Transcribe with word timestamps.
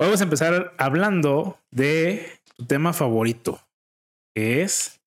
Hoy 0.00 0.06
vamos 0.06 0.22
a 0.22 0.24
empezar 0.24 0.72
hablando 0.78 1.58
de 1.70 2.26
tu 2.56 2.64
tema 2.64 2.94
favorito, 2.94 3.60
que 4.34 4.62
es 4.62 4.98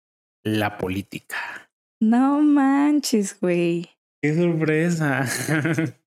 la 0.44 0.78
política. 0.78 1.68
No 2.00 2.40
manches, 2.42 3.40
güey. 3.42 3.90
¡Qué 4.22 4.36
sorpresa! 4.36 5.26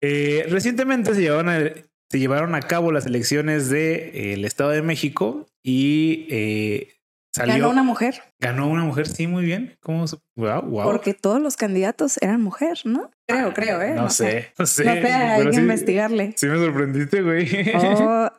Eh, 0.00 0.46
recientemente 0.48 1.12
se 1.12 1.22
llevaron, 1.22 1.48
a, 1.48 1.58
se 2.08 2.18
llevaron 2.20 2.54
a 2.54 2.60
cabo 2.60 2.92
las 2.92 3.04
elecciones 3.04 3.68
del 3.68 4.12
de, 4.12 4.34
eh, 4.34 4.46
Estado 4.46 4.70
de 4.70 4.82
México 4.82 5.48
y 5.64 6.28
eh, 6.30 6.97
salió. 7.34 7.54
Ganó 7.54 7.70
una 7.70 7.82
mujer. 7.82 8.22
Ganó 8.40 8.68
una 8.68 8.84
mujer, 8.84 9.06
sí, 9.06 9.26
muy 9.26 9.44
bien. 9.44 9.76
¿Cómo? 9.80 10.04
Wow, 10.36 10.62
wow. 10.62 10.84
Porque 10.84 11.14
todos 11.14 11.40
los 11.40 11.56
candidatos 11.56 12.18
eran 12.20 12.42
mujer, 12.42 12.78
¿no? 12.84 13.10
Creo, 13.26 13.52
creo, 13.54 13.82
¿eh? 13.82 13.94
No, 13.94 14.02
no 14.02 14.10
sé, 14.10 14.30
sé, 14.30 14.52
no 14.58 14.66
sé. 14.66 14.84
No 14.84 14.92
sé, 14.92 14.98
hay 15.12 15.46
que 15.46 15.52
sí, 15.52 15.60
investigarle. 15.60 16.32
Sí, 16.36 16.46
me 16.46 16.56
sorprendiste, 16.58 17.22
güey. 17.22 17.48
Oh, 17.74 18.28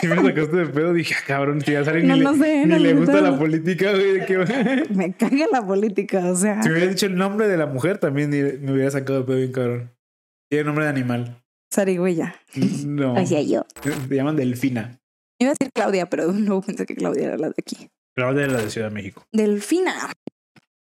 Sí 0.00 0.08
me 0.08 0.16
sacaste 0.16 0.56
de 0.56 0.66
pedo, 0.66 0.92
dije, 0.92 1.14
ah, 1.16 1.24
cabrón, 1.26 1.60
si 1.60 1.70
ya 1.72 1.84
sale 1.84 2.02
No, 2.02 2.16
ni, 2.16 2.22
no 2.22 2.32
le, 2.32 2.38
sé, 2.38 2.58
ni 2.66 2.66
no, 2.66 2.78
le 2.78 2.92
gusta 2.94 3.20
la 3.20 3.38
política, 3.38 3.92
güey. 3.92 4.26
que- 4.26 4.86
me 4.94 5.12
caga 5.12 5.46
la 5.52 5.64
política, 5.64 6.28
o 6.28 6.34
sea. 6.34 6.60
si 6.62 6.68
me 6.68 6.74
hubiera 6.74 6.90
dicho 6.90 7.06
el 7.06 7.14
nombre 7.14 7.46
de 7.46 7.56
la 7.56 7.66
mujer, 7.66 7.98
también 7.98 8.30
me 8.30 8.72
hubiera 8.72 8.90
sacado 8.90 9.20
de 9.20 9.24
pedo 9.26 9.36
bien, 9.36 9.52
cabrón. 9.52 9.90
Tiene 10.50 10.64
nombre 10.64 10.84
de 10.86 10.90
animal. 10.90 11.42
Zarigüeya. 11.72 12.34
No. 12.84 13.16
Hacía 13.16 13.42
yo. 13.42 13.64
Se 13.80 14.14
llaman 14.14 14.34
Delfina. 14.34 14.99
Iba 15.40 15.50
a 15.50 15.54
decir 15.58 15.72
Claudia, 15.74 16.06
pero 16.06 16.26
no 16.32 16.60
pensé 16.60 16.86
que 16.86 16.94
Claudia 16.94 17.28
era 17.28 17.36
la 17.38 17.48
de 17.48 17.54
aquí. 17.58 17.88
Claudia 18.16 18.42
de 18.42 18.48
la 18.52 18.60
de 18.62 18.70
Ciudad 18.70 18.88
de 18.88 18.94
México. 18.94 19.24
Delfina. 19.32 19.94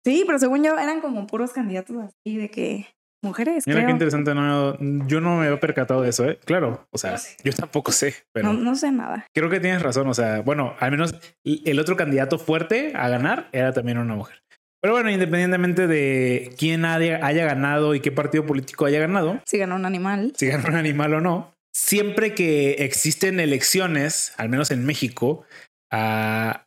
Sí, 0.04 0.24
pero 0.26 0.38
según 0.38 0.62
yo 0.62 0.78
eran 0.78 1.00
como 1.00 1.26
puros 1.26 1.52
candidatos 1.52 1.96
así 2.04 2.36
de 2.36 2.50
que 2.50 2.86
mujeres, 3.22 3.66
Mira 3.66 3.86
qué 3.86 3.90
interesante, 3.92 4.34
no, 4.34 4.76
yo 5.06 5.18
no 5.22 5.36
me 5.38 5.46
había 5.46 5.58
percatado 5.58 6.02
de 6.02 6.10
eso, 6.10 6.28
¿eh? 6.28 6.38
Claro, 6.44 6.86
o 6.90 6.98
sea, 6.98 7.12
No 7.12 7.18
sé. 7.18 7.36
yo 7.42 7.52
tampoco 7.54 7.90
sé, 7.90 8.14
pero 8.32 8.52
No, 8.52 8.60
no 8.60 8.74
sé 8.74 8.92
nada. 8.92 9.26
creo 9.34 9.48
que 9.48 9.60
tienes 9.60 9.80
razón, 9.80 10.06
o 10.08 10.12
sea, 10.12 10.42
bueno, 10.42 10.74
al 10.78 10.90
menos 10.90 11.14
el 11.42 11.80
otro 11.80 11.96
candidato 11.96 12.38
fuerte 12.38 12.92
a 12.94 13.08
ganar 13.08 13.48
era 13.52 13.72
también 13.72 13.96
una 13.96 14.14
mujer. 14.14 14.42
Pero 14.82 14.92
bueno, 14.92 15.08
independientemente 15.10 15.86
de 15.86 16.54
quién 16.58 16.84
haya, 16.84 17.24
haya 17.24 17.46
ganado 17.46 17.94
y 17.94 18.00
qué 18.00 18.12
partido 18.12 18.44
político 18.44 18.84
haya 18.84 19.00
ganado, 19.00 19.40
Si 19.46 19.56
ganó 19.56 19.76
un 19.76 19.86
animal. 19.86 20.34
si 20.36 20.48
ganó 20.48 20.68
un 20.68 20.74
animal 20.76 21.14
o 21.14 21.20
no, 21.22 21.53
siempre 21.74 22.34
que 22.34 22.84
existen 22.84 23.40
elecciones, 23.40 24.32
al 24.36 24.48
menos 24.48 24.70
en 24.70 24.84
México, 24.86 25.44
ah, 25.90 26.66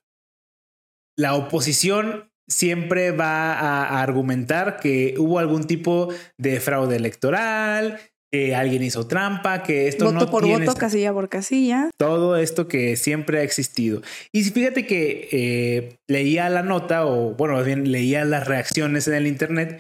la 1.17 1.35
oposición 1.35 2.29
siempre 2.47 3.11
va 3.11 3.53
a, 3.53 4.01
argumentar 4.01 4.79
que 4.79 5.15
hubo 5.17 5.39
algún 5.39 5.65
tipo 5.65 6.09
de 6.37 6.59
fraude 6.59 6.95
electoral, 6.95 7.99
que 8.31 8.55
alguien 8.55 8.83
hizo 8.83 9.07
trampa, 9.07 9.63
que 9.63 9.87
esto 9.87 10.05
voto 10.05 10.25
no 10.25 10.31
por 10.31 10.43
tiene 10.43 10.65
voto, 10.65 10.77
casilla 10.77 11.13
por 11.13 11.29
casilla. 11.29 11.89
todo 11.97 12.37
esto 12.37 12.67
que 12.67 12.95
siempre 12.95 13.39
ha 13.39 13.43
existido. 13.43 14.01
Y 14.31 14.43
fíjate 14.43 14.85
que 14.85 15.29
eh, 15.31 15.99
leía 16.07 16.49
la 16.49 16.63
nota, 16.63 17.05
o 17.05 17.33
bueno, 17.35 17.55
más 17.55 17.65
bien 17.65 17.91
leía 17.91 18.25
las 18.25 18.47
reacciones 18.47 19.07
en 19.07 19.13
el 19.15 19.27
Internet, 19.27 19.79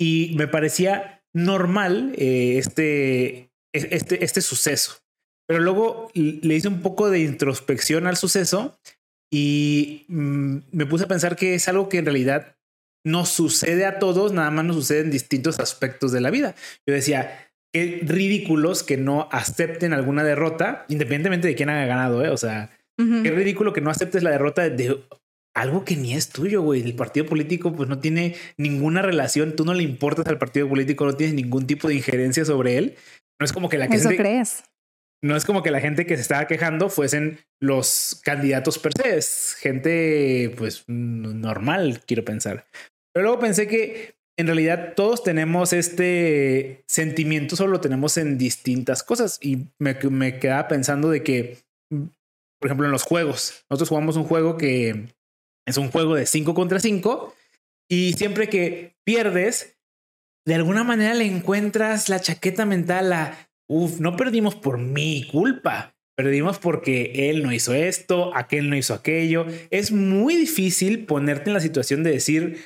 y 0.00 0.34
me 0.36 0.46
parecía 0.46 1.22
normal 1.34 2.14
eh, 2.16 2.56
este, 2.58 3.47
este, 3.72 4.24
este 4.24 4.40
suceso. 4.40 4.98
Pero 5.46 5.60
luego 5.60 6.10
le 6.14 6.54
hice 6.54 6.68
un 6.68 6.82
poco 6.82 7.08
de 7.08 7.20
introspección 7.20 8.06
al 8.06 8.16
suceso 8.16 8.78
y 9.32 10.04
mm, 10.08 10.58
me 10.72 10.86
puse 10.86 11.04
a 11.04 11.08
pensar 11.08 11.36
que 11.36 11.54
es 11.54 11.68
algo 11.68 11.88
que 11.88 11.98
en 11.98 12.04
realidad 12.04 12.56
no 13.04 13.24
sucede 13.24 13.86
a 13.86 13.98
todos, 13.98 14.32
nada 14.32 14.50
más 14.50 14.64
nos 14.64 14.76
sucede 14.76 15.00
en 15.00 15.10
distintos 15.10 15.58
aspectos 15.60 16.12
de 16.12 16.20
la 16.20 16.30
vida. 16.30 16.54
Yo 16.86 16.94
decía, 16.94 17.48
qué 17.72 18.00
ridículos 18.02 18.82
que 18.82 18.96
no 18.96 19.28
acepten 19.32 19.92
alguna 19.92 20.24
derrota, 20.24 20.84
independientemente 20.88 21.48
de 21.48 21.54
quién 21.54 21.70
haya 21.70 21.86
ganado, 21.86 22.24
¿eh? 22.24 22.30
O 22.30 22.36
sea, 22.36 22.70
qué 22.96 23.30
ridículo 23.30 23.72
que 23.72 23.80
no 23.80 23.90
aceptes 23.90 24.22
la 24.22 24.30
derrota 24.30 24.68
de 24.68 25.02
algo 25.54 25.84
que 25.84 25.96
ni 25.96 26.14
es 26.14 26.30
tuyo, 26.30 26.62
güey. 26.62 26.82
El 26.82 26.94
partido 26.94 27.26
político 27.26 27.72
pues 27.72 27.88
no 27.88 27.98
tiene 28.00 28.36
ninguna 28.56 29.02
relación, 29.02 29.56
tú 29.56 29.64
no 29.64 29.74
le 29.74 29.82
importas 29.82 30.26
al 30.26 30.38
partido 30.38 30.68
político, 30.68 31.04
no 31.04 31.14
tienes 31.14 31.34
ningún 31.34 31.66
tipo 31.66 31.88
de 31.88 31.94
injerencia 31.94 32.44
sobre 32.44 32.76
él. 32.76 32.96
No 33.40 33.44
es 33.44 33.52
como 33.52 33.68
que 33.68 33.78
la 33.78 33.86
Eso 33.86 34.08
gente, 34.08 34.16
crees. 34.16 34.64
no 35.22 35.36
es 35.36 35.44
como 35.44 35.62
que 35.62 35.70
la 35.70 35.80
gente 35.80 36.06
que 36.06 36.16
se 36.16 36.22
estaba 36.22 36.46
quejando 36.46 36.88
fuesen 36.90 37.38
los 37.60 38.20
candidatos 38.24 38.78
per 38.78 38.92
se, 38.96 39.16
es 39.16 39.56
gente 39.58 40.54
pues 40.56 40.84
normal, 40.88 42.02
quiero 42.06 42.24
pensar. 42.24 42.66
Pero 43.12 43.24
luego 43.24 43.40
pensé 43.40 43.66
que 43.68 44.16
en 44.38 44.46
realidad 44.46 44.94
todos 44.94 45.24
tenemos 45.24 45.72
este 45.72 46.84
sentimiento, 46.86 47.56
solo 47.56 47.72
lo 47.72 47.80
tenemos 47.80 48.16
en 48.16 48.38
distintas 48.38 49.02
cosas 49.02 49.38
y 49.42 49.66
me, 49.80 49.94
me 50.10 50.38
quedaba 50.38 50.68
pensando 50.68 51.10
de 51.10 51.24
que, 51.24 51.58
por 51.90 52.66
ejemplo, 52.66 52.86
en 52.86 52.92
los 52.92 53.02
juegos, 53.02 53.64
nosotros 53.68 53.88
jugamos 53.88 54.16
un 54.16 54.24
juego 54.24 54.56
que 54.56 55.08
es 55.66 55.76
un 55.76 55.90
juego 55.90 56.14
de 56.14 56.26
5 56.26 56.54
contra 56.54 56.78
5 56.78 57.34
y 57.90 58.12
siempre 58.12 58.48
que 58.48 58.96
pierdes, 59.04 59.77
de 60.46 60.54
alguna 60.54 60.84
manera 60.84 61.14
le 61.14 61.26
encuentras 61.26 62.08
la 62.08 62.20
chaqueta 62.20 62.64
mental 62.64 63.12
a, 63.12 63.48
uff, 63.68 64.00
no 64.00 64.16
perdimos 64.16 64.54
por 64.54 64.78
mi 64.78 65.26
culpa, 65.30 65.94
perdimos 66.16 66.58
porque 66.58 67.30
él 67.30 67.42
no 67.42 67.52
hizo 67.52 67.74
esto, 67.74 68.34
aquel 68.34 68.70
no 68.70 68.76
hizo 68.76 68.94
aquello. 68.94 69.46
Es 69.70 69.92
muy 69.92 70.34
difícil 70.36 71.06
ponerte 71.06 71.50
en 71.50 71.54
la 71.54 71.60
situación 71.60 72.02
de 72.02 72.10
decir 72.12 72.58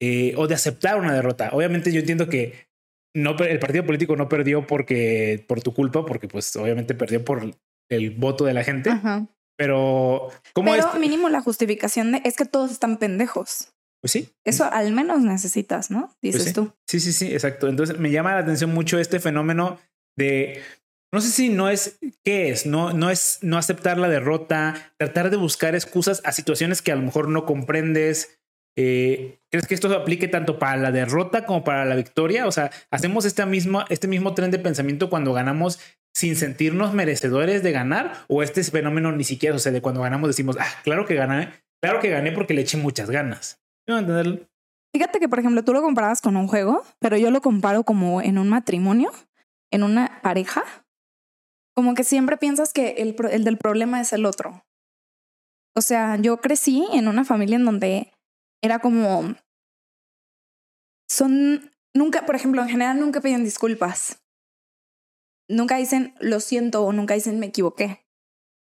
eh, 0.00 0.34
o 0.36 0.46
de 0.48 0.54
aceptar 0.54 0.98
una 0.98 1.14
derrota. 1.14 1.50
Obviamente 1.52 1.92
yo 1.92 2.00
entiendo 2.00 2.28
que 2.28 2.70
no, 3.14 3.36
el 3.38 3.58
partido 3.58 3.84
político 3.84 4.16
no 4.16 4.28
perdió 4.28 4.66
porque 4.66 5.44
por 5.46 5.62
tu 5.62 5.74
culpa, 5.74 6.04
porque 6.06 6.28
pues 6.28 6.56
obviamente 6.56 6.94
perdió 6.94 7.24
por 7.24 7.54
el 7.90 8.10
voto 8.10 8.46
de 8.46 8.54
la 8.54 8.64
gente, 8.64 8.88
Ajá. 8.90 9.26
pero 9.56 10.30
¿cómo 10.54 10.72
Pero 10.72 10.92
es? 10.94 10.98
mínimo 10.98 11.28
la 11.28 11.42
justificación 11.42 12.12
de 12.12 12.22
es 12.24 12.36
que 12.36 12.46
todos 12.46 12.70
están 12.72 12.96
pendejos. 12.98 13.74
Pues 14.02 14.10
sí, 14.12 14.28
Eso 14.44 14.64
al 14.64 14.92
menos 14.92 15.20
necesitas, 15.22 15.92
¿no? 15.92 16.12
Dices 16.20 16.42
Pues 16.42 16.48
sí. 16.48 16.54
tú. 16.54 16.72
Sí, 16.88 16.98
sí, 16.98 17.12
sí, 17.12 17.32
exacto. 17.32 17.68
Entonces 17.68 17.98
me 17.98 18.10
llama 18.10 18.32
la 18.32 18.40
atención 18.40 18.74
mucho 18.74 18.98
este 18.98 19.20
fenómeno 19.20 19.78
de, 20.18 20.60
no 21.12 21.20
sé 21.20 21.28
si 21.28 21.50
no 21.50 21.70
es, 21.70 22.00
¿qué 22.24 22.50
es? 22.50 22.66
No, 22.66 22.92
no 22.92 23.10
es 23.10 23.38
no 23.42 23.58
aceptar 23.58 23.98
la 23.98 24.08
derrota, 24.08 24.92
tratar 24.98 25.30
de 25.30 25.36
buscar 25.36 25.76
excusas 25.76 26.20
a 26.24 26.32
situaciones 26.32 26.82
que 26.82 26.90
a 26.90 26.96
lo 26.96 27.02
mejor 27.02 27.28
no 27.28 27.46
comprendes. 27.46 28.40
Eh, 28.76 29.38
¿Crees 29.50 29.68
que 29.68 29.74
esto 29.74 29.94
aplique 29.94 30.26
tanto 30.26 30.58
para 30.58 30.78
la 30.78 30.90
derrota 30.90 31.46
como 31.46 31.62
para 31.62 31.84
la 31.84 31.94
victoria? 31.94 32.48
O 32.48 32.52
sea, 32.52 32.72
hacemos 32.90 33.24
esta 33.24 33.46
misma, 33.46 33.86
este 33.88 34.08
mismo 34.08 34.34
tren 34.34 34.50
de 34.50 34.58
pensamiento 34.58 35.10
cuando 35.10 35.32
ganamos 35.32 35.78
sin 36.12 36.34
sentirnos 36.34 36.92
merecedores 36.92 37.62
de 37.62 37.70
ganar 37.70 38.24
o 38.26 38.42
este 38.42 38.64
fenómeno 38.64 39.12
ni 39.12 39.22
siquiera 39.24 39.56
sucede 39.56 39.80
cuando 39.80 40.02
ganamos 40.02 40.28
decimos, 40.28 40.56
ah, 40.58 40.66
claro 40.82 41.06
que 41.06 41.14
gané, 41.14 41.52
claro 41.80 42.00
que 42.00 42.10
gané 42.10 42.32
porque 42.32 42.54
le 42.54 42.62
eché 42.62 42.78
muchas 42.78 43.10
ganas. 43.10 43.62
Fíjate 44.94 45.20
que, 45.20 45.28
por 45.28 45.38
ejemplo, 45.38 45.64
tú 45.64 45.72
lo 45.72 45.82
comparabas 45.82 46.20
con 46.20 46.36
un 46.36 46.48
juego, 46.48 46.82
pero 46.98 47.16
yo 47.16 47.30
lo 47.30 47.40
comparo 47.40 47.84
como 47.84 48.20
en 48.20 48.38
un 48.38 48.48
matrimonio, 48.48 49.10
en 49.70 49.82
una 49.82 50.20
pareja. 50.22 50.62
Como 51.74 51.94
que 51.94 52.04
siempre 52.04 52.36
piensas 52.36 52.72
que 52.72 52.90
el, 52.98 53.16
el 53.30 53.44
del 53.44 53.56
problema 53.56 54.00
es 54.00 54.12
el 54.12 54.26
otro. 54.26 54.64
O 55.74 55.80
sea, 55.80 56.16
yo 56.16 56.40
crecí 56.42 56.86
en 56.92 57.08
una 57.08 57.24
familia 57.24 57.56
en 57.56 57.64
donde 57.64 58.12
era 58.62 58.78
como... 58.78 59.34
Son... 61.08 61.70
Nunca, 61.94 62.24
por 62.24 62.34
ejemplo, 62.34 62.62
en 62.62 62.68
general 62.68 63.00
nunca 63.00 63.20
piden 63.20 63.44
disculpas. 63.44 64.22
Nunca 65.48 65.76
dicen 65.76 66.14
lo 66.20 66.40
siento 66.40 66.84
o 66.84 66.92
nunca 66.92 67.14
dicen 67.14 67.38
me 67.38 67.46
equivoqué. 67.46 68.06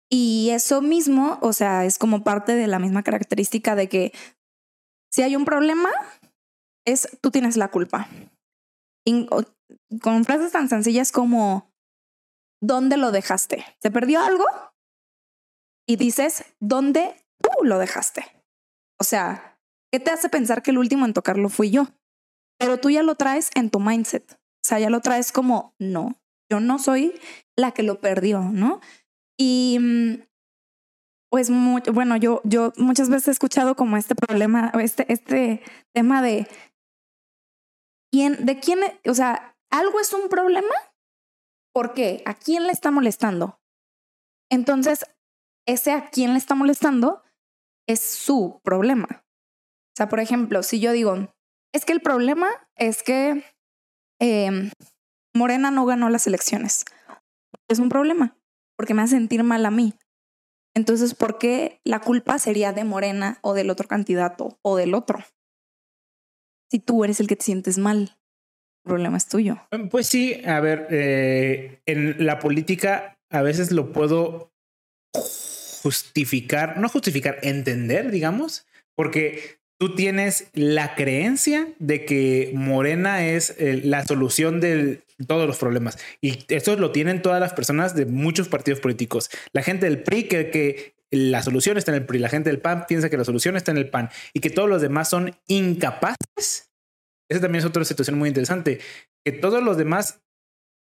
Y 0.09 0.49
eso 0.51 0.81
mismo, 0.81 1.37
o 1.41 1.53
sea, 1.53 1.85
es 1.85 1.97
como 1.97 2.23
parte 2.23 2.55
de 2.55 2.67
la 2.67 2.79
misma 2.79 3.03
característica 3.03 3.75
de 3.75 3.89
que 3.89 4.13
si 5.11 5.21
hay 5.21 5.35
un 5.35 5.45
problema, 5.45 5.89
es 6.85 7.07
tú 7.21 7.31
tienes 7.31 7.57
la 7.57 7.69
culpa. 7.69 8.07
Con 10.01 10.25
frases 10.25 10.51
tan 10.51 10.69
sencillas 10.69 11.11
como 11.11 11.71
¿dónde 12.61 12.97
lo 12.97 13.11
dejaste? 13.11 13.65
¿Se 13.81 13.91
perdió 13.91 14.21
algo? 14.21 14.45
Y 15.87 15.95
dices 15.95 16.45
¿dónde 16.59 17.15
tú 17.41 17.65
lo 17.65 17.79
dejaste? 17.79 18.25
O 18.99 19.03
sea, 19.03 19.59
¿qué 19.91 19.99
te 19.99 20.11
hace 20.11 20.29
pensar 20.29 20.61
que 20.61 20.71
el 20.71 20.77
último 20.77 21.05
en 21.05 21.13
tocarlo 21.13 21.49
fui 21.49 21.71
yo? 21.71 21.87
Pero 22.59 22.79
tú 22.79 22.89
ya 22.89 23.03
lo 23.03 23.15
traes 23.15 23.49
en 23.55 23.69
tu 23.69 23.79
mindset. 23.79 24.33
O 24.33 24.67
sea, 24.67 24.79
ya 24.79 24.89
lo 24.89 24.99
traes 24.99 25.31
como 25.31 25.73
no, 25.79 26.19
yo 26.51 26.59
no 26.59 26.79
soy 26.79 27.19
la 27.55 27.71
que 27.71 27.83
lo 27.83 28.01
perdió, 28.01 28.41
¿no? 28.41 28.81
Y 29.37 29.77
mm, 29.79 30.28
pues 31.31 31.49
mu- 31.49 31.79
bueno, 31.93 32.17
yo, 32.17 32.41
yo 32.43 32.73
muchas 32.77 33.09
veces 33.09 33.27
he 33.27 33.31
escuchado 33.31 33.75
como 33.75 33.97
este 33.97 34.15
problema, 34.15 34.71
este, 34.81 35.11
este 35.11 35.61
tema 35.93 36.21
de 36.21 36.47
quién, 38.11 38.45
de 38.45 38.59
quién, 38.59 38.79
o 39.07 39.13
sea, 39.13 39.55
algo 39.71 39.99
es 39.99 40.13
un 40.13 40.29
problema. 40.29 40.73
¿Por 41.73 41.93
qué? 41.93 42.23
¿A 42.25 42.33
quién 42.33 42.65
le 42.65 42.71
está 42.71 42.91
molestando? 42.91 43.59
Entonces, 44.51 45.05
ese 45.67 45.91
a 45.91 46.09
quién 46.09 46.33
le 46.33 46.39
está 46.39 46.55
molestando 46.55 47.21
es 47.87 48.01
su 48.01 48.59
problema. 48.63 49.07
O 49.11 49.95
sea, 49.95 50.09
por 50.09 50.19
ejemplo, 50.19 50.63
si 50.63 50.79
yo 50.79 50.91
digo, 50.91 51.31
es 51.73 51.85
que 51.85 51.93
el 51.93 52.01
problema 52.01 52.49
es 52.75 53.03
que 53.03 53.43
em, 54.19 54.71
Morena 55.35 55.69
no 55.71 55.85
ganó 55.85 56.09
las 56.09 56.25
elecciones 56.27 56.85
Es 57.69 57.79
un 57.79 57.89
problema, 57.89 58.35
porque 58.77 58.93
me 58.93 59.03
hace 59.03 59.15
sentir 59.15 59.43
mal 59.43 59.65
a 59.65 59.71
mí. 59.71 59.93
Entonces, 60.79 61.13
¿por 61.13 61.37
qué 61.37 61.81
la 61.83 61.99
culpa 61.99 62.39
sería 62.39 62.71
de 62.71 62.85
Morena 62.85 63.37
o 63.41 63.53
del 63.53 63.69
otro 63.69 63.89
candidato 63.89 64.57
o 64.61 64.77
del 64.77 64.93
otro? 64.93 65.19
Si 66.71 66.79
tú 66.79 67.03
eres 67.03 67.19
el 67.19 67.27
que 67.27 67.35
te 67.35 67.43
sientes 67.43 67.77
mal, 67.77 68.17
el 68.85 68.89
problema 68.89 69.17
es 69.17 69.27
tuyo. 69.27 69.57
Em, 69.71 69.89
pues 69.89 70.07
sí, 70.07 70.41
a 70.45 70.61
ver, 70.61 70.87
eh, 70.89 71.81
en 71.85 72.25
la 72.25 72.39
política 72.39 73.19
a 73.29 73.41
veces 73.41 73.73
lo 73.73 73.91
puedo 73.91 74.53
justificar, 75.81 76.77
no 76.77 76.87
justificar, 76.87 77.39
entender, 77.41 78.09
digamos, 78.09 78.65
porque 78.95 79.59
tú 79.77 79.95
tienes 79.95 80.47
la 80.53 80.95
creencia 80.95 81.67
de 81.79 82.05
que 82.05 82.51
Morena 82.53 83.25
es 83.25 83.53
la 83.59 84.05
solución 84.05 84.61
de 84.61 85.01
todos 85.27 85.47
los 85.47 85.57
problemas. 85.57 85.97
Y 86.21 86.45
eso 86.53 86.75
lo 86.75 86.91
tienen 86.91 87.21
todas 87.21 87.39
las 87.39 87.53
personas 87.53 87.95
de 87.95 88.05
muchos 88.05 88.47
partidos 88.47 88.79
políticos. 88.79 89.29
La 89.53 89.63
gente 89.63 89.85
del 89.85 90.03
PRI 90.03 90.23
que, 90.23 90.49
que 90.49 90.95
la 91.11 91.41
solución 91.41 91.77
está 91.77 91.91
en 91.91 91.97
el 91.97 92.05
PRI, 92.05 92.19
la 92.19 92.29
gente 92.29 92.49
del 92.49 92.61
PAN 92.61 92.85
piensa 92.87 93.09
que 93.09 93.17
la 93.17 93.25
solución 93.25 93.55
está 93.55 93.71
en 93.71 93.77
el 93.77 93.89
PAN 93.89 94.09
y 94.33 94.39
que 94.39 94.49
todos 94.49 94.69
los 94.69 94.81
demás 94.81 95.09
son 95.09 95.35
incapaces. 95.47 96.71
Esa 97.29 97.41
también 97.41 97.59
es 97.59 97.65
otra 97.65 97.85
situación 97.85 98.17
muy 98.17 98.27
interesante, 98.29 98.79
que 99.25 99.31
todos 99.31 99.63
los 99.63 99.77
demás 99.77 100.21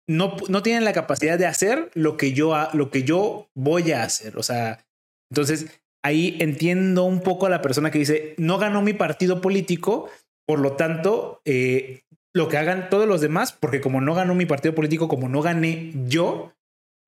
no, 0.06 0.36
no 0.48 0.62
tienen 0.62 0.84
la 0.84 0.92
capacidad 0.92 1.38
de 1.38 1.46
hacer 1.46 1.90
lo 1.94 2.16
que, 2.16 2.32
yo, 2.32 2.54
lo 2.72 2.90
que 2.90 3.02
yo 3.04 3.48
voy 3.54 3.92
a 3.92 4.02
hacer. 4.02 4.36
O 4.36 4.42
sea, 4.42 4.86
entonces 5.30 5.80
ahí 6.02 6.36
entiendo 6.40 7.04
un 7.04 7.20
poco 7.20 7.46
a 7.46 7.50
la 7.50 7.62
persona 7.62 7.90
que 7.90 7.98
dice, 7.98 8.34
no 8.36 8.58
ganó 8.58 8.82
mi 8.82 8.92
partido 8.92 9.40
político, 9.40 10.10
por 10.46 10.58
lo 10.58 10.74
tanto, 10.76 11.40
eh, 11.46 12.02
lo 12.34 12.48
que 12.48 12.58
hagan 12.58 12.90
todos 12.90 13.06
los 13.06 13.20
demás, 13.20 13.52
porque 13.52 13.80
como 13.80 14.00
no 14.00 14.14
ganó 14.14 14.34
mi 14.34 14.46
partido 14.46 14.74
político, 14.74 15.08
como 15.08 15.28
no 15.28 15.40
gané 15.40 15.92
yo, 16.06 16.52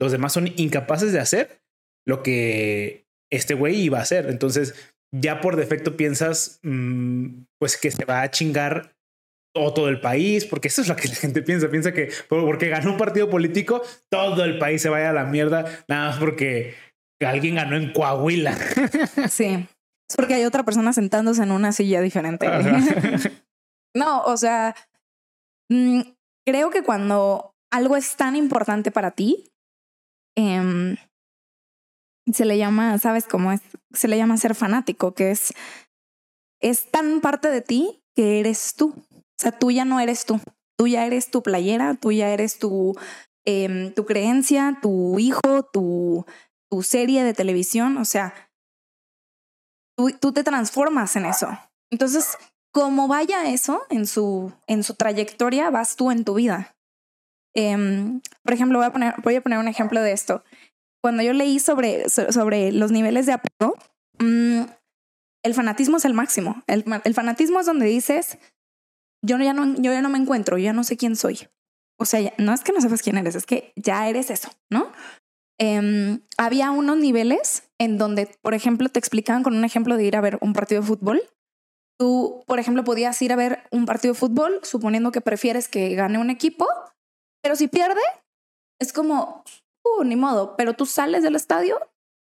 los 0.00 0.12
demás 0.12 0.32
son 0.32 0.48
incapaces 0.56 1.12
de 1.12 1.20
hacer 1.20 1.60
lo 2.06 2.22
que 2.22 3.06
este 3.30 3.54
güey 3.54 3.80
iba 3.80 3.98
a 3.98 4.02
hacer. 4.02 4.26
Entonces, 4.30 4.94
ya 5.12 5.40
por 5.40 5.56
defecto 5.56 5.96
piensas, 5.96 6.60
mm, 6.62 7.44
pues 7.58 7.76
que 7.76 7.90
se 7.90 8.04
va 8.04 8.22
a 8.22 8.30
chingar 8.30 8.96
todo 9.74 9.88
el 9.88 10.00
país, 10.00 10.44
porque 10.44 10.68
eso 10.68 10.82
es 10.82 10.88
lo 10.88 10.96
que 10.96 11.08
la 11.08 11.14
gente 11.14 11.42
piensa. 11.42 11.68
Piensa 11.68 11.92
que 11.92 12.10
porque 12.28 12.68
ganó 12.68 12.92
un 12.92 12.98
partido 12.98 13.28
político, 13.30 13.82
todo 14.10 14.44
el 14.44 14.58
país 14.58 14.82
se 14.82 14.88
vaya 14.88 15.10
a 15.10 15.14
la 15.14 15.24
mierda, 15.24 15.64
nada 15.88 16.10
más 16.10 16.18
porque 16.18 16.74
alguien 17.20 17.56
ganó 17.56 17.76
en 17.76 17.92
Coahuila. 17.92 18.56
Sí, 19.30 19.44
es 20.08 20.16
porque 20.16 20.34
hay 20.34 20.44
otra 20.44 20.64
persona 20.64 20.92
sentándose 20.92 21.42
en 21.42 21.50
una 21.50 21.72
silla 21.72 22.00
diferente. 22.00 22.46
no, 23.94 24.22
o 24.24 24.36
sea, 24.36 24.76
mm, 25.70 26.00
creo 26.46 26.70
que 26.70 26.82
cuando 26.82 27.54
algo 27.70 27.96
es 27.96 28.16
tan 28.16 28.36
importante 28.36 28.90
para 28.90 29.10
ti, 29.10 29.50
em, 30.36 30.96
se 32.32 32.44
le 32.44 32.58
llama, 32.58 32.98
¿sabes 32.98 33.26
cómo 33.26 33.52
es? 33.52 33.60
Se 33.92 34.08
le 34.08 34.16
llama 34.16 34.36
ser 34.36 34.54
fanático, 34.54 35.14
que 35.14 35.30
es, 35.30 35.52
es 36.60 36.90
tan 36.90 37.20
parte 37.20 37.50
de 37.50 37.60
ti 37.60 38.02
que 38.14 38.40
eres 38.40 38.74
tú. 38.74 38.94
O 39.10 39.38
sea, 39.38 39.52
tú 39.52 39.70
ya 39.70 39.84
no 39.84 40.00
eres 40.00 40.24
tú. 40.24 40.40
Tú 40.78 40.86
ya 40.86 41.06
eres 41.06 41.30
tu 41.30 41.42
playera, 41.42 41.94
tú 41.94 42.12
ya 42.12 42.30
eres 42.30 42.58
tu, 42.58 42.94
em, 43.44 43.92
tu 43.94 44.04
creencia, 44.04 44.78
tu 44.82 45.18
hijo, 45.18 45.62
tu, 45.72 46.26
tu 46.70 46.82
serie 46.82 47.24
de 47.24 47.34
televisión. 47.34 47.96
O 47.98 48.04
sea, 48.04 48.34
tú, 49.96 50.10
tú 50.20 50.32
te 50.32 50.44
transformas 50.44 51.16
en 51.16 51.26
eso. 51.26 51.48
Entonces, 51.90 52.36
como 52.76 53.08
vaya 53.08 53.48
eso 53.48 53.86
en 53.88 54.06
su, 54.06 54.52
en 54.66 54.82
su 54.82 54.96
trayectoria, 54.96 55.70
vas 55.70 55.96
tú 55.96 56.10
en 56.10 56.26
tu 56.26 56.34
vida. 56.34 56.76
Em, 57.54 58.20
por 58.42 58.52
ejemplo, 58.52 58.78
voy 58.78 58.86
a, 58.86 58.92
poner, 58.92 59.14
voy 59.22 59.34
a 59.34 59.40
poner 59.40 59.58
un 59.58 59.66
ejemplo 59.66 60.02
de 60.02 60.12
esto. 60.12 60.44
Cuando 61.02 61.22
yo 61.22 61.32
leí 61.32 61.58
sobre, 61.58 62.10
sobre 62.10 62.72
los 62.72 62.92
niveles 62.92 63.24
de 63.24 63.32
apego, 63.32 63.78
mm, 64.18 64.64
el 65.42 65.54
fanatismo 65.54 65.96
es 65.96 66.04
el 66.04 66.12
máximo. 66.12 66.62
El, 66.66 66.84
fanatismo 67.14 67.60
es 67.60 67.64
donde 67.64 67.86
dices, 67.86 68.36
yo 69.24 69.38
ya, 69.38 69.54
no, 69.54 69.74
yo 69.76 69.92
ya 69.94 70.02
no 70.02 70.10
me 70.10 70.18
encuentro, 70.18 70.58
yo 70.58 70.64
ya 70.64 70.74
no 70.74 70.84
sé 70.84 70.98
quién 70.98 71.16
soy. 71.16 71.48
O 71.98 72.04
sea, 72.04 72.30
no 72.36 72.52
es 72.52 72.60
que 72.60 72.72
no 72.72 72.82
sepas 72.82 73.00
quién 73.00 73.16
eres, 73.16 73.36
es 73.36 73.46
que 73.46 73.72
ya 73.74 74.06
eres 74.06 74.28
eso, 74.28 74.50
¿no? 74.70 74.92
Eh, 75.58 76.18
había 76.36 76.72
unos 76.72 76.98
niveles 76.98 77.70
en 77.78 77.96
donde, 77.96 78.26
por 78.42 78.52
ejemplo, 78.52 78.90
te 78.90 78.98
explicaban 78.98 79.42
con 79.42 79.56
un 79.56 79.64
ejemplo 79.64 79.96
de 79.96 80.04
ir 80.04 80.14
a 80.14 80.20
ver 80.20 80.36
un 80.42 80.52
partido 80.52 80.82
de 80.82 80.86
fútbol. 80.86 81.22
Tú, 81.98 82.44
por 82.46 82.58
ejemplo, 82.58 82.84
podías 82.84 83.20
ir 83.22 83.32
a 83.32 83.36
ver 83.36 83.62
un 83.70 83.86
partido 83.86 84.12
de 84.14 84.20
fútbol 84.20 84.60
suponiendo 84.62 85.12
que 85.12 85.20
prefieres 85.20 85.68
que 85.68 85.94
gane 85.94 86.18
un 86.18 86.30
equipo, 86.30 86.66
pero 87.42 87.56
si 87.56 87.68
pierde, 87.68 88.00
es 88.78 88.92
como, 88.92 89.44
uh, 89.84 90.04
ni 90.04 90.16
modo, 90.16 90.56
pero 90.56 90.74
tú 90.74 90.84
sales 90.84 91.22
del 91.22 91.36
estadio 91.36 91.78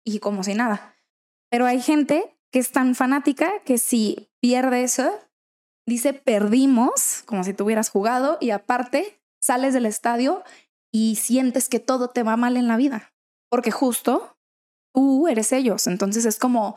y 0.04 0.20
como 0.20 0.44
si 0.44 0.54
nada. 0.54 0.94
Pero 1.50 1.66
hay 1.66 1.80
gente 1.80 2.36
que 2.52 2.58
es 2.58 2.72
tan 2.72 2.94
fanática 2.94 3.50
que 3.64 3.78
si 3.78 4.30
pierde 4.40 4.82
eso, 4.82 5.10
dice 5.86 6.12
perdimos, 6.12 7.22
como 7.26 7.44
si 7.44 7.54
tuvieras 7.54 7.90
jugado, 7.90 8.38
y 8.40 8.50
aparte 8.50 9.20
sales 9.40 9.74
del 9.74 9.86
estadio 9.86 10.44
y 10.92 11.16
sientes 11.16 11.68
que 11.68 11.80
todo 11.80 12.08
te 12.10 12.22
va 12.22 12.36
mal 12.36 12.56
en 12.56 12.68
la 12.68 12.76
vida, 12.76 13.12
porque 13.50 13.70
justo 13.70 14.36
tú 14.94 15.28
eres 15.28 15.52
ellos. 15.52 15.86
Entonces 15.86 16.24
es 16.24 16.38
como, 16.38 16.76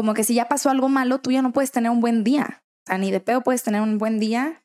como 0.00 0.14
que 0.14 0.24
si 0.24 0.32
ya 0.32 0.48
pasó 0.48 0.70
algo 0.70 0.88
malo, 0.88 1.20
tú 1.20 1.30
ya 1.30 1.42
no 1.42 1.52
puedes 1.52 1.72
tener 1.72 1.90
un 1.90 2.00
buen 2.00 2.24
día. 2.24 2.62
O 2.62 2.86
sea, 2.86 2.96
ni 2.96 3.10
de 3.10 3.20
pedo 3.20 3.42
puedes 3.42 3.62
tener 3.62 3.82
un 3.82 3.98
buen 3.98 4.18
día. 4.18 4.62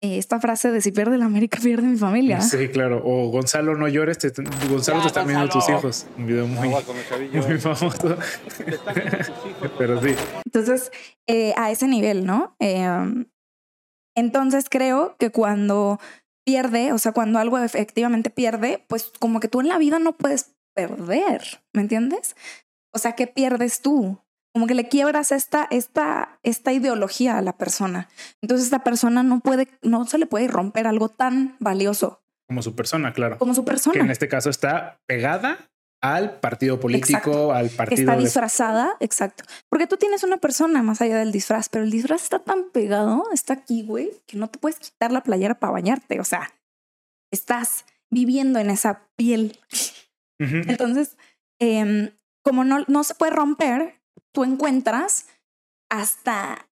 Eh, 0.00 0.16
esta 0.16 0.40
frase 0.40 0.70
de 0.70 0.80
si 0.80 0.92
pierde 0.92 1.18
la 1.18 1.26
América, 1.26 1.58
pierde 1.62 1.86
mi 1.86 1.98
familia. 1.98 2.40
Sí, 2.40 2.68
claro. 2.70 3.02
O 3.04 3.28
Gonzalo, 3.28 3.76
no 3.76 3.86
llores, 3.86 4.16
te, 4.16 4.32
Gonzalo 4.66 5.02
te 5.02 5.08
están 5.08 5.26
viendo 5.26 5.46
tus 5.50 5.68
hijos. 5.68 6.06
Un 6.16 6.26
video 6.26 6.46
muy, 6.46 6.68
muy 6.68 7.58
famoso. 7.58 7.90
Pero 9.78 10.00
sí. 10.00 10.14
Entonces, 10.46 10.90
eh, 11.26 11.52
a 11.58 11.70
ese 11.70 11.86
nivel, 11.86 12.24
¿no? 12.24 12.56
Eh, 12.58 12.88
entonces 14.16 14.68
creo 14.70 15.16
que 15.18 15.28
cuando 15.30 16.00
pierde, 16.46 16.94
o 16.94 16.98
sea, 16.98 17.12
cuando 17.12 17.40
algo 17.40 17.58
efectivamente 17.58 18.30
pierde, 18.30 18.86
pues 18.88 19.12
como 19.18 19.38
que 19.38 19.48
tú 19.48 19.60
en 19.60 19.68
la 19.68 19.76
vida 19.76 19.98
no 19.98 20.16
puedes 20.16 20.54
perder, 20.74 21.60
¿me 21.74 21.82
entiendes? 21.82 22.36
O 22.94 22.98
sea, 22.98 23.12
¿qué 23.12 23.26
pierdes 23.26 23.82
tú? 23.82 24.18
Como 24.54 24.66
que 24.66 24.74
le 24.74 24.88
quiebras 24.88 25.30
esta, 25.32 25.66
esta, 25.70 26.38
esta 26.42 26.72
ideología 26.72 27.38
a 27.38 27.42
la 27.42 27.56
persona. 27.56 28.08
Entonces 28.42 28.66
esta 28.66 28.82
persona 28.82 29.22
no 29.22 29.40
puede, 29.40 29.68
no 29.82 30.06
se 30.06 30.18
le 30.18 30.26
puede 30.26 30.48
romper 30.48 30.86
algo 30.86 31.08
tan 31.08 31.56
valioso. 31.58 32.22
Como 32.48 32.62
su 32.62 32.74
persona, 32.74 33.12
claro. 33.12 33.38
Como 33.38 33.54
su 33.54 33.64
persona. 33.64 33.92
Que 33.92 34.00
en 34.00 34.10
este 34.10 34.28
caso 34.28 34.48
está 34.48 35.00
pegada 35.06 35.68
al 36.00 36.38
partido 36.38 36.78
político, 36.78 37.52
al 37.52 37.70
partido. 37.70 38.00
Está 38.02 38.16
disfrazada, 38.16 38.96
exacto. 39.00 39.44
Porque 39.68 39.86
tú 39.86 39.96
tienes 39.96 40.22
una 40.22 40.38
persona 40.38 40.82
más 40.82 41.00
allá 41.00 41.18
del 41.18 41.32
disfraz, 41.32 41.68
pero 41.68 41.84
el 41.84 41.90
disfraz 41.90 42.22
está 42.22 42.38
tan 42.38 42.70
pegado, 42.70 43.24
está 43.32 43.54
aquí, 43.54 43.82
güey, 43.82 44.12
que 44.26 44.36
no 44.36 44.48
te 44.48 44.58
puedes 44.58 44.78
quitar 44.78 45.12
la 45.12 45.22
playera 45.22 45.58
para 45.58 45.72
bañarte. 45.72 46.20
O 46.20 46.24
sea, 46.24 46.54
estás 47.32 47.84
viviendo 48.10 48.58
en 48.58 48.70
esa 48.70 49.08
piel. 49.16 49.58
Entonces, 50.38 51.16
em, 51.60 52.10
como 52.44 52.64
no, 52.64 52.84
no 52.86 53.02
se 53.04 53.14
puede 53.14 53.32
romper, 53.32 53.97
tú 54.32 54.44
encuentras 54.44 55.26
hasta 55.90 56.68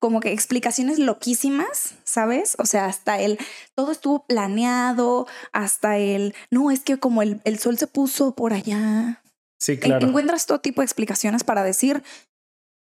como 0.00 0.20
que 0.20 0.32
explicaciones 0.32 0.98
loquísimas, 0.98 1.94
¿sabes? 2.02 2.56
O 2.58 2.66
sea, 2.66 2.86
hasta 2.86 3.20
el, 3.20 3.38
todo 3.74 3.92
estuvo 3.92 4.26
planeado, 4.26 5.28
hasta 5.52 5.96
el, 5.98 6.34
no, 6.50 6.70
es 6.72 6.80
que 6.80 6.98
como 6.98 7.22
el, 7.22 7.40
el 7.44 7.58
sol 7.58 7.78
se 7.78 7.86
puso 7.86 8.34
por 8.34 8.52
allá. 8.52 9.22
Sí, 9.60 9.78
claro. 9.78 10.06
Encuentras 10.06 10.46
todo 10.46 10.60
tipo 10.60 10.80
de 10.80 10.86
explicaciones 10.86 11.44
para 11.44 11.62
decir, 11.62 12.02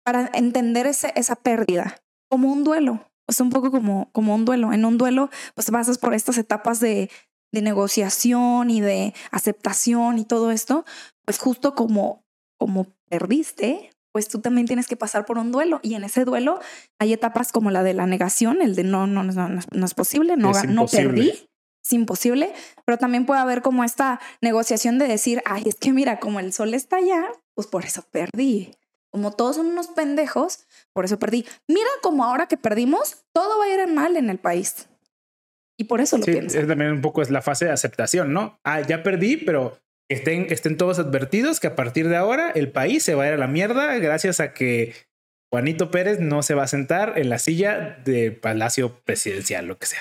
para 0.03 0.29
entender 0.33 0.87
ese, 0.87 1.13
esa 1.15 1.35
pérdida, 1.35 2.01
como 2.29 2.51
un 2.51 2.63
duelo. 2.63 3.09
O 3.29 3.33
sea, 3.33 3.45
un 3.45 3.49
poco 3.49 3.71
como, 3.71 4.09
como 4.11 4.35
un 4.35 4.45
duelo. 4.45 4.73
En 4.73 4.85
un 4.85 4.97
duelo, 4.97 5.29
pues 5.55 5.71
pasas 5.71 5.97
por 5.97 6.13
estas 6.13 6.37
etapas 6.37 6.79
de, 6.79 7.09
de 7.51 7.61
negociación 7.61 8.69
y 8.69 8.81
de 8.81 9.13
aceptación 9.31 10.17
y 10.17 10.25
todo 10.25 10.51
esto, 10.51 10.85
pues 11.25 11.39
justo 11.39 11.75
como, 11.75 12.23
como 12.57 12.87
perdiste, 13.09 13.91
pues 14.11 14.27
tú 14.27 14.39
también 14.39 14.67
tienes 14.67 14.87
que 14.87 14.95
pasar 14.95 15.25
por 15.25 15.37
un 15.37 15.51
duelo. 15.51 15.79
Y 15.83 15.93
en 15.93 16.03
ese 16.03 16.25
duelo 16.25 16.59
hay 16.99 17.13
etapas 17.13 17.51
como 17.51 17.71
la 17.71 17.83
de 17.83 17.93
la 17.93 18.07
negación, 18.07 18.61
el 18.61 18.75
de 18.75 18.83
no, 18.83 19.07
no, 19.07 19.23
no, 19.23 19.49
no, 19.49 19.85
es 19.85 19.93
posible, 19.93 20.37
no, 20.37 20.51
no 20.67 20.87
perdí, 20.87 21.47
es 21.83 21.93
imposible, 21.93 22.51
pero 22.85 22.97
también 22.97 23.25
puede 23.25 23.39
haber 23.39 23.61
como 23.61 23.83
esta 23.83 24.19
negociación 24.41 24.99
de 24.99 25.07
decir, 25.07 25.41
ay, 25.45 25.63
es 25.67 25.75
que 25.75 25.93
mira, 25.93 26.19
como 26.19 26.39
el 26.39 26.51
sol 26.51 26.73
está 26.73 26.97
allá, 26.97 27.25
pues 27.53 27.67
por 27.67 27.85
eso 27.85 28.03
perdí. 28.11 28.75
Como 29.09 29.31
todos 29.31 29.55
son 29.55 29.67
unos 29.67 29.87
pendejos, 29.87 30.67
por 30.93 31.05
eso 31.05 31.17
perdí. 31.17 31.45
Mira 31.67 31.89
como 32.01 32.25
ahora 32.25 32.47
que 32.47 32.57
perdimos, 32.57 33.23
todo 33.31 33.57
va 33.57 33.65
a 33.65 33.69
ir 33.69 33.87
mal 33.87 34.17
en 34.17 34.29
el 34.29 34.37
país. 34.37 34.87
Y 35.77 35.85
por 35.85 36.01
eso 36.01 36.17
lo 36.17 36.25
sí, 36.25 36.31
pienso. 36.31 36.59
Es 36.59 36.67
también 36.67 36.91
un 36.91 37.01
poco 37.01 37.21
es 37.21 37.29
la 37.29 37.41
fase 37.41 37.65
de 37.65 37.71
aceptación, 37.71 38.33
¿no? 38.33 38.59
Ah, 38.63 38.81
ya 38.81 39.03
perdí, 39.03 39.37
pero 39.37 39.77
estén, 40.09 40.47
estén 40.49 40.77
todos 40.77 40.99
advertidos 40.99 41.59
que 41.59 41.67
a 41.67 41.75
partir 41.75 42.07
de 42.07 42.15
ahora 42.15 42.51
el 42.51 42.71
país 42.71 43.03
se 43.03 43.15
va 43.15 43.23
a 43.23 43.27
ir 43.27 43.33
a 43.33 43.37
la 43.37 43.47
mierda 43.47 43.97
gracias 43.97 44.39
a 44.39 44.53
que 44.53 44.93
Juanito 45.51 45.91
Pérez 45.91 46.19
no 46.19 46.43
se 46.43 46.53
va 46.53 46.63
a 46.63 46.67
sentar 46.67 47.13
en 47.17 47.29
la 47.29 47.39
silla 47.39 47.99
de 48.03 48.31
Palacio 48.31 48.99
Presidencial, 49.05 49.65
lo 49.65 49.77
que 49.77 49.85
sea. 49.87 49.99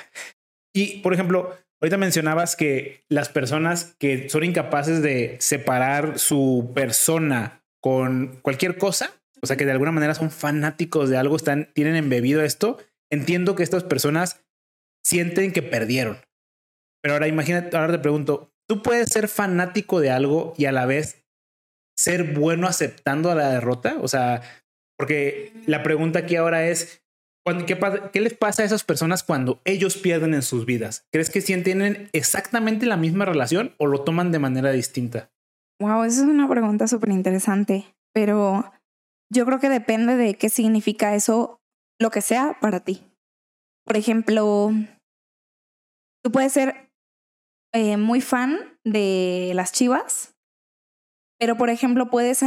Y, 0.74 1.00
por 1.00 1.14
ejemplo, 1.14 1.56
ahorita 1.80 1.96
mencionabas 1.96 2.56
que 2.56 3.04
las 3.08 3.28
personas 3.28 3.94
que 3.98 4.28
son 4.28 4.44
incapaces 4.44 5.02
de 5.02 5.36
separar 5.40 6.18
su 6.18 6.72
persona 6.74 7.62
con 7.80 8.40
cualquier 8.42 8.76
cosa, 8.76 9.12
o 9.40 9.46
sea, 9.46 9.56
que 9.56 9.64
de 9.64 9.72
alguna 9.72 9.92
manera 9.92 10.14
son 10.14 10.30
fanáticos 10.30 11.08
de 11.08 11.16
algo, 11.16 11.36
están, 11.36 11.70
tienen 11.72 11.94
embebido 11.94 12.42
esto, 12.42 12.78
entiendo 13.10 13.54
que 13.54 13.62
estas 13.62 13.84
personas 13.84 14.44
sienten 15.04 15.52
que 15.52 15.62
perdieron. 15.62 16.18
Pero 17.00 17.14
ahora 17.14 17.28
imagínate, 17.28 17.76
ahora 17.76 17.92
te 17.92 17.98
pregunto, 18.00 18.50
¿tú 18.68 18.82
puedes 18.82 19.08
ser 19.10 19.28
fanático 19.28 20.00
de 20.00 20.10
algo 20.10 20.54
y 20.56 20.66
a 20.66 20.72
la 20.72 20.86
vez 20.86 21.24
ser 21.96 22.34
bueno 22.34 22.66
aceptando 22.66 23.30
a 23.30 23.34
la 23.34 23.50
derrota? 23.50 23.96
O 24.00 24.08
sea, 24.08 24.42
porque 24.98 25.52
la 25.66 25.82
pregunta 25.82 26.20
aquí 26.20 26.36
ahora 26.36 26.66
es, 26.66 27.02
¿qué, 27.66 27.78
¿qué, 28.12 28.20
les 28.20 28.34
pasa 28.34 28.62
a 28.62 28.66
esas 28.66 28.84
personas 28.84 29.22
cuando 29.22 29.60
ellos 29.64 29.96
pierden 29.96 30.34
en 30.34 30.42
sus 30.42 30.66
vidas? 30.66 31.06
¿Crees 31.12 31.30
que 31.30 31.40
tienen 31.40 32.08
exactamente 32.12 32.86
la 32.86 32.96
misma 32.96 33.24
relación 33.24 33.74
o 33.78 33.86
lo 33.86 34.02
toman 34.02 34.32
de 34.32 34.38
manera 34.38 34.72
distinta? 34.72 35.30
Wow, 35.80 36.04
esa 36.04 36.22
es 36.22 36.26
una 36.26 36.48
pregunta 36.48 36.88
súper 36.88 37.10
interesante, 37.10 37.94
pero 38.14 38.72
yo 39.30 39.44
creo 39.44 39.60
que 39.60 39.68
depende 39.68 40.16
de 40.16 40.34
qué 40.34 40.48
significa 40.48 41.14
eso, 41.14 41.60
lo 42.00 42.10
que 42.10 42.22
sea 42.22 42.56
para 42.60 42.80
ti. 42.80 43.02
Por 43.84 43.96
ejemplo, 43.96 44.72
tú 46.24 46.32
puedes 46.32 46.52
ser 46.52 46.85
eh, 47.76 47.96
muy 47.96 48.20
fan 48.20 48.78
de 48.84 49.52
las 49.54 49.72
chivas, 49.72 50.34
pero 51.38 51.56
por 51.56 51.70
ejemplo 51.70 52.10
puedes, 52.10 52.40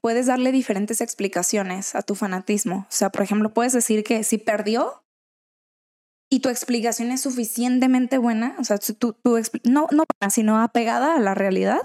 puedes 0.00 0.26
darle 0.26 0.50
diferentes 0.52 1.00
explicaciones 1.00 1.94
a 1.94 2.02
tu 2.02 2.14
fanatismo. 2.14 2.86
O 2.88 2.92
sea, 2.92 3.10
por 3.10 3.22
ejemplo, 3.22 3.54
puedes 3.54 3.72
decir 3.72 4.02
que 4.02 4.24
si 4.24 4.38
perdió 4.38 5.04
y 6.30 6.40
tu 6.40 6.48
explicación 6.48 7.12
es 7.12 7.20
suficientemente 7.20 8.18
buena, 8.18 8.56
o 8.58 8.64
sea, 8.64 8.78
tu, 8.78 9.12
tu 9.12 9.40
no, 9.64 9.86
no 9.90 10.04
sino 10.30 10.60
apegada 10.60 11.14
a 11.14 11.20
la 11.20 11.34
realidad, 11.34 11.82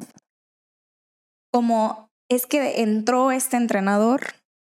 como 1.51 2.09
es 2.29 2.45
que 2.45 2.81
entró 2.81 3.31
este 3.31 3.57
entrenador 3.57 4.21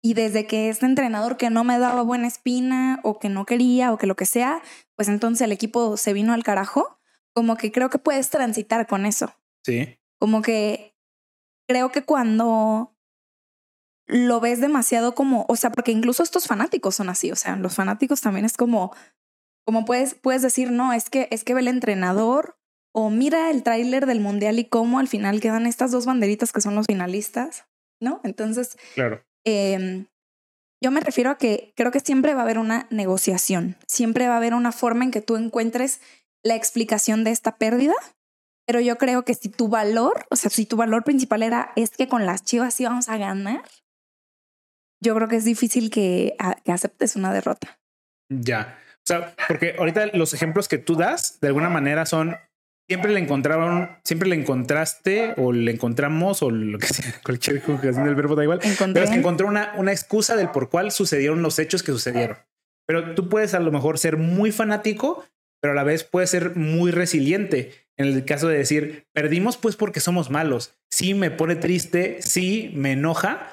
y 0.01 0.13
desde 0.13 0.46
que 0.48 0.70
este 0.70 0.86
entrenador 0.86 1.38
que 1.38 1.50
no 1.50 1.63
me 1.63 1.80
daba 1.80 2.01
buena 2.01 2.27
espina 2.27 3.00
o 3.03 3.20
que 3.20 3.30
no 3.30 3.46
quería 3.46 3.92
o 3.92 3.98
que 3.98 4.08
lo 4.08 4.15
que 4.15 4.25
sea, 4.25 4.62
pues 4.96 5.08
entonces 5.08 5.42
el 5.42 5.51
equipo 5.51 5.98
se 5.98 6.13
vino 6.13 6.34
al 6.34 6.44
carajo, 6.44 7.00
como 7.34 7.58
que 7.58 7.72
creo 7.72 7.90
que 7.90 7.98
puedes 7.98 8.30
transitar 8.30 8.88
con 8.88 9.06
eso. 9.06 9.34
Sí. 9.66 10.00
Como 10.20 10.42
que 10.42 10.96
creo 11.68 11.92
que 11.92 12.04
cuando 12.04 12.96
lo 14.06 14.40
ves 14.40 14.60
demasiado 14.60 15.16
como, 15.16 15.46
o 15.48 15.56
sea, 15.56 15.72
porque 15.72 15.92
incluso 15.92 16.24
estos 16.24 16.46
fanáticos 16.46 16.96
son 16.96 17.10
así, 17.10 17.32
o 17.32 17.36
sea, 17.36 17.56
los 17.56 17.75
fanáticos 17.75 18.22
también 18.22 18.46
es 18.46 18.58
como, 18.58 18.94
como 19.66 19.86
puedes, 19.86 20.13
puedes 20.16 20.42
decir, 20.42 20.72
no, 20.72 20.94
es 20.94 21.10
que, 21.10 21.28
es 21.32 21.44
que 21.44 21.54
ve 21.54 21.62
el 21.62 21.70
entrenador 21.70 22.58
o 22.94 23.10
mira 23.10 23.50
el 23.50 23.63
tráiler 23.63 24.06
del 24.06 24.20
mundial 24.20 24.60
y 24.60 24.66
cómo 24.66 25.00
al 25.00 25.08
final 25.08 25.40
quedan 25.40 25.66
estas 25.66 25.92
dos 25.92 26.06
banderitas 26.06 26.52
que 26.52 26.62
son 26.62 26.75
los 26.75 26.86
finalistas, 26.86 27.66
¿no? 28.02 28.20
Entonces, 28.24 28.78
claro. 28.94 29.24
Eh, 29.46 30.06
yo 30.84 30.92
me 30.92 31.00
refiero 31.00 31.30
a 31.30 31.38
que 31.38 31.74
creo 31.78 31.92
que 31.92 32.02
siempre 32.02 32.34
va 32.34 32.42
a 32.42 32.44
haber 32.44 32.60
una 32.60 32.88
negociación, 32.90 33.78
siempre 33.88 34.28
va 34.28 34.34
a 34.34 34.38
haber 34.38 34.54
una 34.54 34.74
forma 34.74 35.06
en 35.06 35.12
que 35.12 35.22
tú 35.22 35.38
encuentres 35.38 36.02
la 36.44 36.56
explicación 36.56 37.24
de 37.24 37.32
esta 37.32 37.58
pérdida, 37.58 37.94
pero 38.66 38.80
yo 38.80 38.98
creo 38.98 39.26
que 39.26 39.34
si 39.34 39.50
tu 39.50 39.68
valor, 39.68 40.26
o 40.30 40.36
sea, 40.36 40.50
si 40.50 40.66
tu 40.66 40.76
valor 40.76 41.04
principal 41.04 41.44
era 41.44 41.72
es 41.76 41.92
que 41.92 42.08
con 42.08 42.26
las 42.26 42.44
chivas 42.44 42.80
íbamos 42.80 43.10
a 43.10 43.18
ganar, 43.18 43.64
yo 45.02 45.16
creo 45.16 45.28
que 45.28 45.36
es 45.36 45.46
difícil 45.46 45.90
que, 45.90 46.36
que 46.64 46.72
aceptes 46.72 47.16
una 47.16 47.34
derrota. 47.34 47.80
Ya. 48.30 48.80
O 48.98 49.06
sea, 49.06 49.36
porque 49.48 49.76
ahorita 49.78 50.08
los 50.14 50.34
ejemplos 50.34 50.70
que 50.70 50.78
tú 50.78 50.96
das 50.96 51.40
de 51.42 51.48
alguna 51.48 51.70
manera 51.70 52.06
son 52.06 52.38
siempre 52.88 53.12
le 53.12 53.20
encontraron, 53.20 53.90
siempre 54.04 54.30
le 54.30 54.36
encontraste 54.36 55.34
o 55.38 55.52
le 55.52 55.72
encontramos 55.72 56.42
o 56.42 56.50
lo 56.50 56.78
que 56.78 56.88
sea, 56.88 57.14
cualquier 57.24 57.62
conjugación 57.62 58.06
del 58.06 58.16
verbo 58.16 58.36
da 58.36 58.44
igual. 58.44 58.60
Pero 58.94 59.08
se 59.08 59.16
encontró 59.16 59.48
una, 59.48 59.74
una 59.78 59.92
excusa 59.92 60.36
del 60.36 60.50
por 60.50 60.70
cuál 60.70 60.92
sucedieron 60.92 61.42
los 61.42 61.60
hechos 61.60 61.84
que 61.84 61.92
sucedieron. 61.92 62.38
Pero 62.86 63.16
tú 63.16 63.30
puedes 63.30 63.54
a 63.54 63.60
lo 63.60 63.72
mejor 63.72 63.98
ser 63.98 64.18
muy 64.18 64.52
fanático, 64.52 65.26
pero 65.63 65.72
a 65.72 65.75
la 65.75 65.84
vez 65.84 66.03
puedes 66.03 66.29
ser 66.29 66.58
muy 66.58 66.91
resiliente. 66.91 67.72
En 67.96 68.08
el 68.08 68.25
caso 68.25 68.50
de 68.50 68.58
decir, 68.58 69.08
perdimos 69.13 69.55
pues 69.55 69.77
porque 69.77 70.01
somos 70.01 70.29
malos. 70.29 70.77
Sí 70.91 71.13
me 71.13 71.32
pone 71.32 71.55
triste, 71.55 72.22
sí 72.22 72.70
me 72.75 72.91
enoja, 72.91 73.48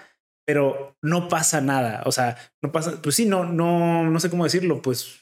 pero 0.44 0.96
no 1.02 1.28
pasa 1.28 1.60
nada. 1.60 2.02
O 2.06 2.10
sea, 2.10 2.36
no 2.62 2.72
pasa, 2.72 3.00
pues 3.00 3.14
sí, 3.14 3.26
no, 3.26 3.44
no, 3.44 4.10
no 4.10 4.18
sé 4.18 4.28
cómo 4.28 4.42
decirlo, 4.42 4.82
pues 4.82 5.20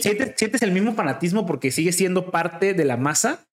¿Sientes, 0.00 0.62
el 0.62 0.70
mismo 0.70 0.94
fanatismo 0.94 1.46
porque 1.46 1.72
sigue 1.72 1.90
siendo 1.90 2.30
parte 2.30 2.74
de 2.74 2.84
la 2.84 2.96
masa? 2.96 3.48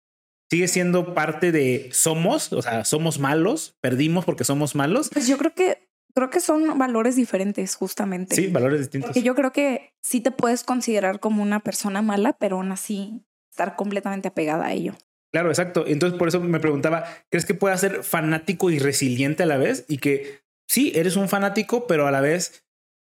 ¿Sigue 0.50 0.66
siendo 0.66 1.14
parte 1.14 1.52
de 1.52 1.90
somos? 1.92 2.52
O 2.52 2.62
sea, 2.62 2.84
somos 2.84 3.20
malos, 3.20 3.76
perdimos 3.80 4.24
porque 4.24 4.42
somos 4.42 4.74
malos. 4.74 5.10
Pues 5.12 5.28
yo 5.28 5.38
creo 5.38 5.54
que 5.54 5.85
creo 6.16 6.30
que 6.30 6.40
son 6.40 6.78
valores 6.78 7.14
diferentes, 7.14 7.76
justamente. 7.76 8.34
Sí, 8.34 8.48
valores 8.48 8.80
distintos. 8.80 9.10
Porque 9.10 9.22
yo 9.22 9.34
creo 9.34 9.52
que 9.52 9.92
sí 10.02 10.20
te 10.20 10.32
puedes 10.32 10.64
considerar 10.64 11.20
como 11.20 11.42
una 11.42 11.60
persona 11.60 12.02
mala, 12.02 12.32
pero 12.32 12.56
aún 12.56 12.72
así 12.72 13.22
estar 13.50 13.76
completamente 13.76 14.28
apegada 14.28 14.66
a 14.66 14.72
ello. 14.72 14.94
Claro, 15.32 15.50
exacto. 15.50 15.84
Entonces, 15.86 16.18
por 16.18 16.28
eso 16.28 16.40
me 16.40 16.58
preguntaba, 16.58 17.04
¿crees 17.30 17.46
que 17.46 17.54
puedas 17.54 17.80
ser 17.80 18.02
fanático 18.02 18.70
y 18.70 18.78
resiliente 18.78 19.44
a 19.44 19.46
la 19.46 19.58
vez? 19.58 19.84
Y 19.86 19.98
que 19.98 20.40
sí, 20.66 20.92
eres 20.94 21.16
un 21.16 21.28
fanático, 21.28 21.86
pero 21.86 22.06
a 22.06 22.10
la 22.10 22.20
vez 22.20 22.66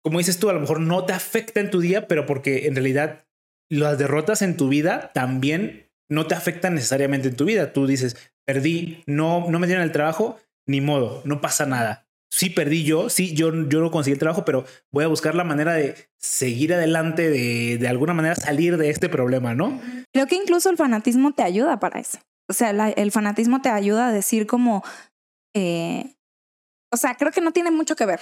como 0.03 0.17
dices 0.17 0.39
tú, 0.39 0.49
a 0.49 0.53
lo 0.53 0.59
mejor 0.59 0.79
no 0.79 1.05
te 1.05 1.13
afecta 1.13 1.59
en 1.59 1.69
tu 1.69 1.79
día, 1.79 2.07
pero 2.07 2.25
porque 2.25 2.67
en 2.67 2.75
realidad 2.75 3.25
las 3.69 3.97
derrotas 3.97 4.41
en 4.41 4.57
tu 4.57 4.67
vida 4.67 5.11
también 5.13 5.89
no 6.09 6.27
te 6.27 6.35
afectan 6.35 6.75
necesariamente 6.75 7.29
en 7.29 7.35
tu 7.35 7.45
vida. 7.45 7.71
Tú 7.71 7.87
dices, 7.87 8.17
perdí, 8.45 9.03
no, 9.05 9.49
no 9.49 9.59
me 9.59 9.67
dieron 9.67 9.83
el 9.83 9.91
trabajo, 9.91 10.37
ni 10.67 10.81
modo, 10.81 11.21
no 11.23 11.39
pasa 11.39 11.65
nada. 11.65 12.07
Sí 12.31 12.49
perdí 12.49 12.83
yo, 12.83 13.09
sí, 13.09 13.33
yo, 13.33 13.51
yo 13.67 13.81
no 13.81 13.91
conseguí 13.91 14.13
el 14.13 14.19
trabajo, 14.19 14.45
pero 14.45 14.65
voy 14.91 15.03
a 15.03 15.07
buscar 15.07 15.35
la 15.35 15.43
manera 15.43 15.73
de 15.73 15.95
seguir 16.17 16.73
adelante, 16.73 17.29
de, 17.29 17.77
de 17.77 17.87
alguna 17.87 18.13
manera 18.13 18.35
salir 18.35 18.77
de 18.77 18.89
este 18.89 19.09
problema, 19.09 19.53
¿no? 19.53 19.81
Creo 20.13 20.27
que 20.27 20.35
incluso 20.35 20.69
el 20.69 20.77
fanatismo 20.77 21.33
te 21.33 21.43
ayuda 21.43 21.79
para 21.79 21.99
eso. 21.99 22.19
O 22.49 22.53
sea, 22.53 22.69
el 22.71 23.11
fanatismo 23.11 23.61
te 23.61 23.69
ayuda 23.69 24.07
a 24.07 24.11
decir 24.11 24.47
como, 24.47 24.83
eh, 25.53 26.15
o 26.91 26.97
sea, 26.97 27.15
creo 27.15 27.31
que 27.31 27.41
no 27.41 27.51
tiene 27.51 27.71
mucho 27.71 27.95
que 27.95 28.05
ver 28.05 28.21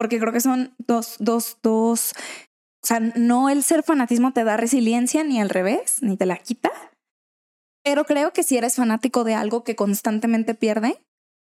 porque 0.00 0.18
creo 0.18 0.32
que 0.32 0.40
son 0.40 0.74
dos, 0.78 1.16
dos, 1.18 1.58
dos, 1.62 2.14
o 2.82 2.86
sea, 2.86 3.00
no 3.00 3.50
el 3.50 3.62
ser 3.62 3.82
fanatismo 3.82 4.32
te 4.32 4.44
da 4.44 4.56
resiliencia 4.56 5.22
ni 5.24 5.42
al 5.42 5.50
revés, 5.50 5.98
ni 6.00 6.16
te 6.16 6.24
la 6.24 6.38
quita, 6.38 6.70
pero 7.84 8.04
creo 8.04 8.32
que 8.32 8.42
si 8.42 8.56
eres 8.56 8.76
fanático 8.76 9.24
de 9.24 9.34
algo 9.34 9.62
que 9.62 9.76
constantemente 9.76 10.54
pierde, 10.54 11.04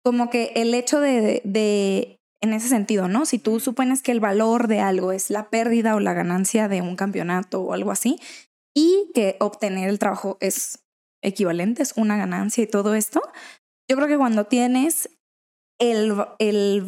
como 0.02 0.30
que 0.30 0.52
el 0.56 0.74
hecho 0.74 1.00
de, 1.00 1.42
de, 1.44 2.20
en 2.40 2.52
ese 2.52 2.68
sentido, 2.68 3.08
¿no? 3.08 3.26
Si 3.26 3.38
tú 3.38 3.60
supones 3.60 4.02
que 4.02 4.12
el 4.12 4.20
valor 4.20 4.66
de 4.68 4.80
algo 4.80 5.12
es 5.12 5.30
la 5.30 5.50
pérdida 5.50 5.94
o 5.94 6.00
la 6.00 6.14
ganancia 6.14 6.68
de 6.68 6.82
un 6.82 6.96
campeonato 6.96 7.60
o 7.60 7.72
algo 7.72 7.90
así, 7.90 8.18
y 8.74 9.10
que 9.14 9.36
obtener 9.40 9.88
el 9.88 9.98
trabajo 9.98 10.38
es 10.40 10.84
equivalente, 11.22 11.82
es 11.82 11.92
una 11.96 12.16
ganancia 12.16 12.64
y 12.64 12.66
todo 12.66 12.94
esto, 12.94 13.20
yo 13.88 13.96
creo 13.96 14.08
que 14.08 14.16
cuando 14.16 14.44
tienes 14.44 15.10
el, 15.80 16.14
el 16.38 16.84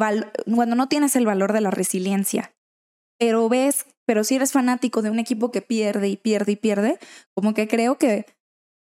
cuando 0.55 0.77
no 0.77 0.89
tienes 0.89 1.17
el 1.17 1.27
valor 1.27 1.53
de 1.53 1.61
la 1.61 1.71
resiliencia, 1.71 2.55
pero 3.19 3.49
ves, 3.49 3.87
pero 4.07 4.25
si 4.25 4.37
eres 4.37 4.53
fanático 4.53 5.03
de 5.03 5.11
un 5.11 5.19
equipo 5.19 5.51
que 5.51 5.63
pierde 5.63 6.09
y 6.09 6.17
pierde 6.17 6.53
y 6.53 6.57
pierde, 6.57 6.99
como 7.35 7.55
que 7.55 7.69
creo 7.69 7.99
que 7.99 8.27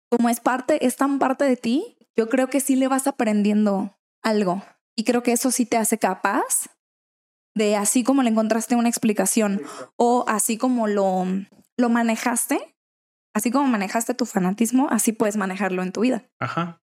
como 0.10 0.30
es 0.30 0.40
parte, 0.40 0.86
es 0.86 0.96
tan 0.96 1.20
parte 1.20 1.46
de 1.46 1.58
ti, 1.58 1.98
yo 2.16 2.30
creo 2.30 2.48
que 2.48 2.60
sí 2.60 2.76
le 2.76 2.88
vas 2.88 3.08
aprendiendo 3.08 3.98
algo. 4.26 4.64
Y 4.98 5.04
creo 5.06 5.24
que 5.24 5.32
eso 5.32 5.52
sí 5.52 5.66
te 5.66 5.78
hace 5.78 5.98
capaz 5.98 6.68
de 7.56 7.78
así 7.78 8.04
como 8.04 8.24
le 8.24 8.30
encontraste 8.30 8.76
una 8.76 8.90
explicación 8.90 9.62
o 9.96 10.26
así 10.28 10.58
como 10.58 10.88
lo, 10.88 11.26
lo 11.78 11.90
manejaste, 11.90 12.76
así 13.34 13.52
como 13.52 13.68
manejaste 13.68 14.14
tu 14.14 14.26
fanatismo, 14.26 14.90
así 14.90 15.14
puedes 15.14 15.38
manejarlo 15.38 15.82
en 15.84 15.94
tu 15.94 16.02
vida. 16.02 16.26
Ajá 16.40 16.82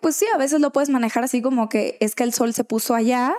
pues 0.00 0.16
sí, 0.16 0.26
a 0.34 0.38
veces 0.38 0.60
lo 0.60 0.72
puedes 0.72 0.90
manejar 0.90 1.24
así 1.24 1.42
como 1.42 1.68
que 1.68 1.96
es 2.00 2.14
que 2.14 2.24
el 2.24 2.32
sol 2.32 2.52
se 2.54 2.64
puso 2.64 2.94
allá, 2.94 3.34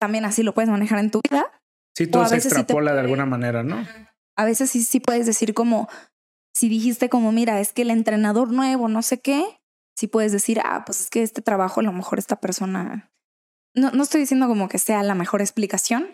también 0.00 0.24
así 0.24 0.42
lo 0.42 0.54
puedes 0.54 0.70
manejar 0.70 0.98
en 0.98 1.10
tu 1.10 1.20
vida. 1.28 1.46
Sí, 1.96 2.06
todo 2.06 2.26
se 2.26 2.36
extrapola 2.36 2.94
de 2.94 3.00
alguna 3.00 3.26
manera, 3.26 3.62
¿no? 3.62 3.86
A 4.36 4.44
veces 4.44 4.70
sí, 4.70 4.82
sí 4.82 5.00
puedes 5.00 5.26
decir 5.26 5.52
como, 5.54 5.88
si 6.54 6.68
dijiste 6.68 7.08
como, 7.08 7.32
mira, 7.32 7.60
es 7.60 7.72
que 7.72 7.82
el 7.82 7.90
entrenador 7.90 8.50
nuevo, 8.52 8.88
no 8.88 9.02
sé 9.02 9.20
qué, 9.20 9.44
sí 9.96 10.06
puedes 10.06 10.32
decir, 10.32 10.60
ah, 10.64 10.84
pues 10.84 11.00
es 11.00 11.10
que 11.10 11.22
este 11.22 11.42
trabajo 11.42 11.80
a 11.80 11.82
lo 11.82 11.92
mejor 11.92 12.18
esta 12.18 12.40
persona, 12.40 13.12
no, 13.74 13.90
no 13.90 14.02
estoy 14.02 14.20
diciendo 14.20 14.48
como 14.48 14.68
que 14.68 14.78
sea 14.78 15.02
la 15.02 15.14
mejor 15.14 15.40
explicación. 15.40 16.08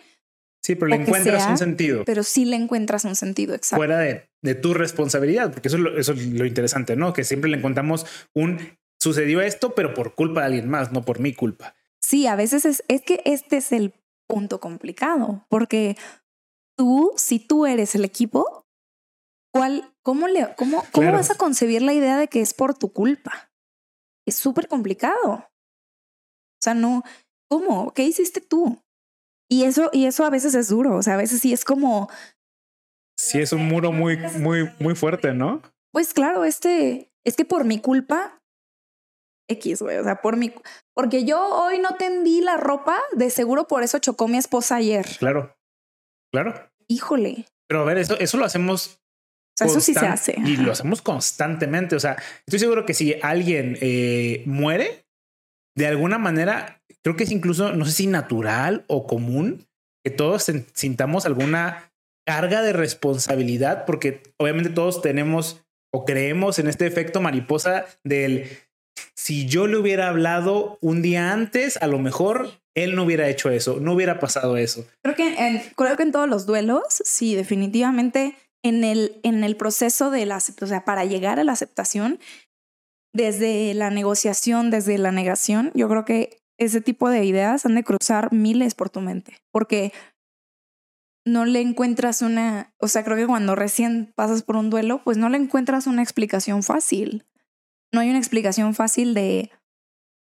Sí, 0.61 0.75
pero 0.75 0.87
le 0.87 0.97
encuentras 0.97 1.47
un 1.47 1.57
sentido. 1.57 2.03
Pero 2.05 2.23
sí 2.23 2.45
le 2.45 2.55
encuentras 2.55 3.05
un 3.05 3.15
sentido, 3.15 3.55
exacto. 3.55 3.77
Fuera 3.77 3.99
de, 3.99 4.29
de 4.41 4.55
tu 4.55 4.73
responsabilidad, 4.73 5.51
porque 5.51 5.69
eso 5.69 5.77
es, 5.77 5.83
lo, 5.83 5.97
eso 5.97 6.13
es 6.13 6.25
lo 6.27 6.45
interesante, 6.45 6.95
¿no? 6.95 7.13
Que 7.13 7.23
siempre 7.23 7.49
le 7.49 7.57
encontramos 7.57 8.05
un 8.33 8.59
sucedió 8.99 9.41
esto, 9.41 9.73
pero 9.73 9.93
por 9.93 10.15
culpa 10.15 10.41
de 10.41 10.47
alguien 10.47 10.69
más, 10.69 10.91
no 10.91 11.03
por 11.03 11.19
mi 11.19 11.33
culpa. 11.33 11.75
Sí, 12.01 12.27
a 12.27 12.35
veces 12.35 12.65
es, 12.65 12.83
es 12.87 13.01
que 13.01 13.21
este 13.25 13.57
es 13.57 13.71
el 13.71 13.93
punto 14.27 14.59
complicado, 14.59 15.45
porque 15.49 15.97
tú, 16.77 17.13
si 17.17 17.39
tú 17.39 17.65
eres 17.65 17.95
el 17.95 18.05
equipo, 18.05 18.65
¿cuál, 19.51 19.93
cómo, 20.03 20.27
le, 20.27 20.53
cómo, 20.55 20.83
cómo 20.91 21.11
vas 21.11 21.31
a 21.31 21.35
concebir 21.35 21.81
la 21.81 21.93
idea 21.93 22.17
de 22.17 22.27
que 22.27 22.41
es 22.41 22.53
por 22.53 22.77
tu 22.77 22.93
culpa? 22.93 23.48
Es 24.29 24.35
súper 24.35 24.67
complicado. 24.67 25.31
O 25.31 26.61
sea, 26.61 26.75
no, 26.75 27.03
¿cómo? 27.49 27.93
¿Qué 27.93 28.03
hiciste 28.03 28.41
tú? 28.41 28.79
Y 29.49 29.63
eso, 29.63 29.89
y 29.91 30.05
eso 30.05 30.23
a 30.23 30.29
veces 30.29 30.53
es 30.53 30.69
duro. 30.69 30.95
O 30.95 31.01
sea, 31.01 31.15
a 31.15 31.17
veces 31.17 31.41
sí 31.41 31.51
es 31.51 31.65
como. 31.65 32.09
Sí, 33.17 33.39
es 33.39 33.51
un 33.51 33.67
muro 33.67 33.91
muy, 33.91 34.17
muy, 34.17 34.71
muy 34.79 34.95
fuerte, 34.95 35.33
¿no? 35.33 35.63
Pues 35.91 36.13
claro, 36.13 36.45
este 36.45 37.11
es 37.25 37.35
que 37.35 37.43
por 37.43 37.65
mi 37.65 37.81
culpa 37.81 38.39
X, 39.49 39.81
güey. 39.81 39.97
O 39.97 40.03
sea, 40.03 40.21
por 40.21 40.37
mi. 40.37 40.53
Porque 40.93 41.25
yo 41.25 41.43
hoy 41.43 41.79
no 41.79 41.95
tendí 41.95 42.41
la 42.41 42.57
ropa, 42.57 43.01
de 43.13 43.31
seguro 43.31 43.67
por 43.67 43.81
eso 43.81 43.97
chocó 43.97 44.27
mi 44.27 44.37
esposa 44.37 44.75
ayer. 44.75 45.07
Claro. 45.17 45.57
Claro. 46.31 46.71
Híjole. 46.87 47.47
Pero 47.67 47.81
a 47.81 47.85
ver, 47.85 47.97
eso, 47.97 48.17
eso 48.19 48.37
lo 48.37 48.45
hacemos. 48.45 49.01
Sea, 49.59 49.67
eso 49.67 49.81
sí 49.81 49.93
se 49.93 50.05
hace. 50.05 50.35
Y 50.45 50.57
lo 50.57 50.71
hacemos 50.71 51.01
constantemente. 51.01 51.95
O 51.95 51.99
sea, 51.99 52.15
estoy 52.45 52.59
seguro 52.59 52.85
que 52.85 52.93
si 52.93 53.15
alguien 53.21 53.77
eh, 53.81 54.43
muere, 54.45 55.05
de 55.75 55.87
alguna 55.87 56.17
manera, 56.17 56.81
creo 57.03 57.15
que 57.15 57.25
es 57.25 57.31
incluso, 57.31 57.73
no 57.73 57.85
sé 57.85 57.91
si 57.91 58.07
natural 58.07 58.85
o 58.87 59.05
común, 59.05 59.67
que 60.03 60.11
todos 60.11 60.49
sintamos 60.73 61.25
alguna 61.25 61.91
carga 62.25 62.61
de 62.61 62.73
responsabilidad, 62.73 63.85
porque 63.85 64.23
obviamente 64.37 64.69
todos 64.69 65.01
tenemos 65.01 65.61
o 65.93 66.05
creemos 66.05 66.59
en 66.59 66.67
este 66.67 66.85
efecto 66.85 67.21
mariposa 67.21 67.85
del 68.03 68.49
si 69.15 69.47
yo 69.47 69.67
le 69.67 69.77
hubiera 69.77 70.07
hablado 70.07 70.77
un 70.81 71.01
día 71.01 71.31
antes, 71.31 71.77
a 71.77 71.87
lo 71.87 71.99
mejor 71.99 72.51
él 72.75 72.95
no 72.95 73.03
hubiera 73.03 73.27
hecho 73.27 73.49
eso, 73.49 73.79
no 73.79 73.93
hubiera 73.93 74.19
pasado 74.19 74.57
eso. 74.57 74.85
Creo 75.03 75.15
que 75.15 75.47
en, 75.47 75.61
creo 75.75 75.97
que 75.97 76.03
en 76.03 76.11
todos 76.11 76.29
los 76.29 76.45
duelos, 76.45 76.83
sí, 76.87 77.35
definitivamente 77.35 78.35
en 78.63 78.83
el, 78.83 79.19
en 79.23 79.43
el 79.43 79.55
proceso 79.55 80.11
de 80.11 80.25
la 80.25 80.37
o 80.37 80.67
sea, 80.67 80.85
para 80.85 81.05
llegar 81.05 81.39
a 81.39 81.43
la 81.43 81.53
aceptación, 81.53 82.19
desde 83.13 83.73
la 83.73 83.89
negociación, 83.89 84.69
desde 84.69 84.97
la 84.97 85.11
negación, 85.11 85.71
yo 85.73 85.89
creo 85.89 86.05
que 86.05 86.41
ese 86.57 86.81
tipo 86.81 87.09
de 87.09 87.23
ideas 87.25 87.65
han 87.65 87.75
de 87.75 87.83
cruzar 87.83 88.33
miles 88.33 88.75
por 88.75 88.89
tu 88.89 89.01
mente, 89.01 89.37
porque 89.51 89.93
no 91.25 91.45
le 91.45 91.61
encuentras 91.61 92.21
una, 92.21 92.73
o 92.79 92.87
sea, 92.87 93.03
creo 93.03 93.17
que 93.17 93.27
cuando 93.27 93.55
recién 93.55 94.13
pasas 94.15 94.43
por 94.43 94.55
un 94.55 94.69
duelo, 94.69 95.01
pues 95.03 95.17
no 95.17 95.29
le 95.29 95.37
encuentras 95.37 95.87
una 95.87 96.03
explicación 96.03 96.63
fácil 96.63 97.25
no 97.91 98.01
hay 98.01 98.09
una 98.09 98.19
explicación 98.19 98.73
fácil 98.75 99.13
de, 99.13 99.51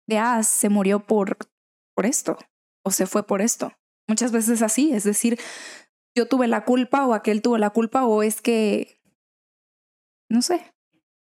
de, 0.08 0.18
ah, 0.18 0.44
se 0.44 0.70
murió 0.70 1.06
por, 1.06 1.38
por 1.96 2.06
esto 2.06 2.38
o 2.84 2.92
se 2.92 3.08
fue 3.08 3.26
por 3.26 3.42
esto. 3.42 3.74
Muchas 4.08 4.32
veces 4.32 4.62
así, 4.62 4.94
es 4.94 5.04
decir, 5.04 5.40
yo 6.16 6.28
tuve 6.28 6.48
la 6.48 6.64
culpa 6.64 7.06
o 7.06 7.14
aquel 7.14 7.42
tuvo 7.42 7.58
la 7.58 7.70
culpa 7.70 8.06
o 8.06 8.24
es 8.24 8.42
que, 8.42 8.98
no 10.30 10.42
sé. 10.42 10.62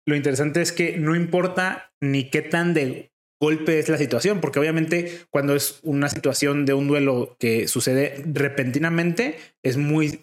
Lo 0.07 0.14
interesante 0.14 0.61
es 0.61 0.73
que 0.73 0.99
no 0.99 1.17
importa 1.17 1.93
ni 2.00 2.29
qué 2.29 2.43
tan 2.43 2.75
de 2.75 3.11
golpe 3.41 3.79
es 3.79 3.88
la 3.88 3.99
situación, 3.99 4.41
porque 4.41 4.59
obviamente 4.59 5.23
cuando 5.31 5.55
es 5.55 5.81
una 5.83 6.09
situación 6.09 6.67
de 6.67 6.75
un 6.75 6.87
duelo 6.87 7.37
que 7.38 7.69
sucede 7.69 8.23
repentinamente, 8.26 9.38
es 9.62 9.76
muy 9.76 10.21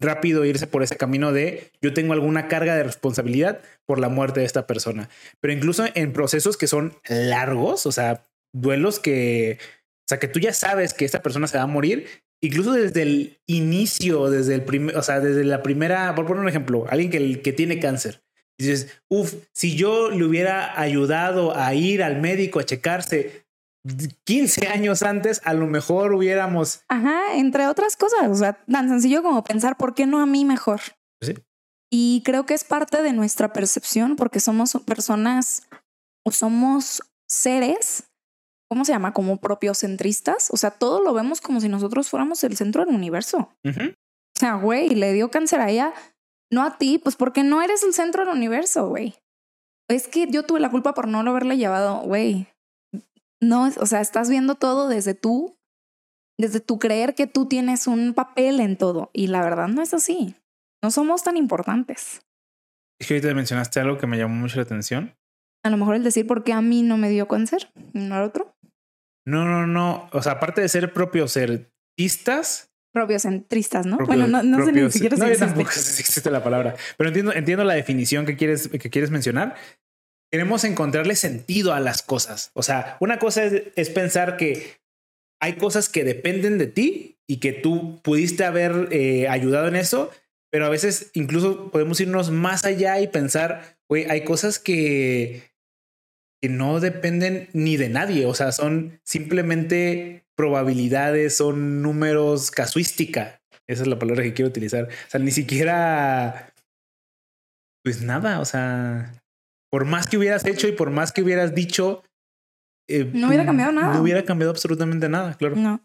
rápido 0.00 0.44
irse 0.44 0.66
por 0.66 0.82
ese 0.82 0.96
camino 0.96 1.32
de 1.32 1.70
yo 1.80 1.94
tengo 1.94 2.12
alguna 2.12 2.48
carga 2.48 2.74
de 2.74 2.82
responsabilidad 2.82 3.60
por 3.86 4.00
la 4.00 4.08
muerte 4.08 4.40
de 4.40 4.46
esta 4.46 4.66
persona. 4.66 5.08
Pero 5.40 5.54
incluso 5.54 5.84
en 5.94 6.12
procesos 6.12 6.56
que 6.56 6.66
son 6.66 6.96
largos, 7.08 7.86
o 7.86 7.92
sea, 7.92 8.26
duelos 8.52 8.98
que, 8.98 9.58
o 9.60 10.08
sea, 10.08 10.18
que 10.18 10.28
tú 10.28 10.40
ya 10.40 10.52
sabes 10.52 10.94
que 10.94 11.04
esta 11.04 11.22
persona 11.22 11.46
se 11.46 11.58
va 11.58 11.64
a 11.64 11.68
morir, 11.68 12.06
incluso 12.46 12.72
desde 12.72 13.02
el 13.02 13.40
inicio, 13.46 14.30
desde 14.30 14.54
el 14.54 14.64
primer, 14.64 14.96
o 14.96 15.02
sea, 15.02 15.20
desde 15.20 15.44
la 15.44 15.62
primera, 15.62 16.14
por 16.14 16.26
poner 16.26 16.42
un 16.42 16.48
ejemplo, 16.48 16.84
alguien 16.88 17.10
que, 17.10 17.42
que 17.42 17.52
tiene 17.52 17.80
cáncer. 17.80 18.22
Dices, 18.58 18.88
uff, 19.08 19.34
si 19.52 19.74
yo 19.76 20.10
le 20.10 20.24
hubiera 20.24 20.78
ayudado 20.80 21.56
a 21.56 21.74
ir 21.74 22.02
al 22.02 22.20
médico 22.20 22.60
a 22.60 22.64
checarse 22.64 23.44
15 24.24 24.68
años 24.68 25.02
antes, 25.02 25.40
a 25.44 25.54
lo 25.54 25.66
mejor 25.66 26.14
hubiéramos. 26.14 26.82
Ajá, 26.88 27.34
entre 27.34 27.66
otras 27.66 27.96
cosas. 27.96 28.30
O 28.30 28.34
sea, 28.34 28.64
tan 28.70 28.88
sencillo 28.88 29.22
como 29.22 29.44
pensar, 29.44 29.76
¿por 29.76 29.94
qué 29.94 30.06
no 30.06 30.20
a 30.20 30.26
mí 30.26 30.44
mejor? 30.44 30.80
Sí. 31.20 31.34
Y 31.90 32.22
creo 32.24 32.46
que 32.46 32.54
es 32.54 32.64
parte 32.64 33.02
de 33.02 33.12
nuestra 33.12 33.52
percepción 33.52 34.16
porque 34.16 34.40
somos 34.40 34.72
personas 34.86 35.62
o 36.24 36.32
somos 36.32 37.02
seres, 37.28 38.04
¿cómo 38.74 38.84
se 38.84 38.92
llama? 38.92 39.12
Como 39.12 39.38
propiocentristas. 39.38 40.50
O 40.50 40.56
sea, 40.56 40.70
todo 40.70 41.02
lo 41.02 41.14
vemos 41.14 41.40
como 41.40 41.60
si 41.60 41.68
nosotros 41.68 42.08
fuéramos 42.08 42.42
el 42.44 42.56
centro 42.56 42.84
del 42.84 42.94
universo. 42.94 43.50
O 43.64 44.38
sea, 44.38 44.54
güey, 44.54 44.90
le 44.90 45.12
dio 45.12 45.30
cáncer 45.30 45.60
a 45.60 45.70
ella, 45.70 45.94
no 46.50 46.62
a 46.62 46.76
ti, 46.76 46.98
pues 46.98 47.16
porque 47.16 47.42
no 47.44 47.62
eres 47.62 47.82
el 47.82 47.94
centro 47.94 48.24
del 48.24 48.34
universo, 48.34 48.88
güey. 48.88 49.14
Es 49.88 50.08
que 50.08 50.28
yo 50.30 50.44
tuve 50.44 50.60
la 50.60 50.70
culpa 50.70 50.94
por 50.94 51.08
no 51.08 51.22
lo 51.22 51.30
haberle 51.30 51.56
llevado, 51.56 52.00
güey 52.00 52.48
no, 53.44 53.64
o 53.64 53.86
sea, 53.86 54.00
estás 54.00 54.28
viendo 54.28 54.56
todo 54.56 54.88
desde 54.88 55.14
tú, 55.14 55.56
desde 56.38 56.60
tu 56.60 56.78
creer 56.78 57.14
que 57.14 57.26
tú 57.26 57.46
tienes 57.46 57.86
un 57.86 58.14
papel 58.14 58.60
en 58.60 58.76
todo. 58.76 59.10
Y 59.12 59.28
la 59.28 59.42
verdad 59.42 59.68
no 59.68 59.82
es 59.82 59.94
así. 59.94 60.34
No 60.82 60.90
somos 60.90 61.22
tan 61.22 61.36
importantes. 61.36 62.22
Es 63.00 63.08
que 63.08 63.14
ahorita 63.14 63.34
mencionaste 63.34 63.80
algo 63.80 63.98
que 63.98 64.06
me 64.06 64.18
llamó 64.18 64.34
mucho 64.34 64.56
la 64.56 64.62
atención. 64.62 65.14
A 65.64 65.70
lo 65.70 65.76
mejor 65.76 65.94
el 65.94 66.04
decir 66.04 66.26
por 66.26 66.44
qué 66.44 66.52
a 66.52 66.60
mí 66.60 66.82
no 66.82 66.96
me 66.96 67.08
dio 67.08 67.26
cáncer, 67.28 67.70
no 67.92 68.14
al 68.14 68.24
otro. 68.24 68.54
No, 69.26 69.44
no, 69.44 69.66
no. 69.66 70.08
O 70.12 70.22
sea, 70.22 70.32
aparte 70.32 70.60
de 70.60 70.68
ser 70.68 70.92
propiocentistas. 70.92 72.70
Propiocentristas, 72.92 73.86
¿no? 73.86 73.98
bueno, 73.98 74.28
no, 74.28 74.42
no 74.42 74.64
sé 74.64 74.70
ni 74.70 74.90
siquiera 74.90 75.16
si 75.16 75.22
no, 75.22 75.36
tampoco 75.36 75.70
existe 75.74 76.30
la 76.30 76.44
palabra. 76.44 76.76
Pero 76.96 77.08
entiendo, 77.08 77.32
entiendo 77.32 77.64
la 77.64 77.74
definición 77.74 78.24
que 78.24 78.36
quieres, 78.36 78.68
que 78.68 78.90
quieres 78.90 79.10
mencionar 79.10 79.56
queremos 80.34 80.64
encontrarle 80.64 81.14
sentido 81.14 81.74
a 81.74 81.78
las 81.78 82.02
cosas. 82.02 82.50
O 82.54 82.64
sea, 82.64 82.96
una 82.98 83.20
cosa 83.20 83.44
es, 83.44 83.90
pensar 83.90 84.36
que 84.36 84.80
hay 85.40 85.52
cosas 85.52 85.88
que 85.88 86.02
dependen 86.02 86.58
de 86.58 86.66
ti 86.66 87.20
y 87.28 87.36
que 87.36 87.52
tú 87.52 88.00
pudiste 88.02 88.44
haber 88.44 88.88
eh, 88.90 89.28
ayudado 89.28 89.68
en 89.68 89.76
eso, 89.76 90.10
pero 90.50 90.66
a 90.66 90.70
veces 90.70 91.12
incluso 91.14 91.70
podemos 91.70 92.00
irnos 92.00 92.32
más 92.32 92.64
allá 92.64 92.98
y 92.98 93.06
pensar, 93.06 93.78
güey, 93.88 94.06
hay 94.10 94.24
cosas 94.24 94.58
que, 94.58 95.53
que 96.44 96.50
no 96.50 96.78
dependen 96.78 97.48
ni 97.54 97.78
de 97.78 97.88
nadie, 97.88 98.26
o 98.26 98.34
sea, 98.34 98.52
son 98.52 99.00
simplemente 99.02 100.26
probabilidades, 100.36 101.34
son 101.34 101.80
números, 101.80 102.50
casuística. 102.50 103.40
Esa 103.66 103.84
es 103.84 103.88
la 103.88 103.98
palabra 103.98 104.24
que 104.24 104.34
quiero 104.34 104.50
utilizar. 104.50 104.84
O 104.84 105.10
sea, 105.10 105.20
ni 105.20 105.30
siquiera, 105.30 106.52
pues 107.82 108.02
nada, 108.02 108.40
o 108.40 108.44
sea, 108.44 109.22
por 109.70 109.86
más 109.86 110.06
que 110.06 110.18
hubieras 110.18 110.44
hecho 110.44 110.68
y 110.68 110.72
por 110.72 110.90
más 110.90 111.12
que 111.12 111.22
hubieras 111.22 111.54
dicho, 111.54 112.02
eh, 112.90 113.10
no 113.14 113.28
hubiera 113.28 113.46
cambiado 113.46 113.72
nada. 113.72 113.94
No 113.94 114.02
hubiera 114.02 114.26
cambiado 114.26 114.50
absolutamente 114.50 115.08
nada, 115.08 115.32
claro. 115.38 115.56
No. 115.56 115.80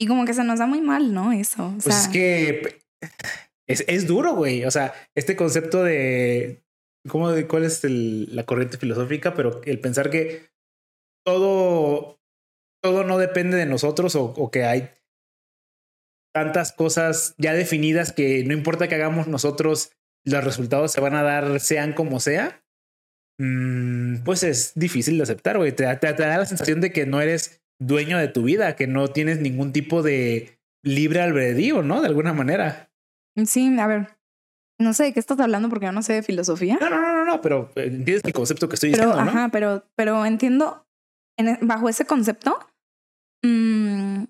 Y 0.00 0.08
como 0.08 0.24
que 0.24 0.34
se 0.34 0.42
nos 0.42 0.58
da 0.58 0.66
muy 0.66 0.80
mal, 0.80 1.14
¿no? 1.14 1.30
Eso. 1.30 1.72
pues 1.84 2.06
es 2.06 2.08
que 2.08 2.80
es, 3.68 3.84
es 3.86 4.08
duro, 4.08 4.34
güey. 4.34 4.64
O 4.64 4.72
sea, 4.72 4.92
este 5.14 5.36
concepto 5.36 5.84
de 5.84 6.63
cómo 7.08 7.30
cuál 7.48 7.64
es 7.64 7.82
la 7.84 8.44
corriente 8.44 8.78
filosófica, 8.78 9.34
pero 9.34 9.60
el 9.64 9.80
pensar 9.80 10.10
que 10.10 10.50
todo, 11.24 12.20
todo 12.82 13.04
no 13.04 13.18
depende 13.18 13.56
de 13.56 13.66
nosotros 13.66 14.14
o, 14.16 14.24
o 14.24 14.50
que 14.50 14.64
hay 14.64 14.90
tantas 16.34 16.72
cosas 16.72 17.34
ya 17.38 17.54
definidas 17.54 18.12
que 18.12 18.44
no 18.44 18.52
importa 18.52 18.88
que 18.88 18.96
hagamos 18.96 19.28
nosotros, 19.28 19.92
los 20.24 20.42
resultados 20.42 20.92
se 20.92 21.00
van 21.00 21.14
a 21.14 21.22
dar 21.22 21.60
sean 21.60 21.92
como 21.92 22.18
sea. 22.18 22.62
Mm, 23.38 24.22
pues 24.24 24.42
es 24.42 24.72
difícil 24.74 25.16
de 25.16 25.22
aceptar, 25.22 25.56
güey. 25.56 25.72
Te, 25.72 25.84
te, 25.96 26.12
da 26.12 26.38
la 26.38 26.46
sensación 26.46 26.80
de 26.80 26.92
que 26.92 27.06
no 27.06 27.20
eres 27.20 27.62
dueño 27.80 28.18
de 28.18 28.28
tu 28.28 28.42
vida, 28.42 28.76
que 28.76 28.86
no 28.86 29.08
tienes 29.08 29.40
ningún 29.40 29.72
tipo 29.72 30.02
de 30.02 30.58
libre 30.82 31.20
albedrío, 31.20 31.82
¿no? 31.82 32.00
De 32.00 32.08
alguna 32.08 32.32
manera. 32.32 32.90
Sí, 33.44 33.76
a 33.78 33.86
ver. 33.86 34.08
No 34.80 34.92
sé 34.92 35.04
de 35.04 35.12
qué 35.12 35.20
estás 35.20 35.38
hablando 35.40 35.68
porque 35.68 35.86
yo 35.86 35.92
no 35.92 36.02
sé 36.02 36.14
de 36.14 36.22
filosofía. 36.22 36.78
No, 36.80 36.90
no, 36.90 37.00
no, 37.00 37.24
no, 37.24 37.40
pero 37.40 37.70
eh, 37.76 37.86
entiendes 37.86 38.24
el 38.24 38.32
concepto 38.32 38.68
que 38.68 38.74
estoy 38.74 38.90
diciendo, 38.90 39.24
¿no? 39.24 39.50
Pero, 39.50 39.84
pero 39.96 40.24
entiendo 40.26 40.84
en, 41.38 41.48
e, 41.48 41.58
bajo 41.62 41.88
ese 41.88 42.06
concepto. 42.06 42.58
Mmm, 43.44 44.24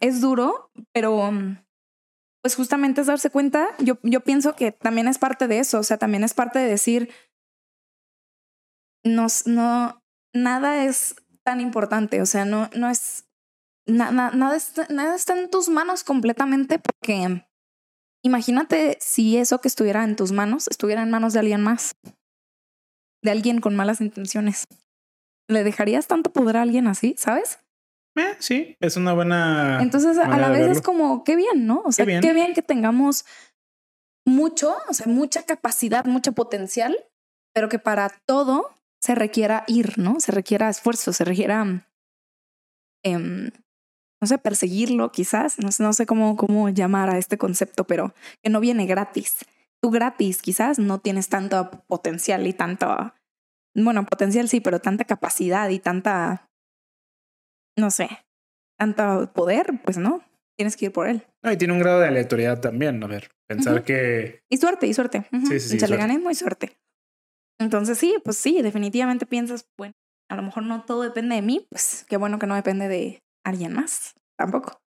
es 0.00 0.20
duro, 0.20 0.70
pero 0.92 1.30
pues 2.42 2.56
justamente 2.56 3.00
es 3.00 3.06
darse 3.06 3.30
cuenta, 3.30 3.68
yo, 3.78 3.98
yo 4.02 4.20
pienso 4.20 4.56
que 4.56 4.72
también 4.72 5.08
es 5.08 5.18
parte 5.18 5.46
de 5.46 5.58
eso, 5.58 5.78
o 5.78 5.82
sea, 5.82 5.98
también 5.98 6.24
es 6.24 6.34
parte 6.34 6.58
de 6.58 6.68
decir, 6.68 7.10
nos, 9.04 9.46
no, 9.46 10.00
nada 10.34 10.84
es 10.84 11.16
tan 11.44 11.60
importante, 11.60 12.22
o 12.22 12.26
sea, 12.26 12.44
no, 12.44 12.70
no 12.74 12.88
es, 12.88 13.28
nada, 13.86 14.30
nada, 14.30 14.56
está, 14.56 14.86
nada 14.88 15.14
está 15.14 15.38
en 15.38 15.50
tus 15.50 15.68
manos 15.68 16.02
completamente 16.02 16.78
porque 16.78 17.44
imagínate 18.22 18.98
si 19.00 19.36
eso 19.36 19.60
que 19.60 19.68
estuviera 19.68 20.04
en 20.04 20.16
tus 20.16 20.32
manos 20.32 20.68
estuviera 20.68 21.02
en 21.02 21.10
manos 21.10 21.32
de 21.32 21.40
alguien 21.40 21.62
más, 21.62 21.96
de 23.22 23.30
alguien 23.30 23.60
con 23.60 23.76
malas 23.76 24.00
intenciones. 24.00 24.66
¿Le 25.48 25.64
dejarías 25.64 26.06
tanto 26.06 26.32
poder 26.32 26.56
a 26.56 26.62
alguien 26.62 26.86
así, 26.86 27.14
sabes? 27.18 27.58
Eh, 28.16 28.36
sí, 28.38 28.76
es 28.80 28.96
una 28.96 29.12
buena. 29.12 29.80
Entonces, 29.80 30.18
a 30.18 30.36
la 30.36 30.48
vez 30.48 30.68
es 30.68 30.82
como, 30.82 31.24
qué 31.24 31.36
bien, 31.36 31.66
¿no? 31.66 31.82
O 31.84 31.92
sea, 31.92 32.06
qué 32.06 32.32
bien. 32.32 32.54
que 32.54 32.62
tengamos 32.62 33.24
mucho, 34.26 34.74
o 34.88 34.94
sea, 34.94 35.06
mucha 35.06 35.44
capacidad, 35.44 36.04
mucho 36.04 36.32
potencial, 36.32 36.96
pero 37.54 37.68
que 37.68 37.78
para 37.78 38.10
todo 38.26 38.70
se 39.00 39.14
requiera 39.14 39.64
ir, 39.66 39.98
¿no? 39.98 40.20
Se 40.20 40.32
requiera 40.32 40.68
esfuerzo, 40.68 41.12
se 41.12 41.24
requiera, 41.24 41.86
em, 43.02 43.50
no 44.20 44.26
sé, 44.26 44.38
perseguirlo 44.38 45.10
quizás, 45.12 45.58
no 45.58 45.72
sé, 45.72 45.82
no 45.82 45.92
sé 45.92 46.06
cómo, 46.06 46.36
cómo 46.36 46.68
llamar 46.68 47.10
a 47.10 47.18
este 47.18 47.38
concepto, 47.38 47.84
pero 47.84 48.14
que 48.42 48.50
no 48.50 48.60
viene 48.60 48.86
gratis. 48.86 49.38
Tú 49.82 49.90
gratis 49.90 50.42
quizás 50.42 50.78
no 50.78 50.98
tienes 50.98 51.28
tanto 51.28 51.70
potencial 51.86 52.46
y 52.46 52.52
tanto, 52.52 53.14
bueno, 53.74 54.04
potencial 54.04 54.48
sí, 54.48 54.60
pero 54.60 54.80
tanta 54.80 55.04
capacidad 55.04 55.68
y 55.70 55.78
tanta, 55.78 56.50
no 57.78 57.90
sé, 57.90 58.08
tanto 58.78 59.32
poder, 59.32 59.80
pues 59.84 59.96
no, 59.96 60.22
tienes 60.58 60.76
que 60.76 60.86
ir 60.86 60.92
por 60.92 61.08
él. 61.08 61.26
No, 61.42 61.50
y 61.50 61.56
tiene 61.56 61.72
un 61.72 61.78
grado 61.78 62.00
de 62.00 62.08
aleatoriedad 62.08 62.60
también, 62.60 63.02
a 63.02 63.06
ver, 63.06 63.30
pensar 63.48 63.84
que... 63.84 64.42
Y 64.50 64.58
suerte, 64.58 64.86
y 64.86 64.92
suerte. 64.92 65.26
Sí, 65.48 65.60
sí, 65.60 65.68
sí. 65.70 65.80
Se 65.80 65.88
le 65.88 65.96
gané 65.96 66.18
muy 66.18 66.34
suerte. 66.34 66.76
Entonces 67.58 67.96
sí, 67.96 68.16
pues 68.22 68.36
sí, 68.36 68.60
definitivamente 68.60 69.24
piensas, 69.24 69.66
bueno, 69.78 69.94
a 70.30 70.36
lo 70.36 70.42
mejor 70.42 70.64
no 70.64 70.84
todo 70.84 71.02
depende 71.02 71.36
de 71.36 71.42
mí, 71.42 71.66
pues 71.70 72.04
qué 72.08 72.18
bueno 72.18 72.38
que 72.38 72.46
no 72.46 72.54
depende 72.54 72.88
de 72.88 73.22
alguien 73.44 73.72
más, 73.72 74.14
tampoco. 74.36 74.80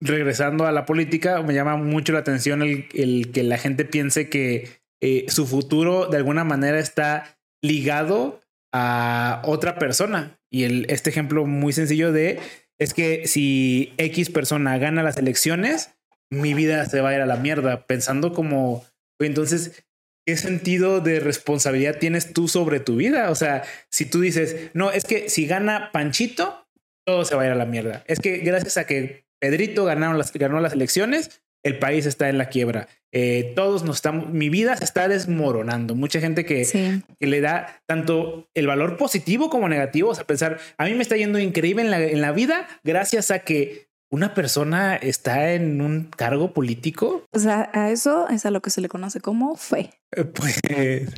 Regresando 0.00 0.66
a 0.66 0.72
la 0.72 0.84
política, 0.84 1.42
me 1.42 1.54
llama 1.54 1.76
mucho 1.76 2.12
la 2.12 2.18
atención 2.20 2.62
el, 2.62 2.86
el 2.92 3.32
que 3.32 3.42
la 3.42 3.58
gente 3.58 3.84
piense 3.84 4.28
que 4.28 4.82
eh, 5.00 5.26
su 5.28 5.46
futuro 5.46 6.06
de 6.06 6.16
alguna 6.16 6.44
manera 6.44 6.78
está 6.78 7.38
ligado 7.62 8.40
a 8.72 9.42
otra 9.44 9.78
persona. 9.78 10.38
Y 10.50 10.64
el, 10.64 10.86
este 10.88 11.10
ejemplo 11.10 11.46
muy 11.46 11.72
sencillo 11.72 12.12
de 12.12 12.40
es 12.78 12.94
que 12.94 13.26
si 13.26 13.94
X 13.98 14.30
persona 14.30 14.76
gana 14.78 15.02
las 15.02 15.16
elecciones, 15.16 15.94
mi 16.30 16.54
vida 16.54 16.84
se 16.86 17.00
va 17.00 17.10
a 17.10 17.14
ir 17.14 17.20
a 17.20 17.26
la 17.26 17.36
mierda, 17.36 17.86
pensando 17.86 18.32
como, 18.32 18.84
entonces, 19.18 19.84
¿qué 20.26 20.36
sentido 20.36 21.00
de 21.00 21.20
responsabilidad 21.20 21.98
tienes 21.98 22.32
tú 22.32 22.48
sobre 22.48 22.80
tu 22.80 22.96
vida? 22.96 23.30
O 23.30 23.34
sea, 23.34 23.62
si 23.90 24.06
tú 24.06 24.20
dices, 24.20 24.70
no, 24.74 24.90
es 24.90 25.04
que 25.04 25.30
si 25.30 25.46
gana 25.46 25.90
Panchito, 25.92 26.65
todo 27.06 27.24
se 27.24 27.34
va 27.34 27.42
a 27.42 27.46
ir 27.46 27.52
a 27.52 27.56
la 27.56 27.66
mierda. 27.66 28.02
Es 28.06 28.18
que 28.18 28.38
gracias 28.38 28.76
a 28.76 28.86
que 28.86 29.24
Pedrito 29.38 29.84
ganaron 29.84 30.18
las, 30.18 30.32
ganó 30.32 30.60
las 30.60 30.72
elecciones, 30.72 31.42
el 31.62 31.78
país 31.78 32.06
está 32.06 32.28
en 32.28 32.38
la 32.38 32.48
quiebra. 32.48 32.88
Eh, 33.12 33.52
todos 33.56 33.84
nos 33.84 33.96
estamos, 33.96 34.28
mi 34.28 34.50
vida 34.50 34.76
se 34.76 34.84
está 34.84 35.08
desmoronando. 35.08 35.94
Mucha 35.94 36.20
gente 36.20 36.44
que, 36.44 37.02
que, 37.18 37.26
le 37.26 37.40
da 37.40 37.80
tanto 37.86 38.48
el 38.54 38.66
valor 38.66 38.96
positivo 38.96 39.50
como 39.50 39.68
negativo. 39.68 40.10
O 40.10 40.14
sea, 40.14 40.24
pensar, 40.24 40.58
a 40.78 40.84
mí 40.84 40.94
me 40.94 41.02
está 41.02 41.16
yendo 41.16 41.38
increíble 41.38 41.82
en 41.82 41.90
la, 41.90 42.00
en 42.00 42.20
la 42.20 42.32
vida 42.32 42.68
gracias 42.84 43.30
a 43.30 43.40
que 43.40 43.88
una 44.10 44.34
persona 44.34 44.96
está 44.96 45.52
en 45.52 45.80
un 45.80 46.04
cargo 46.04 46.52
político. 46.52 47.24
O 47.32 47.38
sea, 47.38 47.70
a 47.72 47.90
eso 47.90 48.28
es 48.28 48.46
a 48.46 48.50
lo 48.50 48.62
que 48.62 48.70
se 48.70 48.80
le 48.80 48.88
conoce 48.88 49.20
como 49.20 49.56
fe. 49.56 49.90
Eh, 50.12 50.24
pues, 50.24 50.60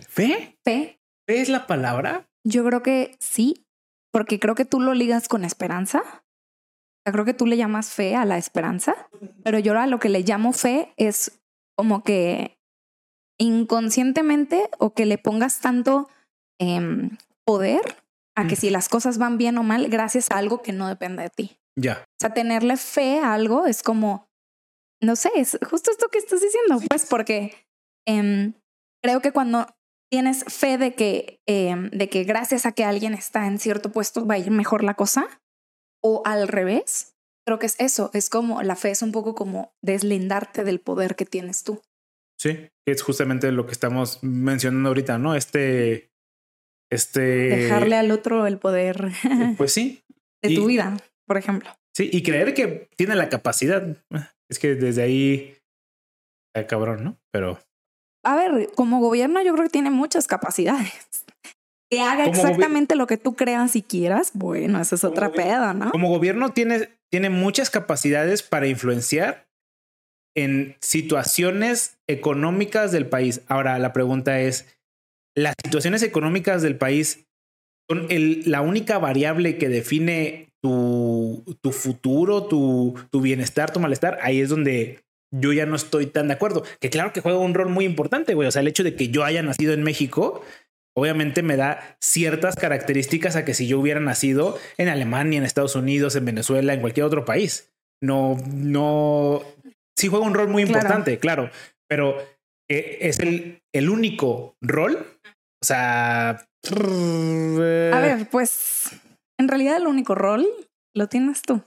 ¿fe? 0.09 0.57
Fe. 0.65 1.01
¿Fe 1.27 1.41
es 1.41 1.49
la 1.49 1.67
palabra? 1.67 2.27
Yo 2.45 2.65
creo 2.65 2.83
que 2.83 3.17
sí, 3.21 3.67
porque 4.13 4.39
creo 4.39 4.55
que 4.55 4.65
tú 4.65 4.81
lo 4.81 4.95
ligas 4.95 5.29
con 5.29 5.45
esperanza. 5.45 6.03
creo 7.05 7.25
que 7.25 7.35
tú 7.35 7.47
le 7.47 7.57
llamas 7.57 7.91
fe 7.91 8.17
a 8.17 8.25
la 8.25 8.37
esperanza, 8.37 8.95
pero 9.43 9.59
yo 9.59 9.79
a 9.79 9.87
lo 9.87 9.99
que 9.99 10.11
le 10.11 10.23
llamo 10.23 10.53
fe 10.53 10.93
es 10.97 11.41
como 11.77 12.03
que 12.03 12.59
inconscientemente 13.39 14.69
o 14.79 14.93
que 14.93 15.07
le 15.07 15.17
pongas 15.17 15.61
tanto 15.61 16.09
em, 16.61 17.17
poder 17.47 17.81
a 18.37 18.47
que 18.47 18.57
si 18.57 18.71
las 18.71 18.89
cosas 18.89 19.19
van 19.19 19.39
bien 19.39 19.59
o 19.59 19.63
mal 19.63 19.89
gracias 19.89 20.31
a 20.31 20.39
algo 20.39 20.63
que 20.63 20.73
no 20.73 20.87
depende 20.87 21.23
de 21.23 21.31
ti. 21.31 21.59
Ya. 21.77 22.05
O 22.05 22.21
sea, 22.21 22.35
tenerle 22.35 22.77
fe 22.77 23.21
a 23.21 23.35
algo 23.35 23.67
es 23.67 23.83
como, 23.83 24.29
no 25.01 25.17
sé, 25.17 25.31
es 25.35 25.59
justo 25.69 25.91
esto 25.91 26.09
que 26.09 26.19
estás 26.19 26.41
diciendo, 26.41 26.81
pues 26.89 27.07
porque 27.07 27.55
em, 28.07 28.55
creo 29.03 29.21
que 29.21 29.33
cuando 29.33 29.67
tienes 30.11 30.45
fe 30.45 30.79
de 30.79 30.95
que, 30.95 31.41
em, 31.47 31.91
de 31.91 32.09
que 32.09 32.25
gracias 32.25 32.67
a 32.67 32.73
que 32.73 32.85
alguien 32.85 33.15
está 33.15 33.47
en 33.47 33.59
cierto 33.59 33.91
puesto 33.91 34.27
va 34.27 34.35
a 34.35 34.39
ir 34.39 34.51
mejor 34.51 34.85
la 34.85 34.95
cosa, 34.95 35.41
o 36.03 36.23
al 36.25 36.49
revés, 36.49 37.19
Creo 37.49 37.59
que 37.59 37.65
es 37.65 37.77
eso, 37.81 38.11
es 38.13 38.29
como 38.29 38.63
la 38.63 38.77
fe 38.77 38.91
es 38.91 39.01
un 39.01 39.11
poco 39.11 39.35
como 39.35 39.73
deslindarte 39.81 40.65
del 40.65 40.81
poder 40.81 41.17
que 41.17 41.25
tienes 41.25 41.65
tú. 41.65 41.81
Sí, 42.39 42.69
es 42.87 43.01
justamente 43.01 43.51
lo 43.53 43.65
que 43.65 43.73
estamos 43.73 44.23
mencionando 44.23 44.91
ahorita, 44.91 45.17
¿no? 45.17 45.35
Este, 45.35 46.11
este. 46.93 47.21
Dejarle 47.21 47.97
al 47.97 48.11
otro 48.11 48.47
el 48.47 48.59
poder. 48.59 49.13
Pues 49.57 49.73
sí. 49.73 50.05
de 50.43 50.55
tu 50.55 50.67
vida, 50.67 50.99
por 51.27 51.39
ejemplo. 51.39 51.71
Sí, 51.97 52.11
y 52.13 52.23
creer 52.23 52.53
que 52.53 52.91
tiene 52.99 53.15
la 53.15 53.31
capacidad. 53.31 53.97
Es 54.51 54.59
que 54.59 54.75
desde 54.75 55.01
ahí, 55.01 55.57
cabrón, 56.69 57.03
¿no? 57.03 57.19
Pero. 57.33 57.59
A 58.29 58.37
ver, 58.37 58.69
como 58.75 59.01
gobierno 59.01 59.43
yo 59.43 59.55
creo 59.55 59.65
que 59.65 59.71
tiene 59.71 59.91
muchas 59.91 60.27
capacidades 60.27 61.25
que 61.91 62.03
haga 62.03 62.27
exactamente 62.27 62.95
lo 62.95 63.07
que 63.07 63.17
tú 63.17 63.35
creas 63.35 63.75
y 63.75 63.81
quieras, 63.81 64.33
bueno, 64.35 64.79
esa 64.83 64.97
es 64.97 65.05
otra 65.05 65.33
peda, 65.33 65.73
¿no? 65.73 65.91
Como 65.91 66.11
gobierno 66.11 66.51
tiene, 66.51 66.91
tiene 67.11 67.31
muchas 67.31 67.71
capacidades 67.71 68.43
para 68.43 68.67
influenciar 68.67 69.49
en 70.37 70.77
situaciones 70.83 71.97
económicas 72.07 72.93
del 72.93 73.07
país. 73.07 73.41
Ahora, 73.49 73.79
la 73.79 73.95
pregunta 73.95 74.41
es, 74.41 74.77
¿las 75.35 75.55
situaciones 75.65 76.03
económicas 76.03 76.61
del 76.61 76.77
país 76.77 77.25
son 77.89 78.09
el, 78.11 78.43
la 78.45 78.61
única 78.61 78.99
variable 78.99 79.57
que 79.57 79.71
define 79.71 80.51
tu, 80.63 81.45
tu 81.63 81.73
futuro, 81.73 82.45
tu, 82.45 82.95
tu 83.11 83.23
bienestar, 83.23 83.73
tu 83.73 83.81
malestar? 83.81 84.19
Ahí 84.21 84.43
es 84.43 84.51
donde 84.51 85.01
yo 85.31 85.53
ya 85.53 85.67
no 85.67 85.77
estoy 85.77 86.07
tan 86.07 86.29
de 86.29 86.35
acuerdo. 86.35 86.65
Que 86.81 86.91
claro 86.91 87.13
que 87.13 87.21
juega 87.21 87.39
un 87.39 87.55
rol 87.55 87.69
muy 87.69 87.85
importante, 87.85 88.35
güey. 88.35 88.49
O 88.49 88.51
sea, 88.51 88.63
el 88.63 88.69
hecho 88.69 88.85
de 88.85 88.97
que 88.97 89.09
yo 89.09 89.25
haya 89.25 89.43
nacido 89.43 89.73
en 89.73 89.83
México 89.83 90.43
obviamente 90.99 91.43
me 91.43 91.57
da 91.57 91.97
ciertas 92.01 92.57
características 92.57 93.37
a 93.37 93.45
que 93.45 93.55
si 93.55 93.69
yo 93.69 93.79
hubiera 93.79 94.01
nacido 94.01 94.59
en 94.77 94.89
Alemania, 94.89 95.39
en 95.39 95.45
Estados 95.45 95.77
Unidos, 95.77 96.17
en 96.17 96.25
Venezuela, 96.25 96.75
en 96.75 96.81
cualquier 96.81 97.07
otro 97.07 97.25
país. 97.25 97.73
No, 98.03 98.37
no, 98.53 99.43
sí 99.97 100.09
juega 100.09 100.27
un 100.27 100.35
rol 100.35 100.49
muy 100.49 100.63
importante, 100.63 101.19
claro, 101.19 101.51
pero 101.89 102.19
eh, 102.69 102.99
es 103.03 103.19
el, 103.21 103.61
el 103.73 103.91
único 103.91 104.57
rol. 104.61 105.07
O 105.63 105.67
sea... 105.67 106.45
A 106.71 108.01
ver, 108.01 108.29
pues 108.31 108.91
en 109.39 109.49
realidad 109.49 109.77
el 109.77 109.87
único 109.87 110.15
rol 110.15 110.47
lo 110.95 111.09
tienes 111.09 111.43
tú. 111.43 111.63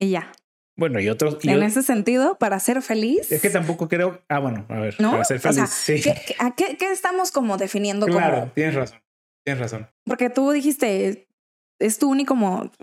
Y 0.00 0.10
ya. 0.10 0.32
Bueno, 0.76 0.98
y 1.00 1.08
otros. 1.08 1.38
en 1.42 1.62
ese 1.62 1.82
sentido, 1.82 2.36
para 2.36 2.58
ser 2.58 2.82
feliz. 2.82 3.30
Es 3.30 3.40
que 3.40 3.50
tampoco 3.50 3.88
creo. 3.88 4.22
Ah, 4.28 4.40
bueno, 4.40 4.66
a 4.68 4.80
ver. 4.80 4.96
Para 4.96 5.24
ser 5.24 5.40
feliz. 5.40 5.70
sí. 5.70 6.00
¿qué, 6.02 6.14
a 6.38 6.54
qué, 6.54 6.76
estamos 6.92 7.30
como 7.30 7.56
definiendo 7.56 8.06
claro, 8.06 8.50
tienes 8.54 8.74
razón. 8.74 8.98
Tienes 9.44 9.60
razón. 9.60 9.88
Porque 10.04 10.30
tú 10.30 10.50
dijiste, 10.50 11.28
es 11.78 11.98
tu 11.98 12.10
único, 12.10 12.36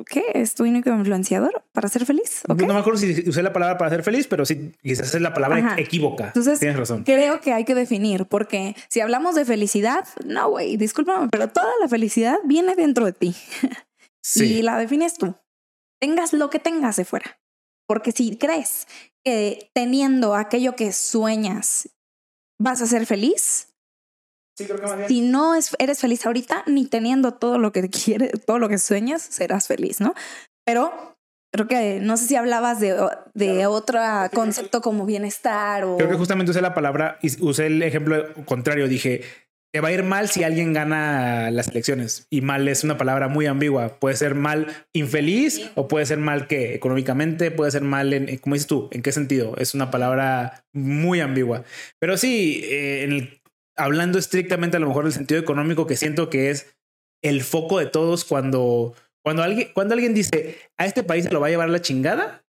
¿qué? 0.06 0.24
¿Es 0.34 0.54
tu 0.54 0.64
único 0.64 0.90
influenciador 0.90 1.64
para 1.72 1.90
ser 1.90 2.06
feliz? 2.06 2.44
No 2.48 2.56
me 2.56 2.80
acuerdo 2.80 3.00
si 3.00 3.28
usé 3.28 3.42
la 3.42 3.52
palabra 3.52 3.78
para 3.78 3.90
ser 3.90 4.04
feliz, 4.04 4.28
pero 4.28 4.46
sí, 4.46 4.72
quizás 4.82 5.14
es 5.16 5.22
la 5.22 5.34
palabra 5.34 5.76
equívoca. 5.78 6.28
Entonces, 6.28 6.60
tienes 6.60 6.78
razón. 6.78 7.04
Creo 7.04 7.42
que 7.42 7.54
hay 7.54 7.66
que 7.66 7.74
definir, 7.74 8.26
porque 8.26 8.76
si 8.90 9.02
hablamos 9.02 9.36
de 9.36 9.46
felicidad, 9.46 10.08
no, 10.26 10.50
güey, 10.50 10.78
discúlpame, 10.78 11.30
pero 11.30 11.48
toda 11.50 11.72
la 11.82 11.88
felicidad 11.88 12.38
viene 12.46 12.76
dentro 12.76 13.06
de 13.06 13.14
ti. 13.14 13.36
Sí. 14.24 14.58
Y 14.58 14.62
la 14.62 14.78
defines 14.78 15.16
tú. 15.16 15.34
Tengas 16.00 16.32
lo 16.34 16.52
que 16.52 16.60
tengas 16.60 16.96
de 16.96 17.06
fuera. 17.06 17.41
Porque 17.92 18.14
si 18.14 18.38
crees 18.38 18.88
que 19.22 19.70
teniendo 19.74 20.34
aquello 20.34 20.78
que 20.78 20.94
sueñas 20.94 21.90
vas 22.58 22.82
a 22.82 22.86
ser 22.86 23.06
feliz, 23.06 23.68
si 25.10 25.20
no 25.20 25.56
eres 25.78 26.00
feliz 26.00 26.26
ahorita, 26.26 26.64
ni 26.68 26.86
teniendo 26.86 27.34
todo 27.34 27.58
lo 27.58 27.74
que 27.74 27.90
quieres, 27.90 28.46
todo 28.46 28.60
lo 28.60 28.70
que 28.70 28.78
sueñas, 28.78 29.22
serás 29.22 29.68
feliz, 29.68 30.00
¿no? 30.00 30.14
Pero 30.66 31.18
creo 31.54 31.68
que 31.68 32.00
no 32.00 32.16
sé 32.16 32.28
si 32.28 32.38
hablabas 32.38 32.80
de, 32.80 32.96
de 33.34 33.66
otro 33.66 34.00
concepto 34.34 34.80
como 34.80 35.06
bienestar 35.06 35.84
o... 35.84 35.98
Creo 35.98 36.12
que 36.12 36.16
justamente 36.16 36.52
usé 36.52 36.62
la 36.62 36.74
palabra, 36.74 37.20
y 37.22 37.44
usé 37.44 37.66
el 37.66 37.84
ejemplo 37.84 38.34
contrario, 38.46 38.88
dije, 38.88 39.26
te 39.74 39.80
va 39.80 39.88
a 39.88 39.92
ir 39.94 40.04
mal 40.04 40.28
si 40.28 40.44
alguien 40.44 40.74
gana 40.74 41.50
las 41.50 41.70
elecciones. 41.70 42.28
Y 42.30 42.42
mal 42.42 42.68
es 42.68 42.84
una 42.84 42.98
palabra 42.98 43.30
muy 43.30 43.46
ambigua. 43.46 44.00
Puede 44.00 44.16
ser 44.18 44.36
mal 44.36 44.68
infeliz 44.94 45.72
o 45.76 45.88
puede 45.88 46.06
ser 46.06 46.18
mal 46.18 46.48
que 46.48 46.76
económicamente, 46.76 47.52
puede 47.52 47.72
ser 47.72 47.82
mal 47.82 48.14
en, 48.14 48.38
como 48.38 48.56
dices 48.56 48.68
tú, 48.68 48.90
¿en 48.92 49.02
qué 49.02 49.12
sentido? 49.12 49.56
Es 49.58 49.74
una 49.74 49.90
palabra 49.90 50.66
muy 50.74 51.22
ambigua. 51.22 51.64
Pero 52.00 52.18
sí, 52.18 52.62
eh, 52.66 53.40
hablando 53.78 54.20
estrictamente 54.20 54.78
a 54.78 54.80
lo 54.82 54.88
mejor 54.88 55.06
del 55.06 55.14
sentido 55.14 55.40
económico, 55.40 55.88
que 55.88 55.96
siento 55.96 56.30
que 56.30 56.50
es 56.50 56.76
el 57.24 57.42
foco 57.42 57.80
de 57.80 57.86
todos 57.86 58.26
cuando, 58.26 58.94
cuando, 59.24 59.44
alguien, 59.44 59.70
cuando 59.74 59.94
alguien 59.94 60.14
dice 60.14 60.58
a 60.78 60.86
este 60.86 61.04
país 61.04 61.26
se 61.26 61.32
lo 61.32 61.40
va 61.40 61.48
a 61.48 61.52
llevar 61.52 61.70
la 61.70 61.82
chingada, 61.82 62.44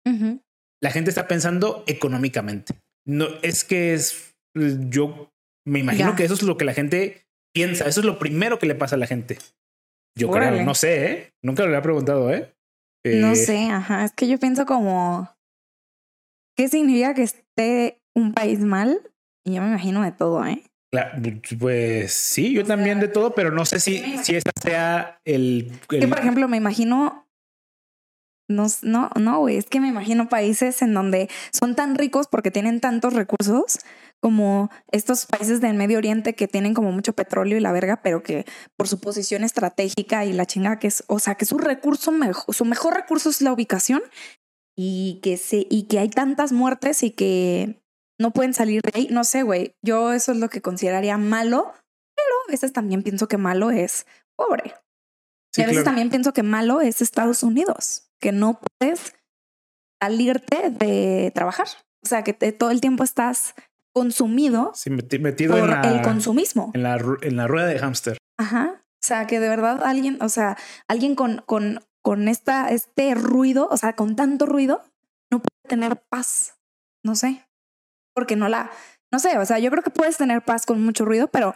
la 0.83 0.91
gente 0.91 1.11
está 1.11 1.29
pensando 1.29 1.85
económicamente. 1.87 2.75
No 3.07 3.29
es 3.43 3.65
que 3.65 3.95
es 3.95 4.35
yo 4.55 5.32
me 5.64 5.79
imagino 5.79 6.14
que 6.16 6.25
eso 6.25 6.35
es 6.35 6.42
lo 6.42 6.57
que 6.57 6.64
la 6.64 6.75
gente 6.75 7.27
piensa. 7.55 7.87
Eso 7.87 8.01
es 8.01 8.07
lo 8.07 8.18
primero 8.18 8.59
que 8.59 8.66
le 8.66 8.75
pasa 8.75 8.96
a 8.96 8.98
la 8.98 9.07
gente. 9.07 9.38
Yo 10.18 10.31
creo, 10.31 10.62
no 10.62 10.75
sé, 10.75 11.07
¿eh? 11.07 11.33
Nunca 11.42 11.62
lo 11.62 11.68
había 11.68 11.83
preguntado, 11.83 12.33
¿eh? 12.33 12.53
No 13.05 13.33
eh, 13.33 13.37
sé, 13.37 13.70
ajá. 13.70 14.05
Es 14.05 14.12
que 14.12 14.29
yo 14.29 14.38
pienso 14.38 14.66
como, 14.66 15.35
¿qué 16.57 16.68
significa 16.68 17.14
que 17.14 17.22
esté 17.22 18.03
un 18.14 18.35
país 18.35 18.61
mal? 18.61 19.01
Y 19.44 19.55
yo 19.55 19.62
me 19.62 19.68
imagino 19.68 20.03
de 20.03 20.12
todo, 20.12 20.44
¿eh? 20.46 20.62
pues 21.59 22.12
sí, 22.12 22.53
yo 22.53 22.66
también 22.66 23.01
de 23.01 23.09
todo, 23.09 23.35
pero 23.35 23.51
no 23.51 23.64
sé 23.64 23.81
si, 23.81 24.18
si 24.18 24.37
esta 24.37 24.51
sea 24.61 25.18
el, 25.25 25.72
Que, 25.88 26.07
por 26.07 26.18
ejemplo, 26.18 26.48
me 26.48 26.59
imagino 26.59 27.27
no, 28.48 28.66
no, 28.83 29.11
no, 29.18 29.38
güey, 29.40 29.57
es 29.57 29.66
que 29.66 29.81
me 29.81 29.88
imagino 29.88 30.29
países 30.29 30.83
en 30.83 30.94
donde 30.94 31.29
son 31.53 31.75
tan 31.75 31.96
ricos 31.96 32.27
porque 32.29 32.51
tienen 32.51 32.81
tantos 32.81 33.14
recursos 33.14 33.79
como 34.23 34.71
estos 34.93 35.27
países 35.27 35.61
del 35.61 35.75
Medio 35.75 35.99
Oriente 35.99 36.35
que 36.35 36.47
tienen 36.47 36.75
como 36.75 36.93
mucho 36.93 37.13
petróleo 37.13 37.59
y 37.59 37.61
la 37.61 37.73
verga, 37.73 38.03
pero 38.03 38.23
que 38.23 38.45
por 38.77 38.87
su 38.87 39.01
posición 39.01 39.43
estratégica 39.43 40.25
y 40.25 40.33
la 40.33 40.47
chinga 40.47 40.79
que 40.79 40.87
es, 40.87 41.03
o 41.09 41.19
sea, 41.19 41.35
que 41.35 41.45
su 41.45 41.59
recurso, 41.59 42.13
su 42.49 42.65
mejor 42.65 42.95
recurso 42.95 43.31
es 43.31 43.43
la 43.43 43.53
ubicación 43.53 44.01
y 44.79 45.19
que, 45.23 45.37
se, 45.37 45.67
y 45.69 45.89
que 45.89 45.99
hay 45.99 46.09
tantas 46.09 46.53
muertes 46.53 47.03
y 47.03 47.11
que 47.11 47.83
no 48.21 48.31
pueden 48.33 48.55
salir 48.55 48.81
de 48.83 48.93
ahí. 48.95 49.09
No 49.11 49.25
sé, 49.25 49.43
güey, 49.43 49.75
yo 49.85 50.13
eso 50.13 50.31
es 50.31 50.39
lo 50.39 50.49
que 50.49 50.63
consideraría 50.63 51.19
malo, 51.19 51.73
pero 52.15 52.31
a 52.47 52.51
veces 52.51 52.73
también 52.73 53.03
pienso 53.03 53.27
que 53.27 53.39
malo 53.39 53.73
es 53.73 54.07
pobre. 54.37 54.75
y 55.57 55.63
a 55.63 55.67
veces 55.67 55.83
también 55.83 56.11
pienso 56.11 56.33
que 56.33 56.45
malo 56.45 56.81
es 56.81 57.03
Estados 57.03 57.43
Unidos 57.43 58.09
que 58.21 58.31
no 58.31 58.61
puedes 58.79 59.17
salirte 60.01 60.71
de 60.71 61.33
trabajar. 61.35 61.67
O 62.05 62.09
sea, 62.09 62.23
que 62.23 62.33
todo 62.53 62.71
el 62.71 62.81
tiempo 62.81 63.03
estás 63.05 63.55
consumido 63.95 64.73
metido 65.21 65.59
por 65.59 65.71
en 65.71 65.85
el 65.85 66.03
consumismo. 66.03 66.71
En 66.75 66.83
la, 66.83 67.01
en 67.23 67.37
la 67.37 67.47
rueda 67.47 67.67
de 67.67 67.79
hámster. 67.79 68.19
Ajá. 68.39 68.83
O 69.03 69.05
sea, 69.05 69.27
que 69.27 69.41
de 69.41 69.49
verdad 69.49 69.83
alguien, 69.85 70.19
o 70.23 70.29
sea, 70.29 70.57
alguien 70.89 71.15
con, 71.15 71.43
con, 71.47 71.81
con 72.03 72.29
esta, 72.29 72.71
este 72.71 73.15
ruido, 73.15 73.69
o 73.71 73.77
sea, 73.77 73.95
con 73.95 74.17
tanto 74.17 74.47
ruido, 74.47 74.83
no 75.31 75.41
puede 75.41 75.69
tener 75.69 76.03
paz. 76.09 76.55
No 77.05 77.15
sé. 77.17 77.45
Porque 78.15 78.37
no 78.37 78.49
la, 78.49 78.71
no 79.13 79.19
sé, 79.19 79.39
o 79.39 79.45
sea, 79.45 79.59
yo 79.59 79.71
creo 79.71 79.83
que 79.83 79.91
puedes 79.91 80.17
tener 80.17 80.43
paz 80.43 80.67
con 80.67 80.83
mucho 80.83 81.05
ruido, 81.05 81.29
pero 81.29 81.55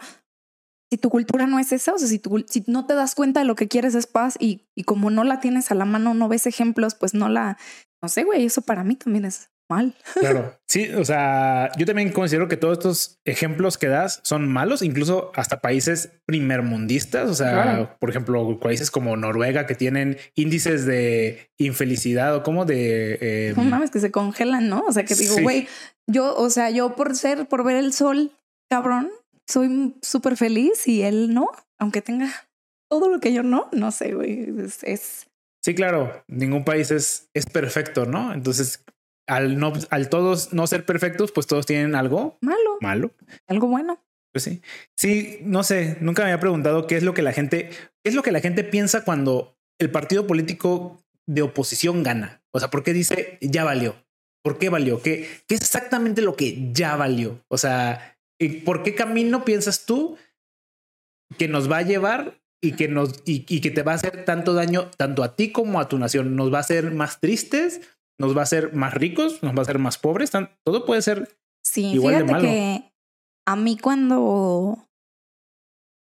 si 0.91 0.97
tu 0.97 1.09
cultura 1.09 1.47
no 1.47 1.59
es 1.59 1.71
esa, 1.71 1.93
o 1.93 1.97
sea, 1.97 2.07
si, 2.07 2.19
tu, 2.19 2.43
si 2.47 2.63
no 2.67 2.85
te 2.85 2.95
das 2.95 3.15
cuenta 3.15 3.41
de 3.41 3.45
lo 3.45 3.55
que 3.55 3.67
quieres 3.67 3.95
es 3.95 4.07
paz 4.07 4.35
y, 4.39 4.67
y 4.75 4.83
como 4.83 5.09
no 5.09 5.23
la 5.23 5.39
tienes 5.39 5.71
a 5.71 5.75
la 5.75 5.85
mano, 5.85 6.13
no 6.13 6.27
ves 6.29 6.47
ejemplos, 6.47 6.95
pues 6.95 7.13
no 7.13 7.29
la, 7.29 7.57
no 8.01 8.09
sé, 8.09 8.23
güey, 8.23 8.45
eso 8.45 8.61
para 8.61 8.83
mí 8.83 8.95
también 8.95 9.25
es 9.25 9.49
mal. 9.69 9.95
Claro, 10.19 10.57
sí, 10.67 10.89
o 10.93 11.03
sea, 11.03 11.71
yo 11.77 11.85
también 11.85 12.11
considero 12.11 12.47
que 12.47 12.57
todos 12.57 12.77
estos 12.77 13.19
ejemplos 13.25 13.77
que 13.77 13.87
das 13.87 14.19
son 14.23 14.47
malos, 14.47 14.81
incluso 14.81 15.31
hasta 15.35 15.61
países 15.61 16.11
primermundistas, 16.25 17.29
o 17.29 17.33
sea, 17.33 17.97
por 17.99 18.09
ejemplo, 18.09 18.59
países 18.59 18.91
como 18.91 19.15
Noruega 19.17 19.65
que 19.65 19.75
tienen 19.75 20.17
índices 20.35 20.85
de 20.85 21.49
infelicidad 21.57 22.35
o 22.35 22.43
como 22.43 22.65
de... 22.65 23.17
Eh, 23.21 23.53
no 23.55 23.63
mames, 23.63 23.91
que 23.91 23.99
se 23.99 24.11
congelan, 24.11 24.69
¿no? 24.69 24.83
O 24.87 24.91
sea, 24.91 25.05
que 25.05 25.15
digo, 25.15 25.35
güey, 25.41 25.67
yo, 26.07 26.35
o 26.35 26.49
sea, 26.49 26.69
yo 26.69 26.95
por 26.95 27.15
ser, 27.15 27.47
por 27.47 27.63
ver 27.63 27.77
el 27.77 27.93
sol, 27.93 28.31
cabrón, 28.69 29.09
soy 29.47 29.95
súper 30.01 30.37
feliz 30.37 30.87
y 30.87 31.03
él 31.03 31.33
no, 31.33 31.49
aunque 31.79 32.01
tenga 32.01 32.31
todo 32.89 33.09
lo 33.09 33.19
que 33.19 33.33
yo 33.33 33.43
no, 33.43 33.69
no 33.71 33.91
sé, 33.91 34.13
güey, 34.13 34.47
es, 34.83 35.27
Sí, 35.63 35.75
claro, 35.75 36.23
ningún 36.27 36.63
país 36.63 36.91
es, 36.91 37.29
es 37.33 37.45
perfecto, 37.45 38.05
¿no? 38.05 38.33
Entonces, 38.33 38.85
al 39.27 39.59
no, 39.59 39.73
al 39.89 40.09
todos 40.09 40.53
no 40.53 40.65
ser 40.67 40.85
perfectos, 40.85 41.31
pues 41.31 41.47
todos 41.47 41.65
tienen 41.65 41.95
algo 41.95 42.37
malo. 42.41 42.77
Malo. 42.81 43.11
Algo 43.47 43.67
bueno. 43.67 44.03
Pues 44.33 44.43
sí. 44.43 44.61
Sí, 44.95 45.39
no 45.41 45.63
sé, 45.63 45.97
nunca 46.01 46.23
me 46.23 46.31
había 46.31 46.39
preguntado 46.39 46.87
qué 46.87 46.97
es 46.97 47.03
lo 47.03 47.13
que 47.13 47.21
la 47.21 47.33
gente, 47.33 47.69
qué 47.69 48.09
es 48.09 48.15
lo 48.15 48.23
que 48.23 48.31
la 48.31 48.39
gente 48.39 48.63
piensa 48.63 49.03
cuando 49.03 49.57
el 49.79 49.91
partido 49.91 50.27
político 50.27 51.03
de 51.27 51.41
oposición 51.41 52.03
gana. 52.03 52.41
O 52.51 52.59
sea, 52.59 52.69
¿por 52.69 52.83
qué 52.83 52.93
dice 52.93 53.37
ya 53.41 53.63
valió? 53.63 53.95
¿Por 54.43 54.57
qué 54.57 54.69
valió? 54.69 55.01
¿Qué, 55.01 55.27
qué 55.47 55.55
es 55.55 55.61
exactamente 55.61 56.21
lo 56.21 56.35
que 56.35 56.71
ya 56.71 56.95
valió? 56.95 57.43
O 57.49 57.57
sea, 57.57 58.17
¿Y 58.39 58.49
por 58.61 58.83
qué 58.83 58.95
camino 58.95 59.45
piensas 59.45 59.85
tú 59.85 60.17
que 61.37 61.47
nos 61.47 61.71
va 61.71 61.77
a 61.77 61.81
llevar 61.81 62.39
y 62.61 62.73
que 62.73 62.87
nos 62.87 63.21
y, 63.25 63.61
que 63.61 63.71
te 63.71 63.83
va 63.83 63.93
a 63.93 63.95
hacer 63.95 64.25
tanto 64.25 64.53
daño 64.53 64.89
tanto 64.97 65.23
a 65.23 65.35
ti 65.35 65.51
como 65.51 65.79
a 65.79 65.89
tu 65.89 65.97
nación? 65.97 66.35
¿Nos 66.35 66.53
va 66.53 66.57
a 66.57 66.61
hacer 66.61 66.91
más 66.91 67.19
tristes? 67.19 67.81
¿Nos 68.19 68.35
va 68.35 68.41
a 68.41 68.43
hacer 68.43 68.73
más 68.73 68.93
ricos? 68.93 69.43
¿Nos 69.43 69.53
va 69.53 69.59
a 69.59 69.61
hacer 69.61 69.79
más 69.79 69.97
pobres? 69.97 70.31
Todo 70.63 70.85
puede 70.85 71.01
ser 71.01 71.37
sí, 71.63 71.91
igual 71.91 72.17
de 72.17 72.23
malo. 72.23 72.41
que 72.41 72.91
a 73.45 73.55
mí 73.55 73.77
cuando 73.77 74.77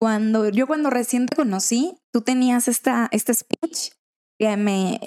cuando 0.00 0.48
yo 0.48 0.66
cuando 0.66 0.90
recién 0.90 1.26
te 1.26 1.36
conocí, 1.36 1.98
tú 2.12 2.22
tenías 2.22 2.68
esta 2.68 3.08
este 3.12 3.34
speech 3.34 3.92
que 4.38 4.56
me 4.56 5.00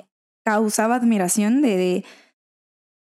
causaba 0.46 0.96
admiración 0.96 1.62
de, 1.62 1.78
de, 1.78 2.06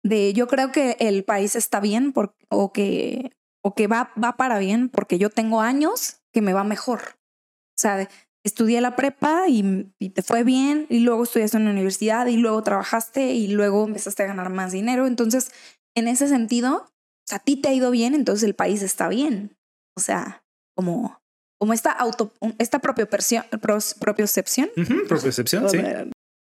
de 0.04 0.32
yo 0.32 0.46
creo 0.46 0.70
que 0.70 0.96
el 1.00 1.24
país 1.24 1.56
está 1.56 1.80
bien 1.80 2.12
por, 2.12 2.36
o 2.50 2.72
que 2.72 3.32
o 3.64 3.74
que 3.74 3.86
va, 3.86 4.12
va 4.22 4.36
para 4.36 4.58
bien 4.58 4.88
porque 4.88 5.18
yo 5.18 5.30
tengo 5.30 5.60
años 5.60 6.20
que 6.32 6.42
me 6.42 6.52
va 6.52 6.64
mejor. 6.64 7.00
O 7.02 7.78
sea, 7.78 8.08
estudié 8.44 8.80
la 8.80 8.96
prepa 8.96 9.44
y, 9.48 9.92
te 10.10 10.22
fue 10.22 10.44
bien 10.44 10.86
y 10.88 11.00
luego 11.00 11.24
estudiaste 11.24 11.56
en 11.56 11.64
la 11.64 11.70
universidad 11.70 12.26
y 12.26 12.36
luego 12.36 12.62
trabajaste 12.62 13.32
y 13.32 13.48
luego 13.48 13.84
empezaste 13.86 14.22
a 14.22 14.26
ganar 14.26 14.50
más 14.50 14.72
dinero. 14.72 15.06
Entonces, 15.06 15.52
en 15.94 16.08
ese 16.08 16.28
sentido, 16.28 16.92
a 17.30 17.38
ti 17.38 17.56
te 17.56 17.68
ha 17.68 17.72
ido 17.72 17.90
bien, 17.90 18.14
entonces 18.14 18.44
el 18.44 18.54
país 18.54 18.82
está 18.82 19.08
bien. 19.08 19.56
O 19.96 20.00
sea, 20.00 20.44
como, 20.74 21.20
como 21.58 21.72
esta 21.72 21.92
auto, 21.92 22.32
esta 22.58 22.80
propia 22.80 23.06
propiocepción. 23.06 24.70
propiocepción, 25.08 25.68
sí. 25.68 25.78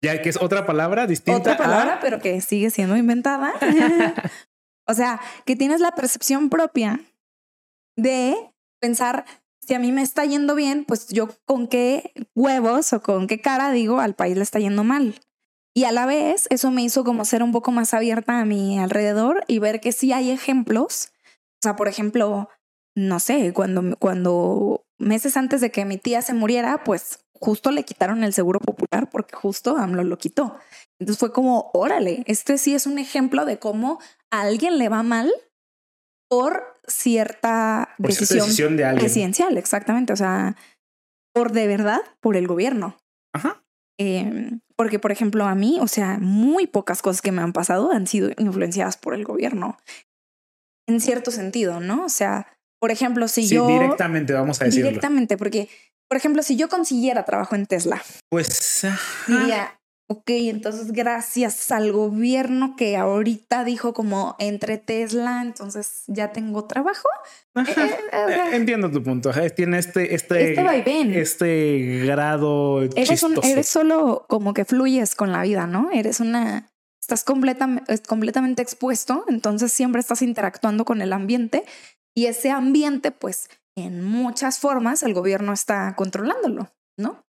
Ya 0.01 0.21
que 0.21 0.29
es 0.29 0.41
otra 0.41 0.65
palabra 0.65 1.07
distinta. 1.07 1.39
Otra 1.39 1.57
palabra, 1.57 1.99
pero 2.01 2.19
que 2.19 2.39
sigue 2.39 2.69
siendo 2.69 2.95
inventada. 2.95 3.53
o 4.87 4.93
sea, 4.93 5.19
que 5.45 5.57
tienes 5.57 5.81
la 5.81 5.91
percepción 5.91 6.49
propia 6.49 7.01
de 7.97 8.53
pensar, 8.79 9.25
si 9.69 9.75
a 9.75 9.79
mí 9.79 9.91
me 9.91 10.01
está 10.01 10.25
yendo 10.25 10.55
bien, 10.55 10.83
pues 10.83 11.09
yo 11.09 11.29
con 11.45 11.67
qué 11.67 12.11
huevos 12.33 12.91
o 12.91 13.03
con 13.03 13.27
qué 13.27 13.39
cara 13.39 13.69
digo 13.71 13.99
al 13.99 14.15
país 14.15 14.35
le 14.35 14.41
está 14.41 14.57
yendo 14.57 14.83
mal. 14.83 15.21
Y 15.75 15.83
a 15.83 15.91
la 15.91 16.07
vez 16.07 16.47
eso 16.49 16.71
me 16.71 16.81
hizo 16.81 17.03
como 17.03 17.23
ser 17.23 17.43
un 17.43 17.51
poco 17.51 17.71
más 17.71 17.93
abierta 17.93 18.39
a 18.39 18.45
mi 18.45 18.79
alrededor 18.79 19.43
y 19.47 19.59
ver 19.59 19.79
que 19.79 19.91
sí 19.91 20.11
hay 20.11 20.31
ejemplos. 20.31 21.11
O 21.35 21.61
sea, 21.61 21.75
por 21.75 21.87
ejemplo, 21.87 22.49
no 22.95 23.19
sé, 23.19 23.53
cuando, 23.53 23.95
cuando 23.99 24.87
meses 24.97 25.37
antes 25.37 25.61
de 25.61 25.69
que 25.69 25.85
mi 25.85 25.99
tía 25.99 26.23
se 26.23 26.33
muriera, 26.33 26.83
pues 26.83 27.19
justo 27.33 27.69
le 27.69 27.83
quitaron 27.83 28.23
el 28.23 28.33
seguro 28.33 28.59
popular 28.59 29.07
porque 29.11 29.35
justo 29.35 29.77
AMLO 29.77 30.03
lo 30.03 30.17
quitó. 30.17 30.57
Entonces 30.97 31.19
fue 31.19 31.31
como, 31.31 31.69
órale, 31.75 32.23
este 32.25 32.57
sí 32.57 32.73
es 32.73 32.87
un 32.87 32.97
ejemplo 32.97 33.45
de 33.45 33.59
cómo 33.59 33.99
a 34.31 34.41
alguien 34.41 34.79
le 34.79 34.89
va 34.89 35.03
mal 35.03 35.31
por 36.29 36.63
cierta 36.87 37.89
decisión, 37.97 38.77
de 38.77 38.93
presidencial, 38.93 39.57
exactamente. 39.57 40.13
O 40.13 40.15
sea, 40.15 40.55
por 41.33 41.51
de 41.51 41.67
verdad, 41.67 42.01
por 42.21 42.37
el 42.37 42.47
gobierno. 42.47 42.97
Ajá. 43.33 43.63
Em, 43.99 44.61
porque, 44.77 44.97
por 44.97 45.11
ejemplo, 45.11 45.45
a 45.45 45.55
mí, 45.55 45.77
o 45.81 45.87
sea, 45.87 46.19
muy 46.19 46.67
pocas 46.67 47.01
cosas 47.01 47.21
que 47.21 47.31
me 47.31 47.41
han 47.41 47.51
pasado 47.51 47.91
han 47.91 48.07
sido 48.07 48.31
influenciadas 48.37 48.95
por 48.95 49.13
el 49.13 49.25
gobierno. 49.25 49.77
En 50.87 51.01
cierto 51.01 51.31
sentido, 51.31 51.79
¿no? 51.81 52.05
O 52.05 52.09
sea, 52.09 52.47
por 52.79 52.91
ejemplo, 52.91 53.27
si 53.27 53.45
sí, 53.45 53.55
yo... 53.55 53.67
Directamente, 53.67 54.33
vamos 54.33 54.61
a 54.61 54.65
decirlo. 54.65 54.87
Directamente, 54.87 55.37
porque, 55.37 55.69
por 56.07 56.17
ejemplo, 56.17 56.41
si 56.43 56.55
yo 56.55 56.69
consiguiera 56.69 57.25
trabajo 57.25 57.55
en 57.55 57.65
Tesla. 57.65 58.01
Pues... 58.29 58.87
Diría, 59.27 59.78
Ok, 60.11 60.23
entonces 60.27 60.91
gracias 60.91 61.71
al 61.71 61.91
gobierno 61.91 62.75
que 62.75 62.97
ahorita 62.97 63.63
dijo 63.63 63.93
como 63.93 64.35
entre 64.39 64.79
Tesla, 64.79 65.43
entonces 65.43 66.03
ya 66.07 66.31
tengo 66.31 66.65
trabajo. 66.65 67.07
Eh, 67.55 67.63
eh, 67.67 68.09
eh, 68.13 68.55
entiendo 68.55 68.89
tu 68.89 69.03
punto. 69.03 69.31
Tiene 69.55 69.77
este, 69.77 70.15
este, 70.15 70.53
este, 70.53 71.21
este 71.21 72.05
grado. 72.05 72.81
Eres, 72.95 73.23
eres 73.43 73.67
solo 73.67 74.25
como 74.27 74.55
que 74.55 74.65
fluyes 74.65 75.13
con 75.13 75.31
la 75.31 75.43
vida, 75.43 75.67
¿no? 75.67 75.91
Eres 75.91 76.19
una, 76.19 76.71
estás 76.99 77.23
completamente 77.23 78.61
expuesto, 78.61 79.25
entonces 79.27 79.71
siempre 79.71 80.01
estás 80.01 80.23
interactuando 80.23 80.85
con 80.85 81.01
el 81.03 81.13
ambiente 81.13 81.65
y 82.15 82.25
ese 82.25 82.49
ambiente, 82.49 83.11
pues 83.11 83.49
en 83.75 84.03
muchas 84.03 84.57
formas 84.57 85.03
el 85.03 85.13
gobierno 85.13 85.53
está 85.53 85.95
controlándolo, 85.95 86.71
¿no? 86.97 87.25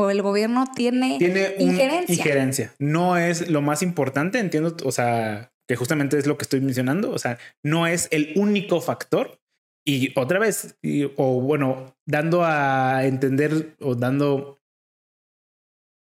O 0.00 0.10
el 0.10 0.22
gobierno 0.22 0.66
tiene, 0.74 1.18
tiene 1.18 1.54
injerencia. 1.58 2.14
injerencia. 2.14 2.74
No 2.78 3.16
es 3.16 3.48
lo 3.48 3.62
más 3.62 3.82
importante, 3.82 4.38
entiendo, 4.38 4.76
o 4.84 4.92
sea, 4.92 5.52
que 5.68 5.76
justamente 5.76 6.18
es 6.18 6.26
lo 6.26 6.36
que 6.36 6.42
estoy 6.42 6.60
mencionando, 6.60 7.10
o 7.10 7.18
sea, 7.18 7.38
no 7.64 7.86
es 7.86 8.08
el 8.10 8.32
único 8.36 8.80
factor. 8.80 9.40
Y 9.86 10.12
otra 10.18 10.38
vez, 10.38 10.76
o 11.16 11.40
bueno, 11.40 11.96
dando 12.06 12.44
a 12.44 13.04
entender 13.04 13.74
o 13.80 13.94
dando 13.94 14.60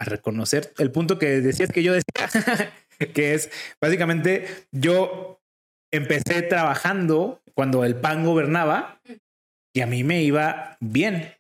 a 0.01 0.05
reconocer 0.05 0.73
el 0.79 0.91
punto 0.91 1.19
que 1.19 1.41
decías 1.41 1.71
que 1.71 1.83
yo 1.83 1.93
decía, 1.93 2.73
que 3.15 3.35
es 3.35 3.51
básicamente 3.81 4.47
yo 4.73 5.41
empecé 5.93 6.43
trabajando 6.43 7.43
cuando 7.55 7.85
el 7.85 7.97
PAN 7.97 8.25
gobernaba 8.25 9.01
y 9.75 9.81
a 9.81 9.87
mí 9.87 10.05
me 10.05 10.23
iba 10.23 10.77
bien 10.81 11.35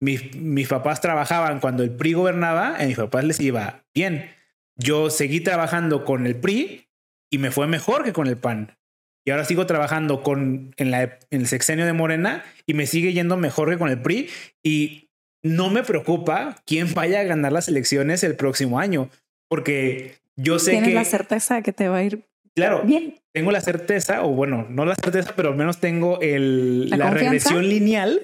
mis, 0.00 0.34
mis 0.36 0.68
papás 0.68 1.00
trabajaban 1.00 1.60
cuando 1.60 1.82
el 1.82 1.90
PRI 1.90 2.12
gobernaba, 2.14 2.76
a 2.76 2.84
mis 2.84 2.96
papás 2.96 3.24
les 3.24 3.40
iba 3.40 3.84
bien. 3.94 4.30
Yo 4.76 5.10
seguí 5.10 5.40
trabajando 5.40 6.04
con 6.04 6.26
el 6.26 6.36
PRI 6.36 6.88
y 7.30 7.38
me 7.38 7.50
fue 7.50 7.66
mejor 7.66 8.04
que 8.04 8.12
con 8.12 8.26
el 8.26 8.36
PAN. 8.36 8.76
y 9.24 9.30
ahora 9.30 9.44
sigo 9.44 9.66
trabajando 9.66 10.22
con 10.22 10.74
en, 10.76 10.90
la, 10.90 11.02
en 11.02 11.40
el 11.40 11.46
sexenio 11.46 11.86
de 11.86 11.92
Morena 11.92 12.44
y 12.66 12.74
me 12.74 12.86
sigue 12.86 13.12
yendo 13.12 13.36
mejor 13.36 13.70
que 13.70 13.78
con 13.78 13.88
el 13.88 14.00
PRI 14.00 14.28
y 14.62 15.10
no 15.42 15.70
me 15.70 15.82
preocupa 15.82 16.56
quién 16.66 16.92
vaya 16.94 17.20
a 17.20 17.24
ganar 17.24 17.52
las 17.52 17.68
elecciones 17.68 18.22
el 18.24 18.36
próximo 18.36 18.78
año, 18.78 19.10
porque 19.48 20.16
yo 20.36 20.58
sé 20.58 20.72
Tienes 20.72 20.90
que 20.90 20.94
la 20.94 21.04
certeza 21.04 21.56
de 21.56 21.62
que 21.62 21.72
te 21.72 21.88
va 21.88 21.98
a 21.98 22.02
ir 22.04 22.24
claro, 22.54 22.82
bien. 22.82 23.14
tengo 23.32 23.52
la 23.52 23.60
certeza, 23.60 24.22
o 24.24 24.28
bueno, 24.30 24.66
no 24.68 24.84
la 24.84 24.94
certeza, 24.94 25.34
pero 25.36 25.50
al 25.50 25.56
menos 25.56 25.78
tengo 25.78 26.20
el, 26.20 26.90
¿La 26.90 27.10
regresión 27.10 27.68
lineal. 27.68 28.22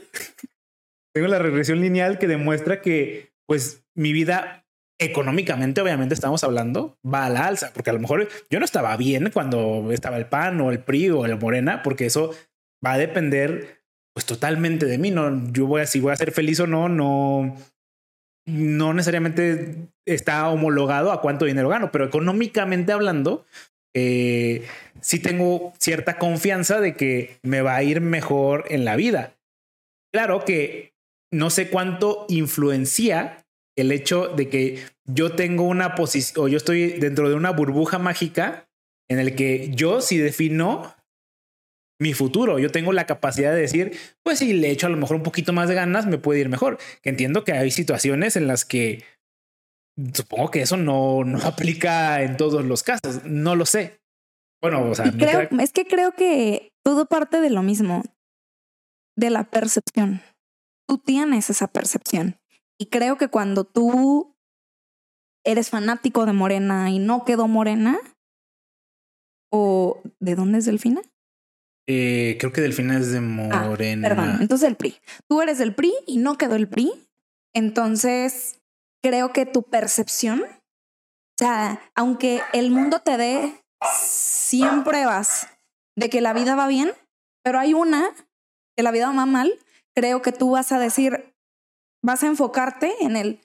Tengo 1.14 1.28
la 1.28 1.38
regresión 1.38 1.80
lineal 1.80 2.18
que 2.18 2.28
demuestra 2.28 2.80
que, 2.80 3.32
pues, 3.46 3.84
mi 3.94 4.12
vida 4.12 4.66
económicamente, 4.98 5.80
obviamente 5.80 6.14
estamos 6.14 6.44
hablando, 6.44 6.96
va 7.04 7.26
a 7.26 7.30
la 7.30 7.46
alza, 7.46 7.72
porque 7.74 7.90
a 7.90 7.92
lo 7.92 7.98
mejor 7.98 8.28
yo 8.50 8.58
no 8.60 8.64
estaba 8.64 8.96
bien 8.96 9.30
cuando 9.32 9.90
estaba 9.90 10.16
el 10.16 10.26
PAN 10.26 10.60
o 10.60 10.70
el 10.70 10.78
PRI 10.78 11.10
o 11.10 11.26
el 11.26 11.38
Morena, 11.38 11.82
porque 11.82 12.06
eso 12.06 12.34
va 12.84 12.92
a 12.92 12.98
depender, 12.98 13.82
pues, 14.14 14.26
totalmente 14.26 14.86
de 14.86 14.98
mí. 14.98 15.10
No, 15.10 15.50
yo 15.52 15.66
voy 15.66 15.82
a, 15.82 15.86
si 15.86 16.00
voy 16.00 16.12
a 16.12 16.16
ser 16.16 16.32
feliz 16.32 16.60
o 16.60 16.66
no, 16.66 16.88
no, 16.88 17.56
no 18.46 18.94
necesariamente 18.94 19.88
está 20.06 20.48
homologado 20.48 21.12
a 21.12 21.20
cuánto 21.20 21.44
dinero 21.44 21.68
gano, 21.68 21.90
pero 21.92 22.04
económicamente 22.04 22.92
hablando, 22.92 23.44
eh, 23.94 24.66
sí 25.00 25.18
tengo 25.18 25.72
cierta 25.78 26.18
confianza 26.18 26.80
de 26.80 26.94
que 26.94 27.38
me 27.42 27.60
va 27.60 27.76
a 27.76 27.82
ir 27.82 28.00
mejor 28.00 28.64
en 28.68 28.84
la 28.84 28.96
vida. 28.96 29.34
Claro 30.12 30.44
que 30.44 30.91
no 31.32 31.50
sé 31.50 31.68
cuánto 31.68 32.26
influencia 32.28 33.44
el 33.76 33.90
hecho 33.90 34.28
de 34.28 34.48
que 34.48 34.84
yo 35.06 35.32
tengo 35.32 35.64
una 35.64 35.94
posición 35.94 36.44
o 36.44 36.48
yo 36.48 36.58
estoy 36.58 36.92
dentro 36.92 37.28
de 37.28 37.34
una 37.34 37.50
burbuja 37.50 37.98
mágica 37.98 38.68
en 39.10 39.18
el 39.18 39.34
que 39.34 39.70
yo 39.74 40.00
sí 40.00 40.18
defino 40.18 40.94
mi 41.98 42.12
futuro. 42.14 42.58
Yo 42.58 42.70
tengo 42.70 42.92
la 42.92 43.06
capacidad 43.06 43.52
de 43.54 43.60
decir, 43.60 43.96
pues 44.22 44.40
si 44.40 44.52
le 44.52 44.70
echo 44.70 44.86
a 44.86 44.90
lo 44.90 44.96
mejor 44.96 45.16
un 45.16 45.22
poquito 45.22 45.52
más 45.52 45.68
de 45.68 45.74
ganas, 45.74 46.06
me 46.06 46.18
puede 46.18 46.40
ir 46.40 46.48
mejor. 46.48 46.78
Que 47.02 47.10
entiendo 47.10 47.44
que 47.44 47.52
hay 47.52 47.70
situaciones 47.70 48.36
en 48.36 48.46
las 48.46 48.64
que 48.64 49.04
supongo 50.14 50.50
que 50.50 50.62
eso 50.62 50.76
no, 50.76 51.24
no 51.24 51.38
aplica 51.44 52.22
en 52.22 52.36
todos 52.36 52.64
los 52.64 52.82
casos. 52.82 53.24
No 53.24 53.56
lo 53.56 53.64
sé. 53.64 54.00
Bueno, 54.60 54.90
o 54.90 54.94
sea, 54.94 55.10
creo, 55.10 55.48
es 55.60 55.72
que 55.72 55.86
creo 55.86 56.12
que 56.12 56.72
todo 56.84 57.06
parte 57.06 57.40
de 57.40 57.50
lo 57.50 57.62
mismo, 57.62 58.04
de 59.16 59.30
la 59.30 59.44
percepción. 59.44 60.22
Tú 60.86 60.98
tienes 60.98 61.50
esa 61.50 61.68
percepción. 61.68 62.38
Y 62.78 62.86
creo 62.86 63.16
que 63.18 63.28
cuando 63.28 63.64
tú 63.64 64.36
eres 65.44 65.70
fanático 65.70 66.26
de 66.26 66.32
Morena 66.32 66.90
y 66.90 66.98
no 66.98 67.24
quedó 67.24 67.48
Morena, 67.48 67.98
o 69.50 70.00
¿de 70.20 70.34
dónde 70.34 70.58
es 70.58 70.64
Delfina? 70.64 71.02
eh, 71.88 72.36
creo 72.38 72.52
que 72.52 72.60
Delfina 72.60 72.96
es 72.96 73.10
de 73.10 73.18
Ah, 73.18 73.64
Morena. 73.66 74.08
Perdón, 74.08 74.36
entonces 74.40 74.68
el 74.68 74.76
PRI. 74.76 74.96
Tú 75.28 75.42
eres 75.42 75.58
del 75.58 75.74
PRI 75.74 75.92
y 76.06 76.18
no 76.18 76.38
quedó 76.38 76.54
el 76.54 76.68
PRI. 76.68 76.92
Entonces, 77.54 78.60
creo 79.02 79.32
que 79.32 79.46
tu 79.46 79.62
percepción, 79.64 80.42
o 80.42 81.36
sea, 81.38 81.80
aunque 81.96 82.40
el 82.52 82.70
mundo 82.70 83.00
te 83.00 83.16
dé 83.16 83.60
100 83.94 84.84
pruebas 84.84 85.48
de 85.96 86.08
que 86.08 86.20
la 86.20 86.32
vida 86.32 86.54
va 86.54 86.68
bien, 86.68 86.92
pero 87.42 87.58
hay 87.58 87.74
una 87.74 88.10
que 88.76 88.82
la 88.84 88.92
vida 88.92 89.10
va 89.12 89.26
mal, 89.26 89.52
creo 89.96 90.22
que 90.22 90.32
tú 90.32 90.50
vas 90.52 90.72
a 90.72 90.78
decir, 90.78 91.34
vas 92.02 92.22
a 92.22 92.26
enfocarte 92.26 92.92
en 93.00 93.16
el 93.16 93.40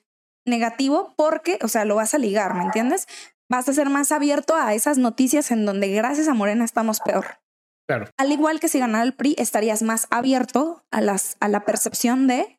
negativo 0.46 1.14
porque, 1.16 1.58
o 1.62 1.68
sea, 1.68 1.84
lo 1.84 1.96
vas 1.96 2.14
a 2.14 2.18
ligar, 2.18 2.54
¿me 2.54 2.64
entiendes? 2.64 3.06
Vas 3.50 3.68
a 3.68 3.72
ser 3.72 3.88
más 3.88 4.12
abierto 4.12 4.54
a 4.54 4.74
esas 4.74 4.98
noticias 4.98 5.50
en 5.50 5.64
donde 5.64 5.88
gracias 5.88 6.28
a 6.28 6.34
Morena 6.34 6.64
estamos 6.64 7.00
peor. 7.00 7.40
Claro. 7.88 8.10
Al 8.18 8.32
igual 8.32 8.60
que 8.60 8.68
si 8.68 8.78
ganara 8.78 9.04
el 9.04 9.14
PRI, 9.14 9.34
estarías 9.38 9.82
más 9.82 10.06
abierto 10.10 10.84
a, 10.90 11.00
las, 11.00 11.36
a 11.40 11.48
la 11.48 11.64
percepción 11.64 12.26
de 12.26 12.58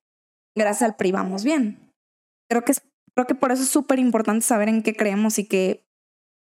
gracias 0.56 0.90
al 0.90 0.96
PRI 0.96 1.12
vamos 1.12 1.44
bien. 1.44 1.94
Creo 2.50 2.64
que, 2.64 2.72
es, 2.72 2.82
creo 3.14 3.28
que 3.28 3.36
por 3.36 3.52
eso 3.52 3.64
es 3.64 3.70
súper 3.70 4.00
importante 4.00 4.46
saber 4.46 4.70
en 4.70 4.82
qué 4.82 4.96
creemos 4.96 5.38
y 5.38 5.46
que, 5.46 5.86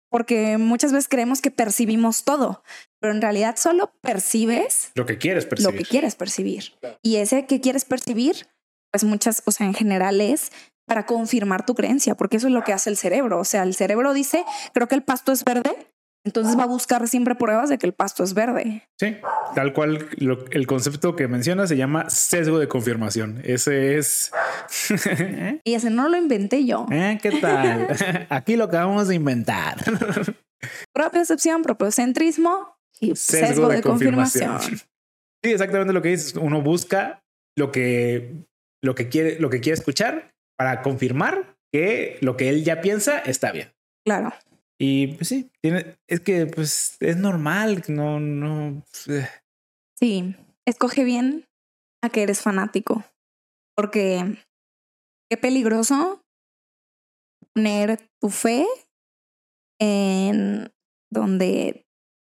porque 0.10 0.58
muchas 0.58 0.94
veces 0.94 1.10
creemos 1.10 1.42
que 1.42 1.52
percibimos 1.52 2.24
todo, 2.24 2.64
pero 3.02 3.14
en 3.14 3.22
realidad 3.22 3.56
solo 3.58 3.92
percibes 4.02 4.92
Lo 4.96 5.06
que 5.06 5.18
quieres 5.18 5.44
lo 5.46 5.50
percibir. 5.50 5.78
que 5.80 5.86
quieres 5.86 6.16
percibir. 6.16 6.64
Y 7.02 7.18
ese 7.18 7.46
que 7.48 7.60
quieres 7.60 7.84
percibir, 7.84 8.48
pues 8.92 9.04
muchas, 9.04 9.42
o 9.46 9.52
sea, 9.52 9.66
en 9.68 9.74
general 9.74 10.22
es 10.22 10.52
para 10.88 11.06
confirmar 11.06 11.66
tu 11.66 11.74
creencia, 11.76 12.16
porque 12.16 12.38
eso 12.38 12.48
es 12.48 12.54
lo 12.54 12.64
que 12.64 12.74
hace 12.74 12.90
el 12.90 12.98
cerebro. 12.98 13.40
O 13.40 13.46
sea, 13.46 13.64
el 13.64 13.74
cerebro 13.76 14.14
dice, 14.14 14.46
creo 14.74 14.88
que 14.88 14.96
el 14.96 15.04
pasto 15.04 15.32
es 15.32 15.44
verde, 15.46 15.76
entonces 16.24 16.56
va 16.58 16.64
a 16.64 16.68
buscar 16.68 17.08
siempre 17.08 17.34
pruebas 17.34 17.70
de 17.70 17.80
que 17.80 17.88
el 17.88 17.94
pasto 17.94 18.24
es 18.24 18.34
verde. 18.36 18.84
Sí, 19.00 19.18
tal 19.56 19.74
cual 19.74 20.08
lo- 20.18 20.46
el 20.52 20.68
concepto 20.68 21.16
que 21.16 21.28
menciona 21.28 21.66
se 21.66 21.78
llama 21.78 22.10
sesgo 22.12 22.60
de 22.60 22.68
confirmación. 22.68 23.42
Ese 23.44 23.98
es. 23.98 24.32
Y 25.64 25.74
ese 25.74 25.90
no 25.90 26.10
lo 26.10 26.18
inventé 26.18 26.66
yo. 26.66 26.86
¿Eh? 26.92 27.18
¿Qué 27.22 27.32
tal? 27.40 27.88
Aquí 28.30 28.56
lo 28.56 28.66
acabamos 28.66 29.08
de 29.08 29.16
inventar. 29.16 29.78
Propia 30.94 31.22
excepción, 31.22 31.64
propio-centrismo 31.64 32.78
y 33.02 33.16
sesgo, 33.16 33.68
de, 33.68 33.82
confirmación. 33.82 34.60
Sí, 35.44 35.54
exactamente 35.54 35.92
lo 35.92 36.04
que 36.04 36.10
dices. 36.10 36.36
Uno 36.36 36.62
busca 36.62 37.24
lo 37.58 37.72
que, 37.72 38.46
lo 38.84 38.94
que 38.94 39.10
quiere, 39.10 39.40
lo 39.40 39.50
que 39.50 39.60
quiere 39.60 39.74
escuchar 39.74 40.36
para 40.56 40.84
confirmar 40.84 41.58
que 41.74 42.20
lo 42.22 42.38
que 42.38 42.50
él 42.50 42.64
ya 42.64 42.80
piensa 42.82 43.18
está 43.18 43.52
bien. 43.52 43.74
Claro. 44.06 44.32
Y 44.80 45.16
pues 45.16 45.30
sí, 45.30 45.50
tiene, 45.60 45.98
es 46.08 46.20
que 46.20 46.46
pues 46.46 46.98
es 47.00 47.18
normal, 47.18 47.84
no, 47.88 48.20
no. 48.20 48.84
eh, 49.08 49.28
Sí, 50.00 50.36
escoge 50.68 51.04
bien 51.04 51.46
a 52.04 52.10
que 52.10 52.22
eres 52.22 52.42
fanático, 52.42 53.04
porque 53.76 54.38
qué 55.30 55.38
peligroso 55.38 56.24
poner 57.54 58.00
tu 58.20 58.30
fe 58.30 58.66
en 59.80 60.72
donde 61.12 61.81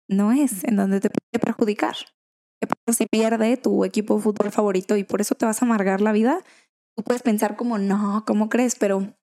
no 0.08 0.32
es, 0.32 0.64
en 0.64 0.76
donde 0.76 1.00
te 1.00 1.10
puede 1.10 1.42
perjudicar. 1.44 1.96
¿Qué 2.60 2.68
pasa 2.68 2.98
si 2.98 3.06
pierde 3.06 3.56
tu 3.56 3.84
equipo 3.84 4.16
de 4.16 4.22
fútbol 4.22 4.50
favorito 4.50 4.96
y 4.96 5.04
por 5.04 5.20
eso 5.20 5.34
te 5.34 5.44
vas 5.46 5.60
a 5.60 5.64
amargar 5.64 6.00
la 6.00 6.12
vida? 6.12 6.40
Tú 6.96 7.02
puedes 7.04 7.22
pensar 7.22 7.56
como, 7.56 7.78
no, 7.78 8.24
¿cómo 8.26 8.48
crees? 8.48 8.76
Pero, 8.76 9.14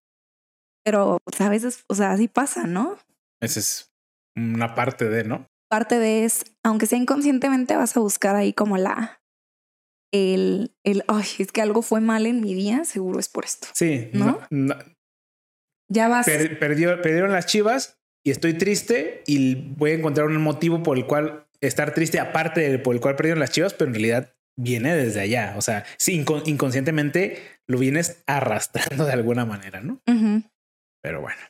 pero 0.85 1.17
pues, 1.23 1.41
a 1.41 1.49
veces, 1.49 1.83
o 1.87 1.95
sea, 1.95 2.11
así 2.11 2.27
pasa, 2.27 2.67
¿no? 2.67 2.97
Esa 3.41 3.59
es 3.59 3.91
una 4.35 4.75
parte 4.75 5.09
de, 5.09 5.23
¿no? 5.23 5.47
parte 5.69 5.97
de 5.97 6.23
es, 6.23 6.45
aunque 6.63 6.85
sea 6.85 6.99
inconscientemente, 6.99 7.75
vas 7.75 7.97
a 7.97 7.99
buscar 7.99 8.35
ahí 8.35 8.53
como 8.53 8.77
la, 8.77 9.23
el, 10.13 10.75
el, 10.83 11.03
ay, 11.07 11.25
es 11.39 11.51
que 11.51 11.61
algo 11.63 11.81
fue 11.81 11.99
mal 11.99 12.27
en 12.27 12.41
mi 12.41 12.53
día, 12.53 12.85
seguro 12.85 13.19
es 13.19 13.27
por 13.27 13.43
esto. 13.45 13.67
Sí, 13.73 14.09
¿No? 14.13 14.39
no- 14.51 14.75
no- 14.75 14.75
Ya 15.89 16.07
vas, 16.09 16.27
per- 16.27 16.59
perdió, 16.59 17.01
perdieron 17.01 17.31
las 17.31 17.47
chivas 17.47 17.99
y 18.25 18.31
estoy 18.31 18.53
triste 18.57 19.23
y 19.27 19.55
voy 19.55 19.91
a 19.91 19.95
encontrar 19.95 20.27
un 20.27 20.41
motivo 20.41 20.81
por 20.83 20.97
el 20.97 21.05
cual 21.05 21.47
estar 21.61 21.93
triste, 21.93 22.19
aparte 22.19 22.61
del 22.61 22.81
por 22.81 22.95
el 22.95 23.01
cual 23.01 23.15
perdieron 23.15 23.39
las 23.39 23.51
chivas, 23.51 23.73
pero 23.73 23.87
en 23.89 23.93
realidad 23.95 24.35
viene 24.57 24.95
desde 24.95 25.21
allá. 25.21 25.55
O 25.57 25.61
sea, 25.61 25.85
sí, 25.97 26.23
incon- 26.23 26.43
inconscientemente 26.45 27.41
lo 27.67 27.77
vienes 27.79 28.23
arrastrando 28.27 29.05
de 29.05 29.13
alguna 29.13 29.45
manera, 29.45 29.81
¿no? 29.81 30.01
Pero 31.01 31.21
bueno. 31.21 31.41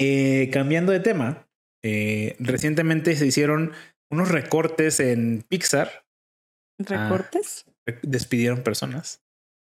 Eh, 0.00 0.50
cambiando 0.52 0.90
de 0.92 1.00
tema, 1.00 1.48
eh, 1.84 2.36
recientemente 2.38 3.14
se 3.16 3.26
hicieron 3.26 3.72
unos 4.10 4.30
recortes 4.30 5.00
en 5.00 5.44
Pixar. 5.48 6.04
recortes. 6.78 7.64
Despidieron 8.02 8.62
personas. 8.62 9.22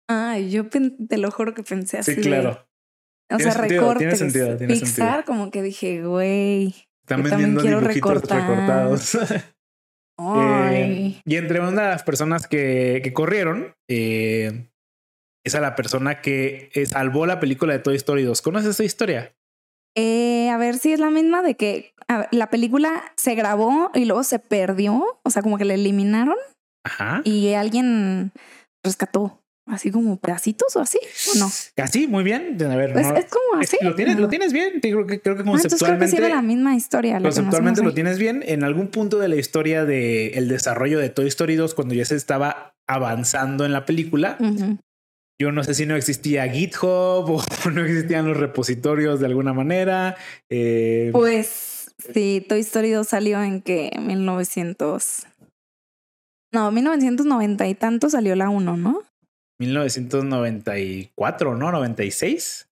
Ay, 0.09 0.49
yo 0.51 0.67
te 0.69 1.17
lo 1.17 1.31
juro 1.31 1.53
que 1.53 1.63
pensé 1.63 1.97
así. 1.97 2.15
Sí, 2.15 2.21
claro. 2.21 2.66
O 3.29 3.39
sea, 3.39 3.51
sentido, 3.51 3.81
recortes. 3.81 3.97
tiene 3.97 4.15
sentido, 4.15 4.57
tiene 4.57 4.73
Pixar, 4.73 4.89
sentido. 4.89 5.23
como 5.25 5.51
que 5.51 5.61
dije, 5.61 6.03
güey. 6.03 6.75
Están 7.03 7.23
Yo 7.23 7.29
también 7.29 7.55
quiero 7.55 7.79
dibujitos 7.79 8.13
recortar. 8.13 8.41
recortados. 8.49 9.17
Eh, 10.19 11.21
y 11.25 11.35
entre 11.35 11.59
una 11.59 11.83
de 11.83 11.89
las 11.89 12.01
personas 12.01 12.47
que, 12.47 13.01
que 13.03 13.13
corrieron 13.13 13.75
eh, 13.87 14.67
es 15.45 15.53
a 15.53 15.61
la 15.61 15.75
persona 15.75 16.21
que 16.21 16.71
eh, 16.73 16.87
salvó 16.87 17.27
la 17.27 17.39
película 17.39 17.73
de 17.73 17.79
Toy 17.79 17.95
Story 17.97 18.23
2. 18.23 18.41
¿Conoces 18.41 18.69
esa 18.71 18.83
historia? 18.83 19.35
Eh, 19.95 20.49
a 20.49 20.57
ver 20.57 20.77
si 20.77 20.91
es 20.91 20.99
la 20.99 21.11
misma 21.11 21.43
de 21.43 21.55
que 21.55 21.93
ver, 22.07 22.27
la 22.31 22.49
película 22.49 23.13
se 23.15 23.35
grabó 23.35 23.91
y 23.93 24.05
luego 24.05 24.23
se 24.23 24.39
perdió. 24.39 25.19
O 25.23 25.29
sea, 25.29 25.43
como 25.43 25.59
que 25.59 25.65
la 25.65 25.75
eliminaron 25.75 26.35
Ajá. 26.83 27.21
y 27.23 27.53
alguien 27.53 28.31
rescató 28.83 29.43
así 29.67 29.91
como 29.91 30.17
pedacitos 30.17 30.75
o 30.75 30.79
así, 30.79 30.97
¿o 31.35 31.39
no? 31.39 31.51
Así, 31.83 32.07
muy 32.07 32.23
bien. 32.23 32.57
A 32.61 32.75
ver, 32.75 32.93
Pues 32.93 33.07
no- 33.07 33.15
es 33.15 33.25
como 33.25 33.61
así. 33.61 33.77
lo, 33.81 33.95
tienes, 33.95 34.15
¿no? 34.15 34.21
lo 34.21 34.27
tienes 34.29 34.53
bien. 34.53 34.79
Creo 34.81 35.05
que, 35.05 35.19
creo 35.21 35.35
que 35.35 35.41
Ah, 35.41 35.45
entonces 35.45 35.79
creo 35.79 35.93
que 35.93 35.99
conceptualmente, 35.99 36.15
sí 36.17 36.21
la 36.35 36.41
misma 36.41 36.75
historia. 36.75 37.19
conceptualmente 37.21 37.83
lo 37.83 37.93
tienes 37.93 38.17
bien. 38.17 38.43
En 38.45 38.63
algún 38.63 38.87
punto 38.87 39.19
de 39.19 39.27
la 39.27 39.35
historia 39.35 39.85
del 39.85 40.33
el 40.33 40.47
desarrollo 40.47 40.99
de 40.99 41.09
Toy 41.09 41.27
Story 41.27 41.55
2, 41.55 41.73
cuando 41.75 41.93
ya 41.95 42.05
se 42.05 42.15
estaba 42.15 42.73
avanzando 42.87 43.65
en 43.65 43.73
la 43.73 43.85
película, 43.85 44.37
yo 45.39 45.51
no 45.51 45.63
sé 45.63 45.73
si 45.75 45.85
no 45.85 45.95
existía 45.95 46.47
GitHub 46.49 47.29
o 47.65 47.69
no 47.71 47.85
existían 47.85 48.27
los 48.27 48.37
repositorios 48.37 49.19
de 49.19 49.25
alguna 49.27 49.53
manera. 49.53 50.15
Eh, 50.49 51.09
Pues 51.11 51.73
Sí, 52.13 52.45
Toy 52.47 52.59
Story 52.59 52.91
2 52.91 53.07
salió 53.07 53.41
en 53.41 53.61
que 53.61 53.91
1900. 53.99 55.25
No, 56.53 56.71
1990 56.71 57.67
y 57.67 57.75
tanto 57.75 58.09
salió 58.09 58.35
la 58.35 58.49
1, 58.49 58.77
¿no? 58.77 59.01
1994, 59.59 61.55
¿no? 61.55 61.71
96. 61.71 62.69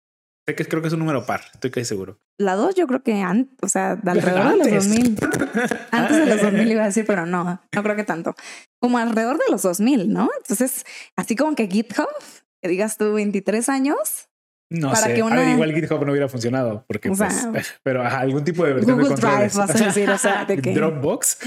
Sé 0.46 0.54
que 0.54 0.64
creo 0.66 0.82
que 0.82 0.88
es 0.88 0.94
un 0.94 1.00
número 1.00 1.24
par, 1.24 1.40
estoy 1.54 1.70
casi 1.70 1.86
seguro. 1.86 2.18
La 2.38 2.54
2 2.54 2.74
yo 2.74 2.86
creo 2.86 3.02
que 3.02 3.22
antes, 3.22 3.56
o 3.62 3.68
sea, 3.68 3.96
de 3.96 4.10
alrededor 4.10 4.50
de 4.52 4.74
los 4.74 4.88
2000. 4.88 5.16
antes 5.90 6.16
de 6.16 6.26
los 6.26 6.42
2000 6.42 6.70
iba 6.70 6.82
a 6.82 6.86
decir, 6.86 7.06
pero 7.06 7.24
no, 7.24 7.62
no 7.72 7.82
creo 7.82 7.96
que 7.96 8.04
tanto. 8.04 8.34
Como 8.78 8.98
alrededor 8.98 9.38
de 9.38 9.44
los 9.50 9.62
2000, 9.62 10.12
¿no? 10.12 10.28
Entonces, 10.36 10.84
así 11.16 11.34
como 11.34 11.54
que 11.54 11.66
GitHub, 11.66 12.08
que 12.62 12.68
digas 12.68 12.98
tú 12.98 13.14
23 13.14 13.68
años, 13.70 14.28
no 14.68 14.90
para 14.90 15.06
sé. 15.06 15.14
Que 15.14 15.22
una... 15.22 15.36
A 15.36 15.38
ver, 15.40 15.50
igual 15.50 15.72
GitHub 15.72 16.04
no 16.04 16.12
hubiera 16.12 16.28
funcionado 16.28 16.84
porque, 16.86 17.08
o 17.08 17.14
sea, 17.14 17.30
pues, 17.50 17.74
pero 17.82 18.02
ajá, 18.02 18.20
algún 18.20 18.44
tipo 18.44 18.66
de 18.66 18.74
versión 18.74 18.98
Google 18.98 19.14
de 19.14 19.20
Drive, 19.20 19.50
vas 19.54 19.80
a 19.80 19.84
decir, 19.84 20.10
o 20.10 20.18
sea, 20.18 20.44
de 20.44 20.60
que 20.60 20.74
Dropbox. 20.74 21.38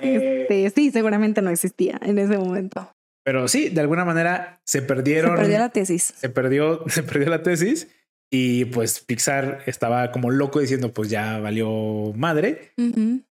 este, 0.00 0.70
sí, 0.70 0.90
seguramente 0.90 1.42
no 1.42 1.50
existía 1.50 1.98
en 2.02 2.18
ese 2.18 2.38
momento. 2.38 2.93
Pero 3.24 3.48
sí, 3.48 3.70
de 3.70 3.80
alguna 3.80 4.04
manera 4.04 4.60
se 4.64 4.82
perdieron. 4.82 5.32
Se 5.32 5.42
perdió 5.42 5.58
la 5.58 5.68
tesis. 5.70 6.14
Se 6.16 6.28
perdió, 6.28 6.84
se 6.88 7.02
perdió 7.02 7.30
la 7.30 7.42
tesis 7.42 7.88
y 8.30 8.64
pues 8.64 8.98
Pixar 8.98 9.62
estaba 9.66 10.10
como 10.10 10.32
loco 10.32 10.58
diciendo, 10.58 10.92
pues 10.92 11.08
ya 11.08 11.38
valió 11.38 12.12
madre. 12.16 12.72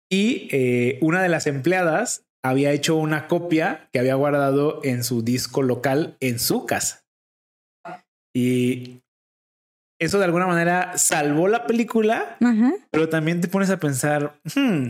Y 0.10 0.48
eh, 0.52 0.98
una 1.02 1.22
de 1.22 1.28
las 1.28 1.46
empleadas 1.46 2.26
había 2.42 2.72
hecho 2.72 2.96
una 2.96 3.28
copia 3.28 3.90
que 3.92 4.00
había 4.00 4.16
guardado 4.16 4.80
en 4.84 5.04
su 5.04 5.22
disco 5.22 5.62
local 5.62 6.16
en 6.22 6.40
su 6.40 6.66
casa. 6.66 7.04
Y 8.34 9.02
eso 10.00 10.20
de 10.20 10.26
alguna 10.26 10.48
manera 10.48 10.98
salvó 10.98 11.50
la 11.50 11.68
película, 11.68 12.38
pero 12.90 13.10
también 13.10 13.42
te 13.42 13.50
pones 13.50 13.70
a 13.70 13.82
pensar, 13.82 14.40
hmm, 14.56 14.88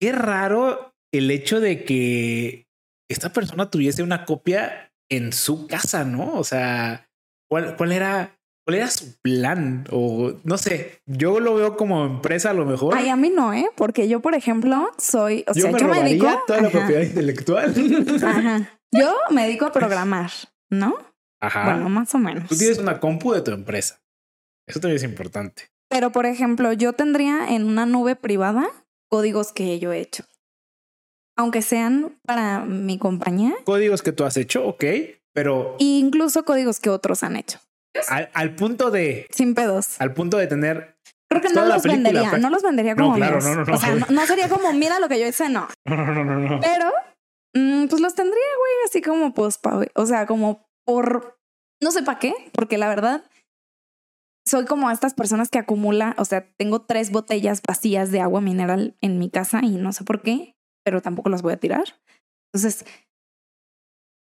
qué 0.00 0.12
raro 0.12 0.94
el 1.12 1.30
hecho 1.32 1.58
de 1.58 1.84
que 1.84 2.67
esta 3.08 3.32
persona 3.32 3.70
tuviese 3.70 4.02
una 4.02 4.24
copia 4.24 4.92
en 5.08 5.32
su 5.32 5.66
casa, 5.66 6.04
¿no? 6.04 6.34
O 6.34 6.44
sea, 6.44 7.10
¿cuál, 7.48 7.76
cuál 7.76 7.92
era 7.92 8.38
¿Cuál 8.68 8.80
era 8.80 8.90
su 8.90 9.18
plan? 9.22 9.86
O 9.90 10.34
no 10.44 10.58
sé, 10.58 11.00
yo 11.06 11.40
lo 11.40 11.54
veo 11.54 11.78
como 11.78 12.04
empresa 12.04 12.50
a 12.50 12.52
lo 12.52 12.66
mejor. 12.66 12.94
Ay, 12.94 13.08
a 13.08 13.16
mí 13.16 13.30
no, 13.30 13.54
¿eh? 13.54 13.64
Porque 13.74 14.10
yo, 14.10 14.20
por 14.20 14.34
ejemplo, 14.34 14.90
soy, 14.98 15.42
o 15.46 15.54
sea, 15.54 15.70
yo 15.70 15.88
me 15.88 16.02
dedico 16.02 16.42
toda 16.46 16.60
la 16.60 16.68
propiedad 16.68 17.00
intelectual. 17.00 17.74
Ajá. 18.22 18.78
Yo 18.92 19.16
me 19.30 19.46
dedico 19.46 19.64
a 19.64 19.72
programar, 19.72 20.30
¿no? 20.68 20.94
Ajá. 21.40 21.64
Bueno, 21.64 21.88
más 21.88 22.14
o 22.14 22.18
menos. 22.18 22.46
Tú 22.46 22.58
tienes 22.58 22.76
una 22.76 23.00
compu 23.00 23.32
de 23.32 23.40
tu 23.40 23.52
empresa. 23.52 24.02
Eso 24.66 24.80
también 24.80 24.96
es 24.96 25.04
importante. 25.04 25.70
Pero, 25.88 26.12
por 26.12 26.26
ejemplo, 26.26 26.70
yo 26.74 26.92
tendría 26.92 27.48
en 27.48 27.64
una 27.64 27.86
nube 27.86 28.16
privada 28.16 28.68
códigos 29.08 29.54
que 29.54 29.78
yo 29.78 29.94
he 29.94 30.00
hecho. 30.00 30.24
Aunque 31.38 31.62
sean 31.62 32.18
para 32.26 32.64
mi 32.64 32.98
compañía. 32.98 33.54
Códigos 33.64 34.02
que 34.02 34.12
tú 34.12 34.24
has 34.24 34.36
hecho, 34.36 34.66
ok, 34.66 34.84
pero... 35.32 35.76
incluso 35.78 36.44
códigos 36.44 36.80
que 36.80 36.90
otros 36.90 37.22
han 37.22 37.36
hecho. 37.36 37.60
Al, 38.06 38.54
punto 38.54 38.90
de. 38.90 39.26
Sin 39.30 39.54
pedos. 39.54 40.00
Al 40.00 40.14
punto 40.14 40.36
de 40.36 40.46
tener. 40.46 40.96
Creo 41.30 41.42
que 41.42 41.50
no 41.50 41.66
los 41.66 41.82
vendería. 41.82 42.38
No 42.38 42.50
los 42.50 42.62
vendería 42.62 42.94
como. 42.94 43.10
No, 43.10 43.16
claro, 43.16 43.40
no, 43.40 43.64
no, 43.64 43.74
O 43.74 43.78
sea, 43.78 43.94
no, 43.94 44.26
sería 44.26 44.48
como, 44.48 44.72
mira 44.72 44.98
lo 45.00 45.08
que 45.08 45.20
yo 45.20 45.26
hice, 45.26 45.48
no. 45.48 45.68
No, 45.84 45.96
no, 45.96 46.24
no, 46.24 46.38
no. 46.38 46.60
Pero, 46.60 46.90
mm, 47.54 47.88
pues 47.88 48.00
los 48.00 48.14
tendría, 48.14 48.34
güey, 48.34 48.72
así 48.86 49.02
como, 49.02 49.34
pues, 49.34 49.58
o 49.94 50.06
sea, 50.06 50.26
como 50.26 50.68
por. 50.84 51.38
No 51.82 51.90
sé 51.92 52.02
para 52.02 52.18
qué, 52.18 52.34
porque 52.52 52.78
la 52.78 52.88
verdad. 52.88 53.24
Soy 54.46 54.64
como 54.64 54.90
estas 54.90 55.12
personas 55.12 55.50
que 55.50 55.58
acumula, 55.58 56.14
o 56.16 56.24
sea, 56.24 56.48
tengo 56.56 56.80
tres 56.80 57.10
botellas 57.10 57.60
vacías 57.60 58.10
de 58.10 58.20
agua 58.20 58.40
mineral 58.40 58.96
en 59.02 59.18
mi 59.18 59.28
casa 59.28 59.60
y 59.62 59.72
no 59.72 59.92
sé 59.92 60.04
por 60.04 60.22
qué, 60.22 60.56
pero 60.88 61.02
tampoco 61.02 61.28
las 61.28 61.42
voy 61.42 61.52
a 61.52 61.58
tirar. 61.58 61.84
Entonces, 62.50 62.86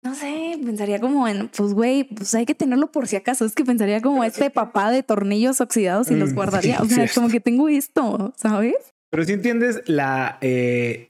no 0.04 0.14
sé, 0.14 0.60
pensaría 0.64 1.00
como 1.00 1.28
en, 1.28 1.48
pues 1.48 1.74
güey, 1.74 2.04
pues 2.04 2.36
hay 2.36 2.46
que 2.46 2.54
tenerlo 2.54 2.92
por 2.92 3.08
si 3.08 3.16
acaso. 3.16 3.46
Es 3.46 3.56
que 3.56 3.66
pensaría 3.66 4.00
como 4.00 4.24
este 4.24 4.52
papá 4.52 4.92
de 4.92 5.02
tornillos 5.02 5.60
oxidados 5.60 6.12
y 6.12 6.16
los 6.16 6.34
mm, 6.34 6.36
guardaría. 6.36 6.80
O 6.80 6.86
sea, 6.86 7.08
como 7.16 7.30
que 7.30 7.40
tengo 7.40 7.68
esto, 7.68 8.32
¿sabes? 8.38 8.76
Pero 9.10 9.24
si 9.24 9.34
entiendes 9.34 9.82
la, 9.88 10.38
eh, 10.42 11.10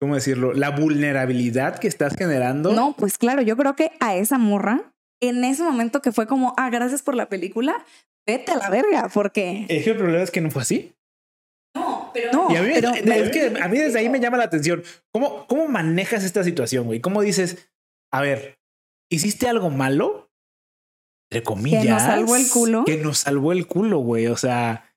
¿cómo 0.00 0.14
decirlo? 0.14 0.54
La 0.54 0.70
vulnerabilidad 0.70 1.78
que 1.78 1.88
estás 1.88 2.16
generando. 2.16 2.72
No, 2.72 2.94
pues 2.96 3.18
claro, 3.18 3.42
yo 3.42 3.54
creo 3.58 3.76
que 3.76 3.92
a 4.00 4.16
esa 4.16 4.38
morra, 4.38 4.94
en 5.20 5.44
ese 5.44 5.62
momento 5.62 6.00
que 6.00 6.10
fue 6.10 6.26
como, 6.26 6.54
ah, 6.56 6.70
gracias 6.70 7.02
por 7.02 7.14
la 7.14 7.28
película, 7.28 7.84
vete 8.26 8.52
a 8.52 8.56
la 8.56 8.70
verga, 8.70 9.10
porque... 9.12 9.66
Es 9.68 9.86
el 9.86 9.98
problema 9.98 10.24
es 10.24 10.30
que 10.30 10.40
no 10.40 10.50
fue 10.50 10.62
así. 10.62 10.95
No, 12.32 12.48
pero 12.48 12.48
no. 12.48 12.50
Y 12.50 12.56
a 12.56 12.62
mí, 12.62 12.70
pero, 12.74 12.92
es 12.92 13.30
que 13.30 13.60
a 13.60 13.68
mí 13.68 13.78
desde 13.78 13.98
ahí 13.98 14.08
me 14.08 14.20
llama 14.20 14.36
la 14.36 14.44
atención. 14.44 14.82
¿Cómo, 15.12 15.46
cómo 15.46 15.68
manejas 15.68 16.24
esta 16.24 16.44
situación, 16.44 16.86
güey? 16.86 17.00
¿Cómo 17.00 17.22
dices, 17.22 17.70
a 18.12 18.20
ver, 18.20 18.58
¿hiciste 19.10 19.48
algo 19.48 19.70
malo? 19.70 20.30
Entre 21.30 21.42
comillas. 21.42 21.82
Que 21.82 21.90
nos 21.90 22.02
salvó 22.02 22.36
el 22.36 22.48
culo. 22.50 22.84
Que 22.84 22.96
nos 22.98 23.18
salvó 23.18 23.52
el 23.52 23.66
culo, 23.66 23.98
güey. 23.98 24.26
O 24.28 24.36
sea. 24.36 24.92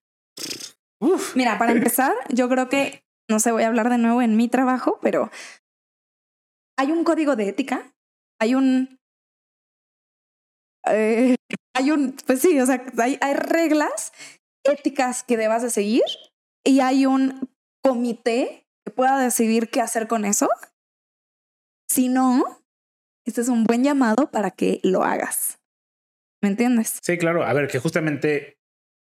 Mira, 1.36 1.58
para 1.58 1.72
empezar, 1.72 2.14
yo 2.30 2.50
creo 2.50 2.70
que, 2.70 3.04
no 3.30 3.40
sé, 3.40 3.52
voy 3.52 3.64
a 3.64 3.68
hablar 3.68 3.90
de 3.90 3.98
nuevo 3.98 4.22
en 4.22 4.36
mi 4.36 4.48
trabajo, 4.48 5.00
pero 5.02 5.32
hay 6.78 6.92
un 6.92 7.04
código 7.04 7.36
de 7.36 7.50
ética, 7.50 7.94
hay 8.40 8.56
un... 8.56 9.00
Eh, 10.88 11.36
hay 11.76 11.92
un, 11.92 12.16
pues 12.26 12.42
sí, 12.42 12.60
o 12.60 12.66
sea, 12.66 12.84
hay, 12.98 13.18
hay 13.22 13.34
reglas 13.34 14.12
éticas 14.66 15.24
que 15.24 15.38
debas 15.38 15.62
de 15.62 15.70
seguir 15.70 16.04
y 16.64 16.80
hay 16.80 17.06
un 17.06 17.50
comité 17.84 18.68
que 18.86 18.92
pueda 18.92 19.18
decidir 19.20 19.70
qué 19.70 19.82
hacer 19.82 20.08
con 20.08 20.26
eso. 20.26 20.48
Si 21.90 22.08
no, 22.10 22.62
este 23.26 23.42
es 23.42 23.50
un 23.50 23.64
buen 23.64 23.84
llamado 23.84 24.32
para 24.32 24.52
que 24.52 24.80
lo 24.84 25.04
hagas. 25.04 25.60
¿Me 26.42 26.50
entiendes? 26.50 27.00
Sí, 27.02 27.18
claro. 27.18 27.44
A 27.44 27.54
ver, 27.54 27.68
que 27.68 27.80
justamente 27.80 28.60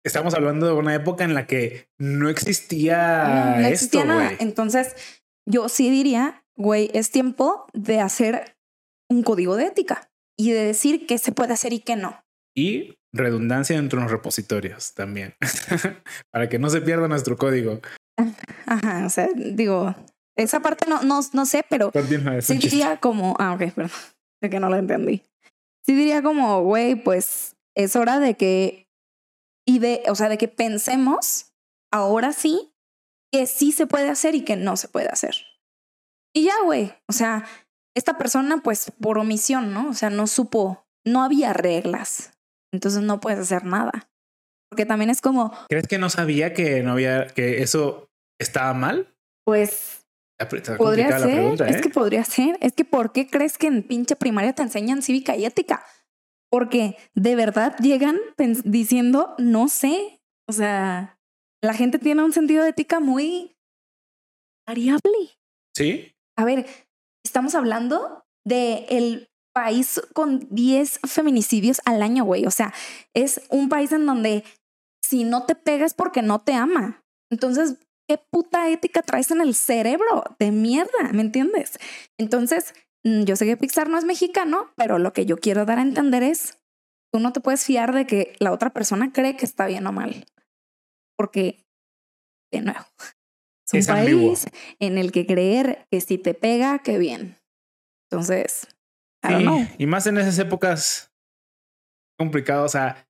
estamos 0.05 0.33
hablando 0.33 0.67
de 0.67 0.73
una 0.73 0.93
época 0.93 1.23
en 1.23 1.33
la 1.33 1.47
que 1.47 1.89
no 1.97 2.29
existía, 2.29 3.57
no, 3.59 3.67
existía 3.67 4.05
nada. 4.05 4.31
Entonces, 4.39 4.95
yo 5.47 5.69
sí 5.69 5.89
diría, 5.89 6.45
güey, 6.55 6.89
es 6.93 7.11
tiempo 7.11 7.67
de 7.73 7.99
hacer 7.99 8.57
un 9.09 9.23
código 9.23 9.55
de 9.55 9.67
ética 9.67 10.11
y 10.37 10.51
de 10.51 10.65
decir 10.65 11.05
qué 11.07 11.17
se 11.17 11.31
puede 11.31 11.53
hacer 11.53 11.73
y 11.73 11.79
qué 11.79 11.95
no. 11.95 12.23
Y 12.55 12.97
redundancia 13.13 13.75
dentro 13.75 13.99
de 13.99 14.03
los 14.03 14.11
repositorios 14.11 14.93
también, 14.93 15.35
para 16.31 16.49
que 16.49 16.59
no 16.59 16.69
se 16.69 16.81
pierda 16.81 17.07
nuestro 17.07 17.37
código. 17.37 17.79
Ajá, 18.65 19.05
o 19.05 19.09
sea, 19.09 19.29
digo, 19.35 19.95
esa 20.35 20.61
parte 20.61 20.89
no, 20.89 21.01
no, 21.03 21.21
no 21.31 21.45
sé, 21.45 21.63
pero 21.69 21.91
sí 22.41 22.57
diría 22.57 22.97
como, 22.97 23.35
ah, 23.39 23.53
ok, 23.53 23.73
perdón, 23.73 23.91
de 24.41 24.49
que 24.49 24.59
no 24.59 24.69
lo 24.69 24.77
entendí. 24.77 25.23
Sí 25.85 25.95
diría 25.95 26.21
como, 26.23 26.63
güey, 26.63 26.95
pues 26.95 27.55
es 27.75 27.95
hora 27.95 28.19
de 28.19 28.35
que, 28.35 28.87
y 29.65 29.79
de, 29.79 30.03
o 30.07 30.15
sea, 30.15 30.29
de 30.29 30.37
que 30.37 30.47
pensemos 30.47 31.53
ahora 31.91 32.33
sí 32.33 32.73
que 33.31 33.47
sí 33.47 33.71
se 33.71 33.87
puede 33.87 34.09
hacer 34.09 34.35
y 34.35 34.43
que 34.43 34.55
no 34.55 34.77
se 34.77 34.87
puede 34.87 35.09
hacer. 35.09 35.35
Y 36.35 36.45
ya, 36.45 36.53
güey, 36.63 36.93
o 37.07 37.13
sea, 37.13 37.45
esta 37.95 38.17
persona, 38.17 38.61
pues 38.63 38.91
por 38.99 39.17
omisión, 39.17 39.73
¿no? 39.73 39.89
O 39.89 39.93
sea, 39.93 40.09
no 40.09 40.27
supo, 40.27 40.87
no 41.05 41.23
había 41.23 41.53
reglas, 41.53 42.32
entonces 42.73 43.01
no 43.01 43.21
puedes 43.21 43.39
hacer 43.39 43.63
nada. 43.63 44.09
Porque 44.69 44.85
también 44.85 45.09
es 45.09 45.21
como... 45.21 45.53
¿Crees 45.69 45.87
que 45.87 45.99
no 45.99 46.09
sabía 46.09 46.53
que 46.53 46.83
no 46.83 46.93
había, 46.93 47.27
que 47.27 47.61
eso 47.61 48.09
estaba 48.39 48.73
mal? 48.73 49.15
Pues 49.45 50.03
Podría 50.77 51.19
ser, 51.19 51.61
es 51.67 51.81
que 51.81 51.87
¿eh? 51.87 51.91
podría 51.93 52.23
ser. 52.23 52.57
Es 52.59 52.73
que 52.73 52.85
¿por 52.85 53.11
qué 53.11 53.27
crees 53.27 53.57
que 53.57 53.67
en 53.67 53.83
pinche 53.83 54.15
primaria 54.15 54.53
te 54.53 54.63
enseñan 54.63 55.01
cívica 55.01 55.35
y 55.35 55.45
ética? 55.45 55.85
Porque 56.49 56.97
de 57.15 57.35
verdad 57.35 57.75
llegan 57.79 58.19
diciendo, 58.65 59.35
no 59.37 59.67
sé. 59.67 60.21
O 60.47 60.53
sea, 60.53 61.19
la 61.61 61.73
gente 61.73 61.99
tiene 61.99 62.23
un 62.23 62.33
sentido 62.33 62.63
de 62.63 62.71
ética 62.71 62.99
muy 62.99 63.55
variable. 64.67 65.37
Sí. 65.75 66.13
A 66.37 66.45
ver, 66.45 66.65
estamos 67.23 67.55
hablando 67.55 68.25
de 68.45 68.85
el 68.89 69.29
país 69.53 70.01
con 70.13 70.47
10 70.49 70.99
feminicidios 71.07 71.81
al 71.85 72.01
año, 72.01 72.25
güey. 72.25 72.45
O 72.45 72.51
sea, 72.51 72.73
es 73.13 73.41
un 73.49 73.69
país 73.69 73.91
en 73.91 74.05
donde 74.05 74.43
si 75.03 75.23
no 75.23 75.45
te 75.45 75.55
pegas 75.55 75.93
porque 75.93 76.21
no 76.21 76.41
te 76.41 76.53
ama. 76.53 77.03
Entonces, 77.31 77.77
¿qué 78.07 78.17
puta 78.17 78.69
ética 78.69 79.01
traes 79.01 79.31
en 79.31 79.41
el 79.41 79.55
cerebro? 79.55 80.23
De 80.39 80.51
mierda, 80.51 81.11
¿me 81.13 81.21
entiendes? 81.21 81.79
Entonces, 82.17 82.73
mm, 83.03 83.23
yo 83.23 83.35
sé 83.35 83.45
que 83.45 83.57
Pixar 83.57 83.89
no 83.89 83.97
es 83.97 84.05
mexicano, 84.05 84.71
pero 84.75 84.99
lo 84.99 85.13
que 85.13 85.25
yo 85.25 85.37
quiero 85.37 85.65
dar 85.65 85.79
a 85.79 85.83
entender 85.83 86.23
es, 86.23 86.59
tú 87.11 87.19
no 87.19 87.31
te 87.31 87.41
puedes 87.41 87.63
fiar 87.63 87.93
de 87.93 88.07
que 88.07 88.35
la 88.39 88.51
otra 88.51 88.71
persona 88.71 89.11
cree 89.13 89.37
que 89.37 89.45
está 89.45 89.67
bien 89.67 89.85
o 89.87 89.91
mal. 89.91 90.25
Porque, 91.17 91.63
de 92.51 92.61
nuevo, 92.61 92.85
es 93.71 93.87
un 93.87 93.95
país 93.95 94.45
en 94.79 94.97
el 94.97 95.11
que 95.11 95.25
creer 95.25 95.85
que 95.91 96.01
si 96.01 96.17
te 96.17 96.33
pega, 96.33 96.79
qué 96.79 96.97
bien. 96.97 97.37
Entonces, 98.09 98.67
Y 99.77 99.85
más 99.85 100.05
en 100.07 100.17
esas 100.17 100.37
épocas 100.39 101.11
complicadas, 102.17 102.65
o 102.65 102.69
sea, 102.69 103.07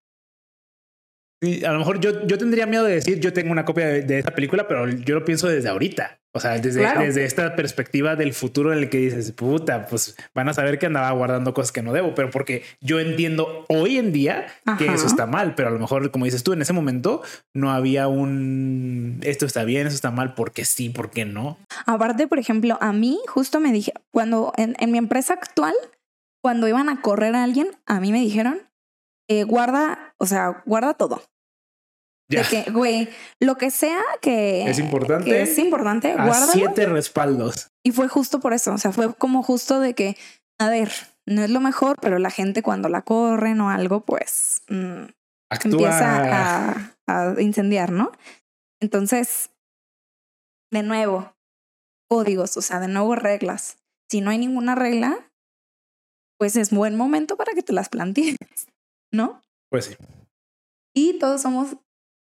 a 1.66 1.72
lo 1.74 1.80
mejor 1.80 2.00
yo, 2.00 2.26
yo 2.26 2.38
tendría 2.38 2.66
miedo 2.66 2.86
de 2.86 2.96
decir 2.96 3.20
yo 3.20 3.34
tengo 3.34 3.52
una 3.52 3.66
copia 3.66 3.86
de, 3.88 4.02
de 4.04 4.20
esa 4.20 4.32
película, 4.32 4.68
pero 4.68 4.88
yo 4.88 5.16
lo 5.16 5.26
pienso 5.26 5.48
desde 5.48 5.70
ahorita. 5.70 6.20
O 6.36 6.40
sea, 6.40 6.58
desde, 6.58 6.80
Claro. 6.80 7.02
desde 7.02 7.26
esta 7.26 7.56
perspectiva 7.56 8.16
del 8.16 8.34
futuro 8.34 8.74
en 8.74 8.80
el 8.80 8.90
que 8.90 8.98
dices, 8.98 9.32
puta, 9.34 9.86
pues 9.86 10.16
van 10.34 10.50
a 10.50 10.54
saber 10.56 10.80
que 10.80 10.88
andaba 10.88 11.12
guardando 11.12 11.54
cosas 11.54 11.72
que 11.72 11.84
no 11.84 11.94
debo, 11.94 12.16
pero 12.16 12.32
porque 12.32 12.64
yo 12.82 13.00
entiendo 13.00 13.66
hoy 13.70 13.98
en 13.98 14.12
día 14.14 14.48
que 14.80 14.88
eso 14.88 15.06
está 15.06 15.28
mal, 15.28 15.54
pero 15.54 15.68
a 15.68 15.72
lo 15.72 15.78
mejor, 15.78 16.10
como 16.10 16.26
dices 16.26 16.44
tú, 16.44 16.54
en 16.54 16.62
ese 16.64 16.74
momento 16.74 17.22
no 17.54 17.72
había 17.72 18.08
un 18.08 19.20
esto 19.22 19.46
está 19.46 19.64
bien, 19.64 19.86
eso 19.86 19.96
está 19.96 20.10
mal, 20.10 20.34
porque 20.34 20.66
sí, 20.66 20.90
porque 20.90 21.24
no. 21.26 21.60
Aparte, 21.86 22.28
por 22.28 22.40
ejemplo, 22.40 22.80
a 22.82 22.94
mí 22.94 23.20
justo 23.28 23.60
me 23.60 23.72
dije, 23.72 23.94
cuando 24.12 24.54
en, 24.58 24.76
en 24.80 24.92
mi 24.92 24.98
empresa 24.98 25.34
actual, 25.36 25.76
cuando 26.44 26.68
iban 26.68 26.90
a 26.90 27.02
correr 27.02 27.36
a 27.36 27.44
alguien, 27.44 27.72
a 27.86 28.00
mí 28.02 28.12
me 28.12 28.20
dijeron, 28.20 28.62
eh, 29.30 29.44
guarda, 29.46 30.14
o 30.18 30.26
sea, 30.26 30.62
guarda 30.66 30.94
todo. 30.94 31.24
Ya. 32.30 32.44
De 32.44 32.50
que, 32.50 32.72
güey, 32.72 33.10
lo 33.40 33.56
que 33.56 33.72
sea 33.72 34.02
que 34.22 34.66
Es 34.70 34.80
importante. 34.80 35.26
que 35.30 35.42
es 35.44 35.58
importante, 35.58 36.12
A 36.12 36.26
guárdalo. 36.26 36.52
siete 36.52 36.86
respaldos. 36.86 37.70
Y 37.84 37.92
fue 37.92 38.08
justo 38.10 38.40
por 38.40 38.54
eso, 38.54 38.74
o 38.74 38.78
sea, 38.78 38.92
fue 38.92 39.14
como 39.16 39.42
justo 39.44 39.80
de 39.80 39.94
que, 39.94 40.18
a 40.60 40.70
ver, 40.70 40.92
no 41.26 41.44
es 41.44 41.50
lo 41.50 41.62
mejor, 41.62 41.98
pero 42.02 42.20
la 42.20 42.30
gente 42.30 42.62
cuando 42.62 42.90
la 42.90 43.04
corren 43.04 43.62
o 43.62 43.70
algo, 43.70 44.02
pues 44.02 44.62
mm, 44.68 45.04
Actúa. 45.50 45.72
empieza 45.72 46.74
a, 46.76 46.94
a 47.08 47.42
incendiar, 47.42 47.92
¿no? 47.92 48.12
Entonces, 48.82 49.52
de 50.72 50.84
nuevo, 50.84 51.34
códigos, 52.10 52.58
o 52.58 52.62
sea, 52.62 52.80
de 52.82 52.90
nuevo 52.90 53.16
reglas. 53.16 53.78
Si 54.10 54.20
no 54.22 54.32
hay 54.32 54.38
ninguna 54.40 54.76
regla, 54.76 55.18
pues 56.44 56.58
es 56.58 56.72
buen 56.72 56.98
momento 56.98 57.38
para 57.38 57.54
que 57.54 57.62
te 57.64 57.72
las 57.72 57.88
plantees, 57.88 58.36
¿no? 59.14 59.42
Pues 59.72 59.86
sí. 59.86 59.96
Y 60.94 61.18
todos 61.18 61.42
somos 61.42 61.78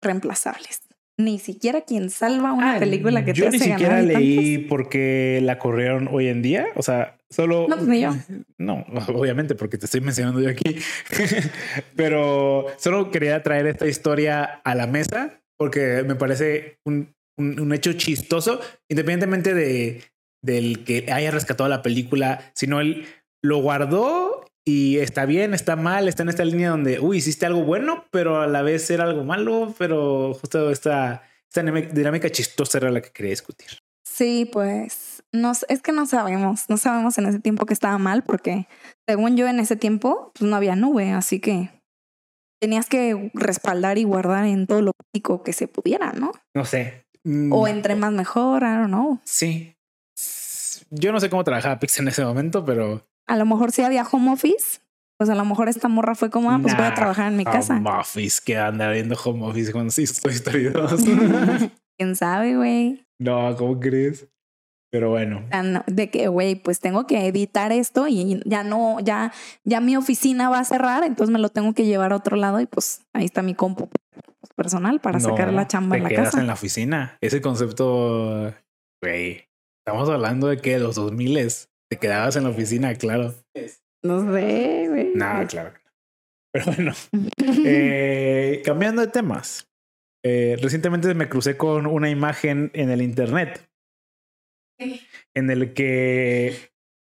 reemplazables. 0.02 0.80
Ni 1.18 1.38
siquiera 1.38 1.82
quien 1.82 2.08
salva 2.08 2.54
una 2.54 2.76
Ah, 2.76 2.78
película 2.78 3.26
que 3.26 3.34
yo 3.34 3.44
te 3.44 3.50
ni 3.50 3.56
hace 3.58 3.70
siquiera 3.72 4.00
leí 4.00 4.56
por 4.56 4.88
qué 4.88 5.40
la 5.42 5.58
corrieron 5.58 6.08
hoy 6.10 6.28
en 6.28 6.40
día. 6.40 6.66
O 6.76 6.82
sea, 6.82 7.18
solo. 7.28 7.66
No, 7.68 7.76
pues 7.76 7.88
ni 7.88 8.00
yo. 8.00 8.14
No, 8.58 8.86
obviamente, 9.14 9.54
porque 9.54 9.76
te 9.76 9.84
estoy 9.84 10.00
mencionando 10.00 10.40
yo 10.40 10.48
aquí. 10.48 10.76
Pero 11.94 12.66
solo 12.78 13.10
quería 13.10 13.42
traer 13.42 13.66
esta 13.66 13.86
historia 13.86 14.44
a 14.44 14.74
la 14.74 14.86
mesa 14.86 15.42
porque 15.58 16.04
me 16.06 16.14
parece 16.14 16.78
un, 16.86 17.14
un- 17.38 17.60
un 17.60 17.72
hecho 17.74 17.92
chistoso, 17.92 18.60
independientemente 18.88 19.52
de 19.52 20.02
del 20.42 20.84
que 20.84 21.12
haya 21.12 21.30
rescatado 21.32 21.68
la 21.68 21.82
película, 21.82 22.50
sino 22.54 22.80
él 22.80 23.04
lo 23.42 23.58
guardó 23.58 24.44
y 24.64 24.98
está 24.98 25.26
bien, 25.26 25.54
está 25.54 25.76
mal, 25.76 26.08
está 26.08 26.22
en 26.24 26.28
esta 26.28 26.44
línea 26.44 26.70
donde, 26.70 26.98
uy, 27.00 27.18
hiciste 27.18 27.46
algo 27.46 27.62
bueno, 27.64 28.04
pero 28.10 28.40
a 28.40 28.46
la 28.46 28.62
vez 28.62 28.90
era 28.90 29.04
algo 29.04 29.24
malo, 29.24 29.74
pero 29.78 30.34
justo 30.34 30.70
esta, 30.70 31.22
esta 31.48 31.62
dinámica- 31.62 32.30
chistosa 32.30 32.78
era 32.78 32.90
la 32.90 33.00
que 33.00 33.10
quería 33.12 33.30
discutir. 33.30 33.68
Sí, 34.04 34.48
pues 34.50 35.22
no, 35.32 35.52
es 35.68 35.82
que 35.82 35.92
no 35.92 36.06
sabemos, 36.06 36.64
no 36.68 36.76
sabemos 36.78 37.18
en 37.18 37.26
ese 37.26 37.38
tiempo 37.38 37.66
que 37.66 37.74
estaba 37.74 37.98
mal 37.98 38.22
porque 38.24 38.66
según 39.06 39.36
yo 39.36 39.46
en 39.46 39.60
ese 39.60 39.76
tiempo 39.76 40.32
pues 40.34 40.48
no 40.48 40.56
había 40.56 40.74
nube, 40.74 41.12
así 41.12 41.38
que 41.38 41.70
tenías 42.60 42.88
que 42.88 43.30
respaldar 43.34 43.98
y 43.98 44.04
guardar 44.04 44.46
en 44.46 44.66
todo 44.66 44.80
lo 44.82 44.92
que 45.44 45.52
se 45.52 45.68
pudiera, 45.68 46.12
¿no? 46.12 46.32
No 46.54 46.64
sé. 46.64 47.04
Mm, 47.24 47.52
O 47.52 47.68
entre 47.68 47.94
más 47.96 48.12
mejor, 48.12 48.62
I 48.62 48.66
don't 48.76 48.86
know. 48.88 49.20
Sí. 49.24 49.76
Yo 50.90 51.12
no 51.12 51.20
sé 51.20 51.28
cómo 51.28 51.44
trabajaba 51.44 51.78
Pix 51.78 51.98
en 51.98 52.08
ese 52.08 52.24
momento, 52.24 52.64
pero. 52.64 53.06
A 53.26 53.36
lo 53.36 53.46
mejor 53.46 53.72
si 53.72 53.82
había 53.82 54.04
home 54.04 54.32
office, 54.32 54.80
pues 55.18 55.30
a 55.30 55.34
lo 55.34 55.44
mejor 55.44 55.68
esta 55.68 55.88
morra 55.88 56.14
fue 56.14 56.30
como, 56.30 56.50
ah, 56.50 56.58
pues 56.60 56.76
voy 56.76 56.86
a 56.86 56.94
trabajar 56.94 57.30
en 57.30 57.36
mi 57.36 57.44
casa. 57.44 57.76
Home 57.76 57.90
office, 57.90 58.40
que 58.44 58.56
anda 58.58 58.90
viendo 58.90 59.16
home 59.22 59.44
office 59.46 59.72
cuando 59.72 59.90
sí 59.90 60.04
Toy 60.22 60.32
Story 60.34 60.64
2. 60.64 61.00
¿Quién 61.98 62.16
sabe, 62.16 62.56
güey? 62.56 63.06
no, 63.18 63.56
¿cómo 63.56 63.80
crees? 63.80 64.28
Pero 64.92 65.10
bueno. 65.10 65.42
Ah, 65.50 65.82
De 65.86 66.10
que, 66.10 66.28
güey, 66.28 66.54
pues 66.54 66.80
tengo 66.80 67.06
que 67.06 67.26
editar 67.26 67.72
esto 67.72 68.06
y 68.08 68.40
ya 68.44 68.62
no, 68.62 69.00
ya, 69.00 69.32
ya 69.64 69.80
mi 69.80 69.96
oficina 69.96 70.48
va 70.48 70.60
a 70.60 70.64
cerrar, 70.64 71.02
entonces 71.04 71.32
me 71.32 71.38
lo 71.38 71.48
tengo 71.48 71.72
que 71.74 71.84
llevar 71.86 72.12
a 72.12 72.16
otro 72.16 72.36
lado 72.36 72.60
y 72.60 72.66
pues 72.66 73.02
ahí 73.12 73.24
está 73.24 73.42
mi 73.42 73.54
compu 73.54 73.88
personal 74.54 75.00
para 75.00 75.20
sacar 75.20 75.52
la 75.52 75.66
chamba 75.66 75.94
te 75.94 75.98
en 75.98 76.02
la 76.04 76.08
quedas 76.08 76.24
casa. 76.26 76.40
en 76.40 76.46
la 76.46 76.54
oficina. 76.54 77.18
Ese 77.20 77.40
concepto, 77.42 78.54
güey. 79.02 79.48
Estamos 79.84 80.08
hablando 80.08 80.46
de 80.48 80.56
que 80.58 80.78
los 80.78 80.94
2000 80.94 81.36
te 81.90 81.98
quedabas 81.98 82.36
en 82.36 82.44
la 82.44 82.50
oficina, 82.50 82.94
claro. 82.94 83.34
No 84.02 84.32
sé, 84.32 84.86
güey. 84.88 85.12
Nada, 85.14 85.46
claro. 85.46 85.72
que 85.72 85.80
no. 85.80 85.92
Pero 86.52 86.66
bueno, 86.66 86.92
eh, 87.64 88.62
cambiando 88.64 89.02
de 89.02 89.08
temas. 89.08 89.68
Eh, 90.24 90.56
recientemente 90.60 91.12
me 91.14 91.28
crucé 91.28 91.56
con 91.56 91.86
una 91.86 92.10
imagen 92.10 92.70
en 92.74 92.90
el 92.90 93.02
internet 93.02 93.68
en 95.34 95.50
el 95.50 95.72
que 95.72 96.70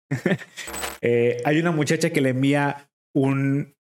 eh, 1.01 1.41
hay 1.43 1.59
una 1.59 1.71
muchacha 1.71 2.11
que 2.11 2.21
le 2.21 2.29
envía 2.29 2.89
un 3.15 3.75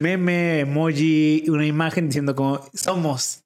meme, 0.00 0.60
emoji, 0.60 1.44
una 1.48 1.66
imagen 1.66 2.08
diciendo 2.08 2.34
como 2.34 2.68
somos. 2.74 3.44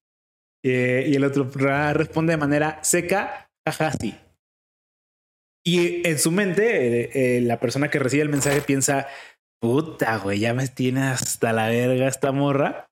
Eh, 0.64 1.06
y 1.08 1.14
el 1.14 1.24
otro 1.24 1.48
responde 1.92 2.32
de 2.32 2.38
manera 2.38 2.82
seca, 2.82 3.50
jaja, 3.66 3.92
sí. 3.92 4.16
Y 5.66 6.06
en 6.06 6.18
su 6.20 6.30
mente, 6.30 7.02
eh, 7.02 7.10
eh, 7.14 7.40
la 7.40 7.58
persona 7.58 7.88
que 7.88 7.98
recibe 7.98 8.22
el 8.22 8.28
mensaje 8.28 8.60
piensa, 8.60 9.08
puta, 9.60 10.16
güey, 10.18 10.38
ya 10.38 10.54
me 10.54 10.68
tiene 10.68 11.02
hasta 11.02 11.52
la 11.52 11.68
verga 11.68 12.06
esta 12.06 12.30
morra. 12.30 12.86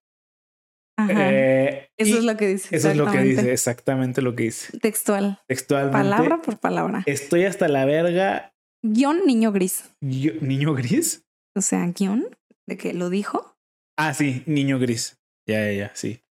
Ajá. 0.98 1.32
Eh, 1.32 1.88
Eso 1.96 2.18
es 2.18 2.24
lo 2.24 2.36
que 2.36 2.48
dice. 2.48 2.74
eso 2.74 2.90
es 2.90 2.96
lo 2.96 3.10
que 3.10 3.18
dice, 3.18 3.52
exactamente 3.52 4.22
lo 4.22 4.34
que 4.34 4.44
dice. 4.44 4.76
Textual. 4.80 5.40
Textualmente. 5.46 5.98
Palabra 5.98 6.42
por 6.42 6.58
palabra. 6.58 7.04
Estoy 7.06 7.44
hasta 7.44 7.68
la 7.68 7.84
verga. 7.84 8.52
Guión 8.82 9.20
niño 9.24 9.52
gris. 9.52 9.90
¿Niño 10.00 10.74
gris? 10.74 11.24
O 11.56 11.60
sea, 11.60 11.86
guion 11.86 12.26
de 12.68 12.76
que 12.76 12.92
lo 12.92 13.08
dijo. 13.08 13.56
Ah, 13.96 14.14
sí, 14.14 14.42
niño 14.46 14.80
gris. 14.80 15.20
Ya, 15.48 15.64
ya, 15.66 15.72
ya, 15.72 15.92
sí. 15.94 16.22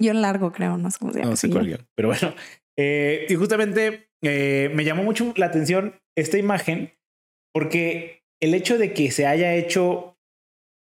Guión 0.00 0.22
largo, 0.22 0.52
creo. 0.52 0.76
No 0.76 0.90
sé 0.90 0.98
cómo 0.98 1.12
se 1.12 1.18
llama. 1.20 1.30
No 1.30 1.36
sé 1.36 1.48
cuál 1.50 1.66
guion. 1.66 1.78
guion. 1.78 1.88
Pero 1.94 2.08
bueno. 2.08 2.34
Eh, 2.76 3.26
y 3.28 3.34
justamente 3.36 4.03
eh, 4.22 4.70
me 4.74 4.84
llamó 4.84 5.02
mucho 5.02 5.32
la 5.36 5.46
atención 5.46 6.00
esta 6.16 6.38
imagen 6.38 6.92
porque 7.52 8.24
el 8.40 8.54
hecho 8.54 8.78
de 8.78 8.92
que 8.94 9.10
se 9.10 9.26
haya 9.26 9.54
hecho 9.54 10.18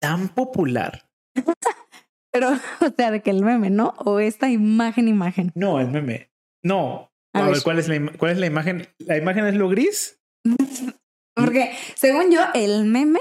tan 0.01 0.29
popular. 0.29 1.09
Pero, 2.31 2.49
o 2.81 2.89
sea, 2.97 3.11
de 3.11 3.21
que 3.21 3.29
el 3.29 3.43
meme, 3.43 3.69
¿no? 3.69 3.93
O 3.99 4.19
esta 4.19 4.49
imagen, 4.49 5.07
imagen. 5.07 5.51
No, 5.55 5.79
el 5.79 5.89
meme. 5.89 6.31
No. 6.63 7.11
A 7.35 7.39
A, 7.39 7.41
ver. 7.43 7.53
ver, 7.53 7.63
¿cuál 7.63 7.79
es, 7.79 7.87
la, 7.87 8.11
¿cuál 8.17 8.31
es 8.31 8.37
la 8.39 8.45
imagen? 8.47 8.87
¿La 8.99 9.17
imagen 9.17 9.45
es 9.45 9.55
lo 9.55 9.69
gris? 9.69 10.19
Porque 11.35 11.75
según 11.95 12.31
yo, 12.31 12.41
el 12.53 12.85
meme 12.85 13.19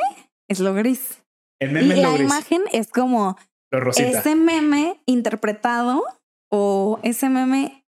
es 0.49 0.61
lo 0.61 0.75
gris. 0.75 1.23
El 1.61 1.71
Y 1.71 1.75
meme 1.75 1.95
es 1.95 1.97
lo 1.97 2.03
la 2.11 2.13
gris. 2.17 2.27
imagen 2.27 2.63
es 2.73 2.89
como 2.91 3.37
ese 3.97 4.35
meme 4.35 5.01
interpretado 5.07 6.05
o 6.51 7.01
ese 7.03 7.29
meme. 7.29 7.85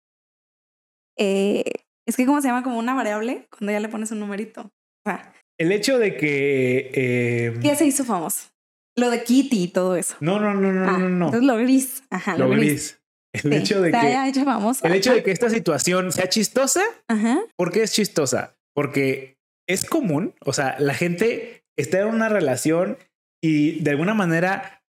eh, 1.19 1.65
es 2.07 2.17
que, 2.17 2.27
¿cómo 2.27 2.41
se 2.41 2.49
llama? 2.49 2.63
Como 2.63 2.79
una 2.79 2.95
variable 2.95 3.47
cuando 3.51 3.73
ya 3.73 3.81
le 3.81 3.89
pones 3.89 4.11
un 4.11 4.21
numerito. 4.21 4.63
O 4.63 5.11
sea, 5.11 5.33
El 5.59 5.73
hecho 5.73 5.99
de 5.99 6.17
que. 6.17 6.91
eh, 6.95 7.59
¿qué 7.63 7.75
se 7.77 7.87
hizo 7.87 8.05
famoso? 8.05 8.49
Lo 8.97 9.11
de 9.11 9.25
Kitty 9.25 9.65
y 9.65 9.69
todo 9.69 9.97
eso. 9.97 10.17
no, 10.21 10.39
no, 10.39 10.55
no, 10.55 10.73
no, 10.73 10.89
Ah, 10.89 10.99
no, 10.99 11.09
no. 11.09 11.25
Entonces 11.27 11.43
lo 11.47 11.57
gris. 11.57 12.03
Ajá, 12.11 12.37
Lo 12.39 12.47
lo, 12.49 12.51
gris. 12.57 12.63
gris. 12.71 13.01
El 13.33 13.41
Sí, 13.53 13.57
hecho 13.59 13.81
de 13.83 13.91
que. 13.91 13.97
haya 13.97 14.29
hecho 14.29 14.45
famoso. 14.45 14.87
El 14.87 14.95
hecho 14.95 15.13
de 15.13 15.23
que 15.25 15.33
esta 15.33 15.51
situación 15.51 16.13
sea 16.13 16.29
chistosa 16.29 16.83
Ajá. 17.09 17.41
¿Por 17.57 17.73
qué 17.73 17.83
es 17.83 17.93
chistosa? 17.93 18.55
Porque 18.75 19.37
es 19.69 19.85
común, 19.85 20.35
o 20.45 20.53
sea, 20.53 20.77
la 20.79 20.95
gente 20.95 21.65
está 21.77 22.01
en 22.01 22.07
una 22.09 22.29
relación 22.29 22.97
y 23.43 23.81
de 23.83 23.91
alguna 23.91 24.15
manera 24.15 24.83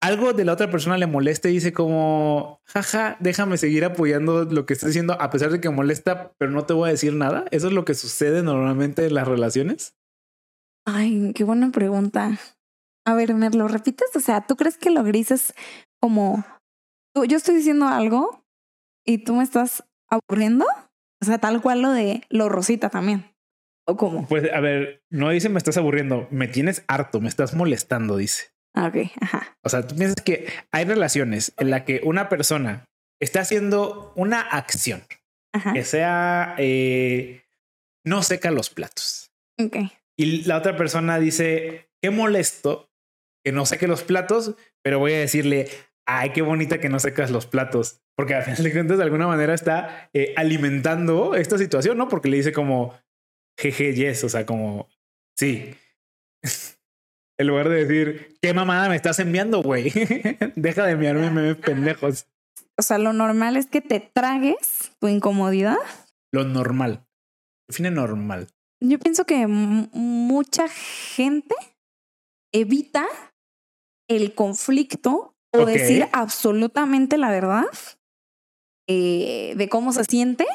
algo 0.00 0.32
de 0.32 0.44
la 0.44 0.52
otra 0.52 0.70
persona 0.70 0.98
le 0.98 1.06
molesta 1.06 1.48
y 1.48 1.54
dice 1.54 1.72
como, 1.72 2.60
jaja, 2.64 3.16
déjame 3.20 3.56
seguir 3.56 3.84
apoyando 3.84 4.44
lo 4.44 4.66
que 4.66 4.74
estás 4.74 4.88
diciendo 4.88 5.16
a 5.20 5.30
pesar 5.30 5.50
de 5.50 5.60
que 5.60 5.70
molesta, 5.70 6.32
pero 6.38 6.50
no 6.50 6.64
te 6.64 6.74
voy 6.74 6.88
a 6.88 6.92
decir 6.92 7.14
nada. 7.14 7.44
Eso 7.50 7.68
es 7.68 7.72
lo 7.72 7.84
que 7.84 7.94
sucede 7.94 8.42
normalmente 8.42 9.06
en 9.06 9.14
las 9.14 9.26
relaciones. 9.26 9.96
Ay, 10.84 11.32
qué 11.34 11.44
buena 11.44 11.70
pregunta. 11.72 12.38
A 13.04 13.14
ver, 13.14 13.34
¿me 13.34 13.50
lo 13.50 13.68
repites? 13.68 14.14
O 14.14 14.20
sea, 14.20 14.46
¿tú 14.46 14.56
crees 14.56 14.76
que 14.76 14.90
lo 14.90 15.02
gris 15.02 15.30
es 15.30 15.54
como 16.00 16.44
yo 17.14 17.36
estoy 17.36 17.56
diciendo 17.56 17.88
algo 17.88 18.44
y 19.04 19.18
tú 19.18 19.34
me 19.34 19.42
estás 19.42 19.84
aburriendo? 20.08 20.66
O 21.22 21.24
sea, 21.24 21.38
tal 21.38 21.62
cual 21.62 21.82
lo 21.82 21.90
de 21.90 22.22
lo 22.28 22.48
rosita 22.48 22.90
también. 22.90 23.32
¿O 23.88 23.96
cómo? 23.96 24.26
Pues 24.28 24.52
a 24.52 24.60
ver, 24.60 25.02
no 25.10 25.30
dice 25.30 25.48
me 25.48 25.58
estás 25.58 25.76
aburriendo, 25.76 26.28
me 26.30 26.48
tienes 26.48 26.84
harto, 26.88 27.20
me 27.20 27.28
estás 27.28 27.54
molestando, 27.54 28.16
dice. 28.16 28.55
Ah, 28.76 28.88
ok, 28.88 29.10
ajá. 29.20 29.56
O 29.64 29.68
sea, 29.68 29.86
tú 29.86 29.96
piensas 29.96 30.22
que 30.22 30.46
hay 30.70 30.84
relaciones 30.84 31.52
en 31.56 31.70
la 31.70 31.84
que 31.84 32.00
una 32.04 32.28
persona 32.28 32.84
está 33.20 33.40
haciendo 33.40 34.12
una 34.16 34.40
acción 34.40 35.02
Ajá. 35.54 35.72
que 35.72 35.82
sea 35.82 36.54
eh, 36.58 37.44
no 38.04 38.22
seca 38.22 38.50
los 38.50 38.70
platos. 38.70 39.32
Ok. 39.58 39.76
Y 40.18 40.44
la 40.44 40.58
otra 40.58 40.76
persona 40.76 41.18
dice, 41.18 41.88
qué 42.02 42.10
molesto 42.10 42.90
que 43.44 43.52
no 43.52 43.64
seque 43.64 43.86
los 43.88 44.02
platos, 44.02 44.54
pero 44.82 44.98
voy 44.98 45.14
a 45.14 45.18
decirle, 45.20 45.68
ay, 46.06 46.30
qué 46.30 46.42
bonita 46.42 46.78
que 46.78 46.88
no 46.88 46.98
secas 46.98 47.30
los 47.30 47.46
platos. 47.46 48.02
Porque 48.16 48.34
a 48.34 48.42
final 48.42 48.62
de 48.62 48.72
cuentas, 48.72 48.98
de 48.98 49.04
alguna 49.04 49.26
manera 49.26 49.54
está 49.54 50.10
eh, 50.12 50.34
alimentando 50.36 51.34
esta 51.34 51.58
situación, 51.58 51.98
¿no? 51.98 52.08
Porque 52.08 52.28
le 52.28 52.38
dice 52.38 52.52
como, 52.52 52.98
jeje, 53.58 53.94
yes, 53.94 54.24
o 54.24 54.28
sea, 54.28 54.44
como, 54.44 54.88
sí. 55.38 55.74
en 57.38 57.46
lugar 57.46 57.68
de 57.68 57.84
decir, 57.84 58.38
qué 58.40 58.54
mamada 58.54 58.88
me 58.88 58.96
estás 58.96 59.18
enviando, 59.18 59.62
güey. 59.62 59.90
Deja 60.56 60.86
de 60.86 60.92
enviarme 60.92 61.30
memes 61.30 61.56
pendejos. 61.56 62.26
O 62.78 62.82
sea, 62.82 62.98
lo 62.98 63.12
normal 63.12 63.56
es 63.56 63.66
que 63.66 63.80
te 63.80 64.00
tragues 64.00 64.92
tu 65.00 65.08
incomodidad. 65.08 65.78
Lo 66.32 66.44
normal. 66.44 67.06
Define 67.68 67.90
normal. 67.90 68.48
Yo 68.80 68.98
pienso 68.98 69.24
que 69.24 69.46
mucha 69.46 70.68
gente 70.68 71.54
evita 72.52 73.06
el 74.08 74.34
conflicto 74.34 75.34
o 75.52 75.64
decir 75.64 76.06
absolutamente 76.12 77.16
la 77.16 77.30
verdad 77.30 77.64
eh, 78.86 79.54
de 79.56 79.68
cómo 79.68 79.92
se 79.92 80.04
siente. 80.04 80.46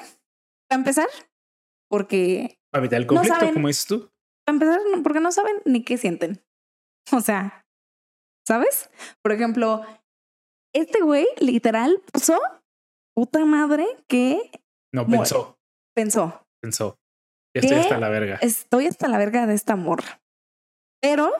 Para 0.69 0.79
empezar, 0.79 1.07
porque. 1.89 2.59
Para 2.71 2.83
evitar 2.83 3.01
el 3.01 3.07
conflicto, 3.07 3.53
como 3.53 3.67
dices 3.67 3.87
tú. 3.87 4.09
Para 4.45 4.55
empezar, 4.55 4.79
porque 5.03 5.19
no 5.19 5.31
saben 5.31 5.55
ni 5.65 5.83
qué 5.83 5.97
sienten. 5.97 6.41
O 7.17 7.21
sea, 7.21 7.65
¿sabes? 8.47 8.89
Por 9.21 9.33
ejemplo, 9.33 9.85
este 10.73 11.01
güey 11.01 11.27
literal 11.39 12.01
puso 12.11 12.39
puta 13.15 13.45
madre 13.45 13.85
que. 14.07 14.51
No, 14.93 15.05
pensó. 15.05 15.57
Pensó. 15.95 16.47
Pensó. 16.61 16.97
Ya 17.53 17.61
estoy 17.61 17.77
hasta 17.77 17.97
la 17.97 18.09
verga. 18.09 18.35
Estoy 18.41 18.87
hasta 18.87 19.07
la 19.07 19.17
verga 19.17 19.45
de 19.45 19.53
esta 19.53 19.75
morra. 19.75 20.21
Pero 21.01 21.31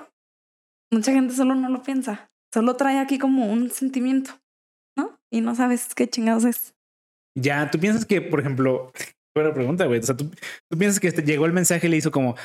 mucha 0.92 1.14
gente 1.14 1.34
solo 1.34 1.56
no 1.56 1.70
lo 1.70 1.84
piensa. 1.84 2.32
Solo 2.54 2.76
trae 2.76 3.00
aquí 3.00 3.18
como 3.18 3.46
un 3.52 3.70
sentimiento, 3.70 4.32
¿no? 4.98 5.18
Y 5.32 5.40
no 5.40 5.56
sabes 5.56 5.96
qué 5.96 6.10
chingados 6.10 6.44
es. 6.44 6.76
Ya, 7.38 7.72
tú 7.72 7.80
piensas 7.80 8.06
que, 8.06 8.22
por 8.22 8.42
ejemplo, 8.42 8.92
buena 9.36 9.54
pregunta, 9.54 9.86
güey. 9.86 10.00
O 10.00 10.04
sea, 10.04 10.18
tú, 10.18 10.30
tú 10.70 10.78
piensas 10.78 11.00
que 11.00 11.08
este, 11.08 11.22
llegó 11.24 11.46
el 11.46 11.54
mensaje 11.54 11.88
y 11.88 11.90
le 11.90 11.98
hizo 11.98 12.12
como. 12.12 12.36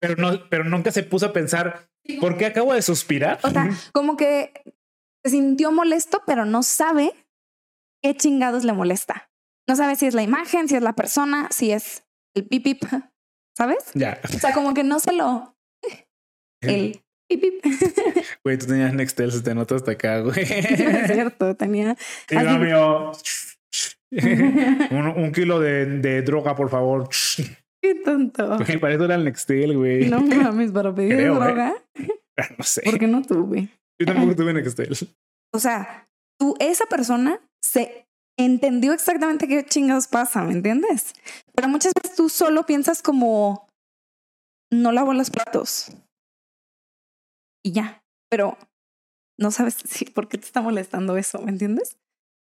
Pero 0.00 0.16
no, 0.16 0.48
pero 0.48 0.64
nunca 0.64 0.90
se 0.90 1.02
puso 1.02 1.26
a 1.26 1.32
pensar 1.32 1.88
por 2.20 2.36
qué 2.36 2.46
acabo 2.46 2.74
de 2.74 2.82
suspirar. 2.82 3.38
O 3.42 3.50
sea, 3.50 3.70
como 3.92 4.16
que 4.16 4.52
se 5.24 5.30
sintió 5.30 5.72
molesto, 5.72 6.22
pero 6.26 6.44
no 6.44 6.62
sabe 6.62 7.12
qué 8.02 8.16
chingados 8.16 8.64
le 8.64 8.72
molesta. 8.72 9.30
No 9.68 9.74
sabe 9.74 9.96
si 9.96 10.06
es 10.06 10.14
la 10.14 10.22
imagen, 10.22 10.68
si 10.68 10.76
es 10.76 10.82
la 10.82 10.94
persona, 10.94 11.48
si 11.50 11.72
es 11.72 12.04
el 12.34 12.46
pipip, 12.46 12.84
¿sabes? 13.56 13.78
Ya. 13.94 14.20
O 14.22 14.38
sea, 14.38 14.52
como 14.52 14.74
que 14.74 14.84
no 14.84 15.00
se 15.00 15.12
lo. 15.12 15.56
El 16.60 17.02
pipip. 17.28 17.64
Güey, 18.44 18.58
tú 18.58 18.66
tenías 18.66 18.94
Nextel, 18.94 19.32
se 19.32 19.42
te 19.42 19.54
nota 19.54 19.74
hasta 19.74 19.92
acá, 19.92 20.20
güey. 20.20 20.40
es 20.40 21.12
cierto, 21.12 21.56
tenía. 21.56 21.96
Y 22.30 22.36
mío. 22.36 23.12
un, 24.90 25.06
un, 25.08 25.32
kilo 25.32 25.58
de, 25.58 25.84
de, 25.86 26.22
droga, 26.22 26.54
por 26.54 26.70
favor. 26.70 27.08
Qué 27.86 27.94
tonto. 27.94 28.56
Güey, 28.66 28.80
para 28.80 28.94
eso 28.94 29.04
era 29.04 29.14
el 29.14 29.24
Nextel, 29.24 29.76
güey. 29.76 30.08
No 30.10 30.20
mames, 30.20 30.72
para 30.72 30.92
pedir 30.92 31.14
Creo, 31.14 31.34
¿eh? 31.34 31.46
droga. 31.46 31.74
No 32.58 32.64
sé. 32.64 32.82
Porque 32.84 33.06
no 33.06 33.22
tuve. 33.22 33.70
Yo 33.98 34.06
tampoco 34.06 34.36
tuve 34.36 34.52
Nextel. 34.52 34.94
O 35.54 35.58
sea, 35.58 36.06
tú, 36.38 36.54
esa 36.60 36.84
persona 36.84 37.40
se 37.62 38.06
entendió 38.38 38.92
exactamente 38.92 39.48
qué 39.48 39.64
chingados 39.64 40.06
pasa, 40.06 40.42
¿me 40.42 40.52
entiendes? 40.52 41.14
Pero 41.54 41.68
muchas 41.68 41.94
veces 41.94 42.14
tú 42.14 42.28
solo 42.28 42.66
piensas 42.66 43.00
como, 43.00 43.66
no 44.70 44.92
lavo 44.92 45.14
los 45.14 45.30
platos. 45.30 45.92
Y 47.64 47.72
ya, 47.72 48.02
pero 48.28 48.58
no 49.38 49.50
sabes 49.50 49.76
si, 49.84 50.04
por 50.06 50.28
qué 50.28 50.36
te 50.36 50.44
está 50.44 50.60
molestando 50.60 51.16
eso, 51.16 51.40
¿me 51.40 51.52
entiendes? 51.52 51.96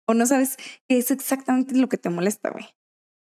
O 0.07 0.13
no 0.13 0.25
sabes 0.25 0.55
qué 0.87 0.99
es 0.99 1.11
exactamente 1.11 1.75
lo 1.75 1.89
que 1.89 1.97
te 1.97 2.09
molesta, 2.09 2.49
güey. 2.51 2.65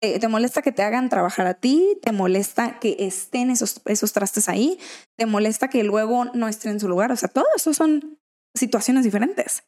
Eh, 0.02 0.20
te 0.20 0.28
molesta 0.28 0.62
que 0.62 0.72
te 0.72 0.84
hagan 0.84 1.10
trabajar 1.10 1.48
a 1.48 1.56
ti, 1.56 1.98
te 2.04 2.12
molesta 2.12 2.80
que 2.80 2.98
estén 3.00 3.50
esos, 3.50 3.82
esos 3.86 4.14
trastes 4.14 4.48
ahí, 4.48 4.80
te 5.18 5.26
molesta 5.26 5.70
que 5.70 5.84
luego 5.84 6.26
no 6.26 6.48
estén 6.48 6.74
en 6.74 6.80
su 6.80 6.88
lugar. 6.88 7.12
O 7.12 7.16
sea, 7.16 7.30
todo 7.30 7.48
eso 7.56 7.74
son 7.74 8.20
situaciones 8.56 9.04
diferentes. 9.04 9.64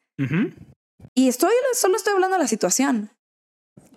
Y 1.16 1.30
estoy, 1.30 1.52
solo 1.74 1.96
estoy 1.96 2.14
hablando 2.14 2.38
de 2.38 2.44
la 2.44 2.48
situación. 2.48 3.12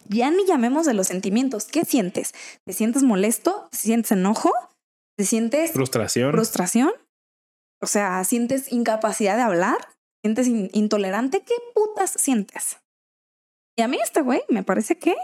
Ya 0.08 0.30
ni 0.30 0.46
llamemos 0.46 0.86
de 0.86 0.94
los 0.94 1.06
sentimientos. 1.06 1.66
¿Qué 1.66 1.84
sientes? 1.84 2.32
¿Te 2.64 2.72
sientes 2.72 3.02
molesto? 3.02 3.68
¿Te 3.70 3.78
sientes 3.78 4.12
enojo? 4.12 4.52
¿Te 5.16 5.24
sientes 5.24 5.72
frustración? 5.72 6.32
Frustración. 6.32 6.92
O 7.80 7.86
sea, 7.86 8.22
¿sientes 8.24 8.72
incapacidad 8.72 9.36
de 9.36 9.42
hablar? 9.42 9.76
¿Sientes 10.24 10.46
intolerante? 10.46 11.42
¿Qué 11.42 11.54
putas 11.74 12.10
sientes? 12.10 12.78
Y 13.76 13.82
a 13.82 13.88
mí 13.88 13.98
este 14.02 14.22
güey 14.22 14.42
me 14.48 14.62
parece 14.62 14.98
que 14.98 15.16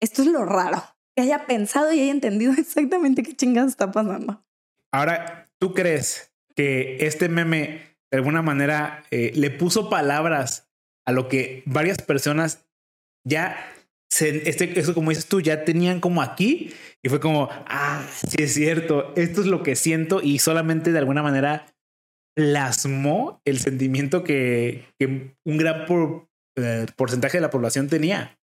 esto 0.00 0.22
es 0.22 0.28
lo 0.28 0.44
raro. 0.44 0.82
Que 1.16 1.22
haya 1.22 1.46
pensado 1.46 1.92
y 1.92 2.00
haya 2.00 2.10
entendido 2.10 2.52
exactamente 2.58 3.22
qué 3.22 3.34
chingados 3.34 3.70
está 3.70 3.90
pasando. 3.90 4.44
Ahora, 4.92 5.50
¿tú 5.58 5.74
crees 5.74 6.32
que 6.54 6.98
este 7.00 7.28
meme 7.28 7.96
de 8.10 8.18
alguna 8.18 8.42
manera 8.42 9.04
eh, 9.10 9.32
le 9.34 9.50
puso 9.50 9.90
palabras 9.90 10.70
a 11.06 11.12
lo 11.12 11.28
que 11.28 11.62
varias 11.66 11.98
personas 11.98 12.66
ya, 13.24 13.56
se, 14.10 14.48
este, 14.48 14.78
eso 14.78 14.94
como 14.94 15.10
dices 15.10 15.26
tú, 15.26 15.40
ya 15.40 15.64
tenían 15.64 16.00
como 16.00 16.22
aquí 16.22 16.72
y 17.02 17.08
fue 17.08 17.20
como, 17.20 17.48
ah, 17.50 18.06
sí 18.28 18.42
es 18.42 18.54
cierto, 18.54 19.12
esto 19.16 19.40
es 19.40 19.46
lo 19.46 19.62
que 19.62 19.76
siento 19.76 20.20
y 20.22 20.38
solamente 20.38 20.92
de 20.92 20.98
alguna 20.98 21.22
manera 21.22 21.66
plasmó 22.34 23.40
el 23.44 23.58
sentimiento 23.58 24.22
que, 24.22 24.84
que 24.98 25.34
un 25.44 25.56
gran 25.56 25.86
por, 25.86 26.28
eh, 26.56 26.86
porcentaje 26.96 27.38
de 27.38 27.42
la 27.42 27.50
población 27.50 27.88
tenía. 27.88 28.38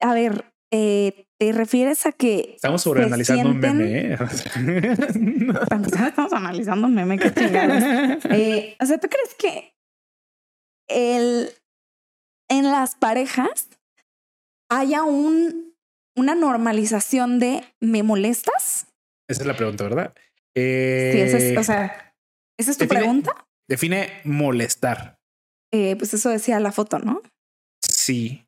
A 0.00 0.14
ver, 0.14 0.51
eh, 0.72 1.26
¿te 1.38 1.52
refieres 1.52 2.06
a 2.06 2.12
que... 2.12 2.54
Estamos 2.56 2.82
sobreanalizando 2.82 3.50
un 3.50 3.58
meme, 3.58 4.14
¿eh? 4.14 4.18
Estamos 6.06 6.32
analizando 6.32 6.86
un 6.86 6.94
meme, 6.94 7.18
qué 7.18 7.32
chingados. 7.32 8.24
Eh, 8.30 8.76
o 8.80 8.86
sea, 8.86 8.98
¿tú 8.98 9.08
crees 9.08 9.34
que 9.34 9.74
el, 10.88 11.50
en 12.48 12.64
las 12.70 12.94
parejas 12.94 13.68
haya 14.70 15.02
un, 15.02 15.74
una 16.16 16.34
normalización 16.34 17.38
de 17.38 17.64
¿me 17.80 18.02
molestas? 18.02 18.86
Esa 19.28 19.42
es 19.42 19.46
la 19.46 19.56
pregunta, 19.56 19.84
¿verdad? 19.84 20.14
sí, 20.54 21.20
esa 21.20 21.38
es, 21.38 21.58
o 21.58 21.62
sea, 21.62 22.14
¿esa 22.58 22.70
es 22.70 22.78
tu 22.78 22.88
pregunta? 22.88 23.46
Define 23.68 24.20
molestar. 24.24 25.18
Eh, 25.70 25.96
pues 25.96 26.14
eso 26.14 26.30
decía 26.30 26.60
la 26.60 26.72
foto, 26.72 26.98
¿no? 26.98 27.22
Sí. 27.82 28.46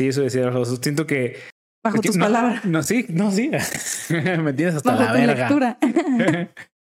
Sí, 0.00 0.08
eso 0.08 0.22
decía 0.22 0.50
foto. 0.50 0.76
Siento 0.76 1.06
que. 1.06 1.36
Bajo 1.84 2.00
tus 2.00 2.16
palabras. 2.16 2.64
No, 2.64 2.82
sí, 2.82 3.04
no, 3.10 3.30
sí. 3.30 3.50
me 4.42 4.54
tienes 4.54 4.76
hasta 4.76 4.94
la 4.94 5.12
verga. 5.12 5.46
Lectura. 5.46 5.78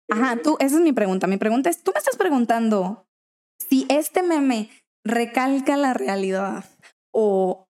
Ajá, 0.09 0.37
tú, 0.41 0.55
esa 0.61 0.77
es 0.77 0.81
mi 0.81 0.93
pregunta. 0.93 1.27
Mi 1.27 1.35
pregunta 1.35 1.69
es: 1.69 1.83
tú 1.83 1.91
me 1.93 1.99
estás 1.99 2.15
preguntando 2.15 3.05
si 3.59 3.85
este 3.89 4.23
meme 4.23 4.69
recalca 5.03 5.75
la 5.75 5.93
realidad 5.93 6.63
o, 7.13 7.67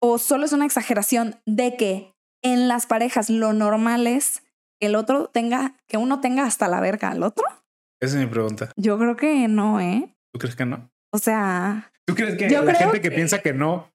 o 0.00 0.16
solo 0.16 0.46
es 0.46 0.54
una 0.54 0.64
exageración 0.64 1.36
de 1.44 1.76
que 1.76 2.14
en 2.42 2.66
las 2.66 2.86
parejas 2.86 3.28
lo 3.28 3.52
normal 3.52 4.06
es 4.06 4.42
que 4.80 4.86
el 4.86 4.94
otro 4.94 5.26
tenga, 5.26 5.76
que 5.86 5.98
uno 5.98 6.22
tenga 6.22 6.44
hasta 6.44 6.66
la 6.66 6.80
verga 6.80 7.10
al 7.10 7.24
otro? 7.24 7.44
Esa 8.00 8.18
es 8.18 8.24
mi 8.24 8.30
pregunta. 8.30 8.70
Yo 8.78 8.98
creo 8.98 9.16
que 9.16 9.48
no, 9.48 9.82
¿eh? 9.82 10.16
¿Tú 10.32 10.38
crees 10.38 10.56
que 10.56 10.64
no? 10.64 10.90
O 11.12 11.18
sea. 11.18 11.92
¿Tú 12.06 12.14
crees 12.14 12.38
que 12.38 12.48
la 12.48 12.74
gente 12.74 13.02
que, 13.02 13.10
piensa 13.10 13.40
que 13.40 13.52
no 13.52 13.91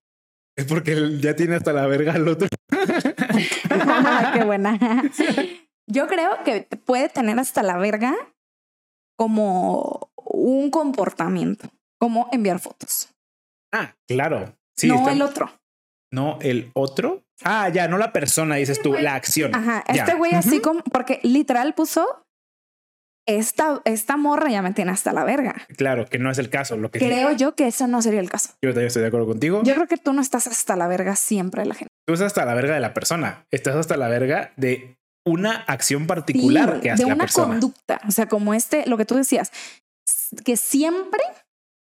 es 0.58 0.66
porque 0.66 1.18
ya 1.20 1.36
tiene 1.36 1.55
hasta 1.55 1.72
la 1.72 1.88
verga 1.88 2.14
al 2.14 2.28
otro? 2.28 2.47
Qué 4.34 4.43
buena. 4.43 5.03
Yo 5.88 6.08
creo 6.08 6.43
que 6.43 6.68
puede 6.86 7.10
tener 7.10 7.39
hasta 7.39 7.64
la 7.64 7.78
verga 7.78 8.16
como 9.18 10.12
un 10.16 10.70
comportamiento 10.72 11.70
como 11.99 12.28
enviar 12.32 12.60
fotos. 12.60 13.10
Ah, 13.72 13.95
claro. 14.08 14.55
Sí, 14.76 14.88
no 14.88 15.10
el 15.10 15.22
otro. 15.22 15.51
No 16.12 16.39
el 16.41 16.72
otro. 16.74 17.24
Ah, 17.43 17.70
ya, 17.70 17.88
no 17.88 17.97
la 17.97 18.12
persona, 18.12 18.55
dices 18.55 18.82
tú, 18.82 18.93
la 18.93 19.16
acción. 19.16 19.53
Ajá, 19.53 19.84
este 19.88 20.16
güey 20.16 20.34
así 20.34 20.60
como, 20.60 20.84
porque 20.84 21.20
literal 21.24 21.76
puso, 21.76 22.26
esta, 23.28 23.82
esta 23.84 24.17
morra 24.17 24.49
ya 24.49 24.61
me 24.61 24.73
tiene 24.73 24.91
hasta 24.91 25.13
la 25.13 25.23
verga. 25.23 25.53
Claro, 25.75 26.07
que 26.07 26.17
no 26.17 26.32
es 26.32 26.39
el 26.39 26.49
caso. 26.49 26.78
Lo 26.78 26.89
que 26.89 26.99
Creo 26.99 27.34
yo 27.34 27.55
que 27.55 27.67
eso 27.67 27.86
no 27.88 28.01
sería 28.01 28.21
el 28.21 28.30
caso. 28.30 28.51
Yo 28.61 28.69
también 28.69 28.88
estoy 28.88 29.01
de 29.01 29.09
acuerdo 29.09 29.28
contigo. 29.28 29.61
Yo 29.63 29.75
creo 29.75 29.88
que 29.88 29.97
tú 29.97 30.13
no 30.13 30.21
estás 30.21 30.47
hasta 30.47 30.75
la 30.75 30.88
verga 30.88 31.15
siempre 31.15 31.61
de 31.61 31.67
la 31.67 31.75
gente. 31.75 31.91
Tú 32.07 32.13
estás 32.13 32.28
hasta 32.28 32.45
la 32.45 32.55
verga 32.55 32.73
de 32.73 32.80
la 32.80 32.93
persona. 32.93 33.45
Estás 33.51 33.75
hasta 33.75 33.97
la 33.97 34.07
verga 34.07 34.53
de 34.55 34.97
una 35.25 35.57
acción 35.67 36.07
particular 36.07 36.80
que 36.80 36.89
hace 36.89 37.05
la 37.05 37.15
persona. 37.17 37.47
De 37.47 37.51
una 37.51 37.59
conducta. 37.59 38.01
O 38.07 38.11
sea, 38.11 38.28
como 38.28 38.53
este, 38.53 38.88
lo 38.88 38.97
que 38.97 39.05
tú 39.05 39.15
decías, 39.15 39.51
que 40.45 40.55
siempre 40.55 41.21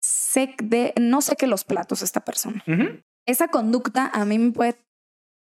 sé 0.03 0.55
de, 0.62 0.95
no 0.99 1.20
sé 1.20 1.37
qué 1.37 1.47
los 1.47 1.64
platos 1.64 2.01
esta 2.01 2.20
persona. 2.24 2.64
Esa 3.26 3.49
conducta 3.49 4.11
a 4.12 4.24
mí 4.24 4.39
me 4.39 4.53
puede, 4.53 4.79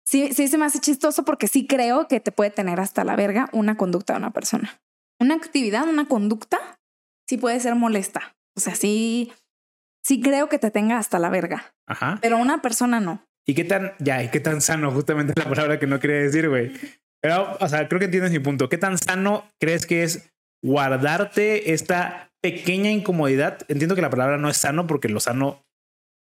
sí, 0.04 0.32
sí 0.32 0.48
se 0.48 0.58
me 0.58 0.64
hace 0.64 0.80
chistoso 0.80 1.24
porque 1.24 1.46
sí 1.46 1.68
creo 1.68 2.08
que 2.08 2.18
te 2.18 2.32
puede 2.32 2.50
tener 2.50 2.80
hasta 2.80 3.04
la 3.04 3.14
verga 3.14 3.48
una 3.52 3.76
conducta 3.76 4.14
de 4.14 4.18
una 4.18 4.32
persona. 4.32 4.80
Una 5.20 5.34
actividad, 5.34 5.88
una 5.88 6.06
conducta, 6.06 6.78
sí 7.28 7.38
puede 7.38 7.60
ser 7.60 7.74
molesta. 7.74 8.36
O 8.56 8.60
sea, 8.60 8.74
sí, 8.74 9.32
sí 10.04 10.20
creo 10.20 10.48
que 10.48 10.58
te 10.58 10.70
tenga 10.70 10.98
hasta 10.98 11.18
la 11.18 11.30
verga. 11.30 11.74
Ajá. 11.86 12.18
Pero 12.20 12.38
una 12.38 12.62
persona 12.62 13.00
no. 13.00 13.24
¿Y 13.46 13.54
qué 13.54 13.64
tan, 13.64 13.92
ya, 13.98 14.22
y 14.22 14.30
qué 14.30 14.40
tan 14.40 14.60
sano? 14.60 14.90
Justamente 14.90 15.32
la 15.36 15.48
palabra 15.48 15.78
que 15.78 15.86
no 15.86 16.00
quería 16.00 16.16
decir, 16.16 16.48
güey. 16.48 16.72
Pero, 17.22 17.56
o 17.60 17.68
sea, 17.68 17.88
creo 17.88 17.98
que 17.98 18.06
entiendes 18.06 18.32
mi 18.32 18.40
punto. 18.40 18.68
¿Qué 18.68 18.78
tan 18.78 18.98
sano 18.98 19.50
crees 19.60 19.86
que 19.86 20.02
es 20.02 20.32
guardarte 20.62 21.72
esta 21.72 22.32
pequeña 22.42 22.90
incomodidad? 22.90 23.58
Entiendo 23.68 23.94
que 23.94 24.02
la 24.02 24.10
palabra 24.10 24.36
no 24.36 24.48
es 24.48 24.56
sano 24.56 24.86
porque 24.86 25.08
lo 25.08 25.20
sano, 25.20 25.64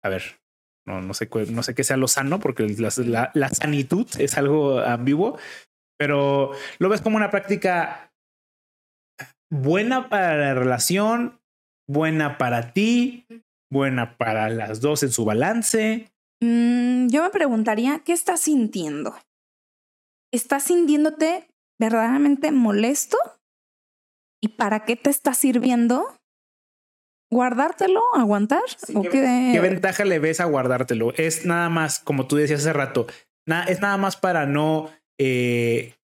a 0.03 0.09
ver, 0.09 0.39
no, 0.85 1.01
no 1.01 1.13
sé, 1.13 1.29
no 1.49 1.63
sé 1.63 1.75
qué 1.75 1.83
sea 1.83 1.97
lo 1.97 2.07
sano 2.07 2.39
porque 2.39 2.67
la, 2.67 3.31
la 3.33 3.49
sanitud 3.49 4.07
es 4.17 4.37
algo 4.37 4.79
ambiguo, 4.79 5.37
pero 5.97 6.51
lo 6.79 6.89
ves 6.89 7.01
como 7.01 7.17
una 7.17 7.29
práctica 7.31 8.12
buena 9.53 10.09
para 10.09 10.35
la 10.35 10.53
relación, 10.55 11.39
buena 11.87 12.37
para 12.37 12.73
ti, 12.73 13.27
buena 13.71 14.17
para 14.17 14.49
las 14.49 14.81
dos 14.81 15.03
en 15.03 15.11
su 15.11 15.25
balance. 15.25 16.11
Mm, 16.41 17.07
yo 17.09 17.23
me 17.23 17.29
preguntaría, 17.29 17.99
¿qué 17.99 18.13
estás 18.13 18.41
sintiendo? 18.41 19.15
¿Estás 20.31 20.63
sintiéndote 20.63 21.47
verdaderamente 21.79 22.51
molesto? 22.51 23.17
¿Y 24.41 24.49
para 24.49 24.85
qué 24.85 24.95
te 24.95 25.09
está 25.09 25.33
sirviendo? 25.33 26.19
¿Guardártelo? 27.31 28.01
¿Aguantar? 28.13 28.63
qué, 29.11 29.59
ventaja 29.61 30.03
le 30.03 30.19
ves 30.19 30.39
a 30.39 30.45
guardártelo? 30.45 31.13
Es 31.15 31.45
nada 31.45 31.69
más, 31.69 31.99
como 31.99 32.27
tú 32.27 32.35
decías 32.35 32.61
hace 32.61 32.73
rato, 32.73 33.07
es 33.67 33.81
nada 33.81 33.97
más 33.97 34.17
para 34.17 34.45
no 34.45 34.89
eh, 35.19 35.95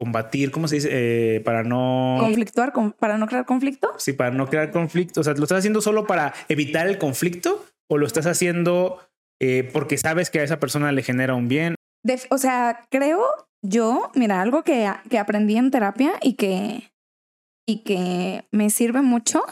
combatir, 0.00 0.50
¿cómo 0.50 0.66
se 0.66 0.76
dice? 0.76 0.88
Eh, 0.90 1.40
para 1.40 1.62
no... 1.62 2.16
Conflictuar, 2.20 2.72
para 2.98 3.18
no 3.18 3.26
crear 3.26 3.44
conflicto. 3.44 3.92
Sí, 3.98 4.14
para 4.14 4.30
no 4.30 4.48
crear 4.48 4.70
conflicto. 4.70 5.20
O 5.20 5.24
sea, 5.24 5.34
¿lo 5.34 5.42
estás 5.42 5.58
haciendo 5.58 5.82
solo 5.82 6.06
para 6.06 6.32
evitar 6.48 6.86
el 6.86 6.96
conflicto 6.96 7.66
o 7.86 7.98
lo 7.98 8.06
estás 8.06 8.26
haciendo 8.26 8.98
eh, 9.40 9.68
porque 9.74 9.98
sabes 9.98 10.30
que 10.30 10.40
a 10.40 10.42
esa 10.42 10.58
persona 10.58 10.90
le 10.90 11.02
genera 11.02 11.34
un 11.34 11.48
bien? 11.48 11.74
o 12.30 12.38
sea, 12.38 12.86
creo 12.90 13.26
yo, 13.62 14.10
mira, 14.14 14.40
algo 14.40 14.62
que, 14.62 14.90
que 15.10 15.18
aprendí 15.18 15.58
en 15.58 15.70
terapia 15.70 16.12
y 16.22 16.32
que, 16.32 16.90
y 17.68 17.82
que 17.82 18.46
me 18.50 18.70
sirve 18.70 19.02
mucho, 19.02 19.44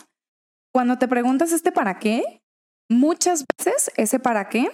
cuando 0.73 0.97
te 0.97 1.09
preguntas 1.09 1.53
este 1.53 1.73
para 1.73 1.99
qué, 1.99 2.41
muchas 2.89 3.45
veces 3.59 3.93
ese 3.99 4.19
para 4.19 4.49
qué 4.49 4.71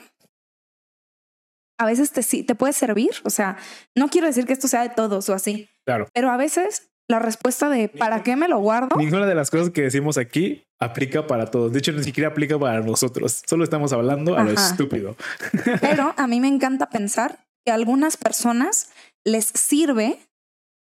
a 1.78 1.86
veces 1.86 2.10
te, 2.12 2.22
te 2.42 2.54
puede 2.54 2.72
servir. 2.72 3.10
O 3.24 3.30
sea, 3.30 3.56
no 3.96 4.08
quiero 4.08 4.26
decir 4.26 4.46
que 4.46 4.52
esto 4.52 4.68
sea 4.68 4.82
de 4.82 4.90
todos 4.90 5.28
o 5.28 5.34
así. 5.34 5.68
Claro. 5.84 6.08
Pero 6.12 6.30
a 6.30 6.36
veces 6.36 6.90
la 7.08 7.18
respuesta 7.18 7.68
de 7.68 7.88
¿para 7.88 8.22
qué 8.22 8.36
me 8.36 8.48
lo 8.48 8.58
guardo? 8.58 8.96
Ninguna 8.96 9.26
de 9.26 9.34
las 9.34 9.50
cosas 9.50 9.70
que 9.70 9.82
decimos 9.82 10.16
aquí 10.16 10.64
aplica 10.80 11.26
para 11.26 11.50
todos. 11.50 11.72
De 11.72 11.78
hecho, 11.78 11.92
ni 11.92 12.02
siquiera 12.02 12.30
aplica 12.30 12.58
para 12.58 12.80
nosotros. 12.80 13.42
Solo 13.46 13.64
estamos 13.64 13.92
hablando 13.92 14.36
a 14.36 14.44
lo 14.44 14.52
estúpido. 14.52 15.16
Pero 15.80 16.14
a 16.16 16.26
mí 16.26 16.40
me 16.40 16.48
encanta 16.48 16.88
pensar 16.88 17.38
que 17.64 17.72
a 17.72 17.74
algunas 17.74 18.16
personas 18.16 18.90
les 19.24 19.46
sirve 19.46 20.18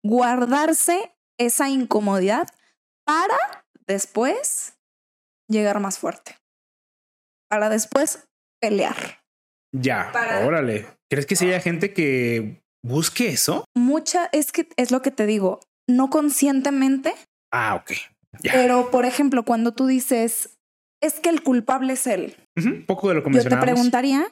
guardarse 0.04 1.12
esa 1.38 1.70
incomodidad 1.70 2.48
para 3.06 3.38
después 3.88 4.74
llegar 5.48 5.80
más 5.80 6.00
fuerte. 6.00 6.38
Para 7.50 7.70
después 7.70 8.28
pelear. 8.62 9.20
Ya, 9.72 10.12
órale. 10.46 10.88
¿Crees 11.10 11.26
que 11.26 11.36
si 11.36 11.48
haya 11.48 11.60
gente 11.60 11.94
que 11.94 12.62
busque 12.84 13.30
eso? 13.30 13.66
Mucha, 13.76 14.30
es 14.32 14.52
que 14.52 14.70
es 14.78 14.92
lo 14.92 15.02
que 15.02 15.12
te 15.12 15.26
digo, 15.26 15.60
no 15.88 16.10
conscientemente. 16.10 17.14
Ah, 17.52 17.76
ok. 17.76 17.92
Pero, 18.44 18.92
por 18.92 19.06
ejemplo, 19.06 19.44
cuando 19.44 19.74
tú 19.74 19.88
dices, 19.88 20.58
es 21.02 21.20
que 21.20 21.30
el 21.30 21.44
culpable 21.44 21.94
es 21.94 22.08
él. 22.08 22.36
Poco 22.86 23.10
de 23.10 23.16
lo 23.16 23.24
que 23.24 23.32
Yo 23.32 23.44
te 23.44 23.58
preguntaría, 23.58 24.32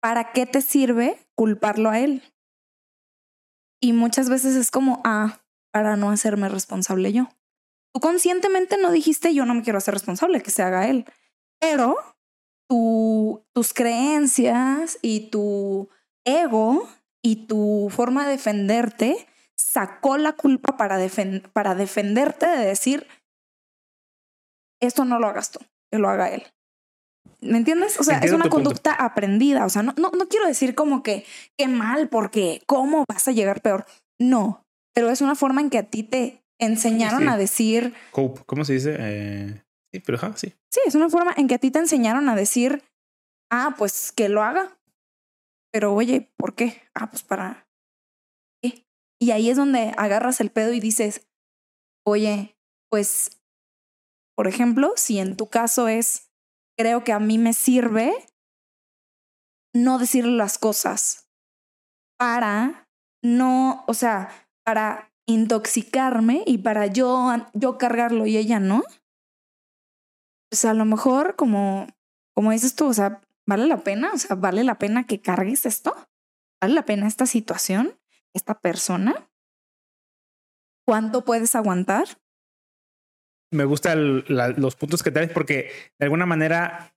¿para 0.00 0.32
qué 0.32 0.46
te 0.46 0.62
sirve 0.62 1.18
culparlo 1.34 1.90
a 1.90 2.00
él? 2.00 2.22
Y 3.82 3.92
muchas 3.92 4.28
veces 4.28 4.56
es 4.56 4.70
como, 4.70 5.02
ah, 5.04 5.40
para 5.72 5.96
no 5.96 6.10
hacerme 6.10 6.48
responsable 6.48 7.12
yo. 7.12 7.28
Tú 7.92 8.00
conscientemente 8.00 8.76
no 8.78 8.90
dijiste, 8.90 9.34
yo 9.34 9.44
no 9.44 9.54
me 9.54 9.62
quiero 9.62 9.78
hacer 9.78 9.94
responsable, 9.94 10.42
que 10.42 10.50
se 10.50 10.62
haga 10.62 10.88
él. 10.88 11.04
Pero 11.60 11.96
tus 12.68 13.74
creencias 13.74 14.98
y 15.02 15.30
tu 15.30 15.88
ego 16.24 16.88
y 17.22 17.46
tu 17.46 17.88
forma 17.90 18.24
de 18.24 18.32
defenderte 18.32 19.26
sacó 19.56 20.16
la 20.18 20.32
culpa 20.32 20.76
para, 20.76 20.98
para 21.52 21.74
defenderte 21.74 22.46
de 22.46 22.66
decir, 22.66 23.06
esto 24.80 25.04
no 25.04 25.18
lo 25.18 25.26
hagas 25.26 25.50
tú, 25.50 25.60
que 25.90 25.98
lo 25.98 26.08
haga 26.08 26.30
él. 26.30 26.44
¿Me 27.40 27.58
entiendes? 27.58 27.98
O 28.00 28.02
sea, 28.02 28.18
es 28.18 28.32
una 28.32 28.48
conducta 28.48 28.92
aprendida. 28.92 29.64
O 29.64 29.68
sea, 29.68 29.82
no, 29.82 29.94
no, 29.96 30.10
no 30.10 30.28
quiero 30.28 30.46
decir 30.46 30.74
como 30.74 31.02
que 31.02 31.24
qué 31.56 31.68
mal, 31.68 32.08
porque 32.08 32.62
cómo 32.66 33.04
vas 33.08 33.28
a 33.28 33.32
llegar 33.32 33.60
peor. 33.60 33.84
No, 34.18 34.64
pero 34.94 35.10
es 35.10 35.20
una 35.20 35.34
forma 35.34 35.60
en 35.60 35.70
que 35.70 35.78
a 35.78 35.84
ti 35.84 36.02
te 36.02 36.42
enseñaron 36.58 37.28
a 37.28 37.36
decir. 37.36 37.94
¿Cómo 38.10 38.64
se 38.64 38.72
dice? 38.74 38.96
Eh, 38.98 39.62
Sí, 40.70 40.80
pero 40.84 40.88
es 40.88 40.94
una 40.94 41.10
forma 41.10 41.34
en 41.36 41.48
que 41.48 41.54
a 41.54 41.58
ti 41.58 41.70
te 41.70 41.78
enseñaron 41.78 42.28
a 42.28 42.36
decir, 42.36 42.82
ah, 43.50 43.74
pues 43.76 44.12
que 44.12 44.28
lo 44.28 44.42
haga. 44.42 44.78
Pero 45.72 45.94
oye, 45.94 46.32
¿por 46.36 46.54
qué? 46.54 46.82
Ah, 46.94 47.10
pues 47.10 47.22
para. 47.22 47.66
Y 49.18 49.30
ahí 49.30 49.48
es 49.48 49.56
donde 49.56 49.94
agarras 49.96 50.40
el 50.40 50.50
pedo 50.50 50.72
y 50.72 50.80
dices, 50.80 51.26
oye, 52.04 52.56
pues, 52.90 53.40
por 54.36 54.46
ejemplo, 54.46 54.92
si 54.96 55.18
en 55.18 55.36
tu 55.36 55.48
caso 55.48 55.88
es, 55.88 56.30
creo 56.78 57.02
que 57.02 57.12
a 57.12 57.18
mí 57.18 57.38
me 57.38 57.54
sirve 57.54 58.12
no 59.74 59.98
decirle 59.98 60.32
las 60.32 60.58
cosas 60.58 61.28
para 62.18 62.88
no, 63.22 63.84
o 63.86 63.94
sea, 63.94 64.30
para 64.64 65.12
intoxicarme 65.26 66.42
y 66.46 66.58
para 66.58 66.86
yo, 66.86 67.30
yo 67.54 67.78
cargarlo 67.78 68.26
y 68.26 68.36
ella 68.36 68.60
no 68.60 68.82
pues 70.50 70.64
a 70.64 70.74
lo 70.74 70.84
mejor 70.84 71.36
como, 71.36 71.86
como 72.34 72.52
dices 72.52 72.74
tú, 72.74 72.86
o 72.86 72.94
sea, 72.94 73.20
¿vale 73.46 73.66
la 73.66 73.78
pena? 73.78 74.12
O 74.12 74.18
sea, 74.18 74.36
¿vale 74.36 74.64
la 74.64 74.78
pena 74.78 75.06
que 75.06 75.20
cargues 75.20 75.66
esto? 75.66 75.94
¿Vale 76.60 76.74
la 76.74 76.84
pena 76.84 77.06
esta 77.06 77.26
situación? 77.26 77.98
¿Esta 78.34 78.60
persona? 78.60 79.30
¿Cuánto 80.86 81.24
puedes 81.24 81.54
aguantar? 81.54 82.06
Me 83.52 83.64
gustan 83.64 84.24
los 84.28 84.76
puntos 84.76 85.02
que 85.02 85.10
traes 85.10 85.30
porque 85.30 85.70
de 85.98 86.04
alguna 86.04 86.26
manera 86.26 86.96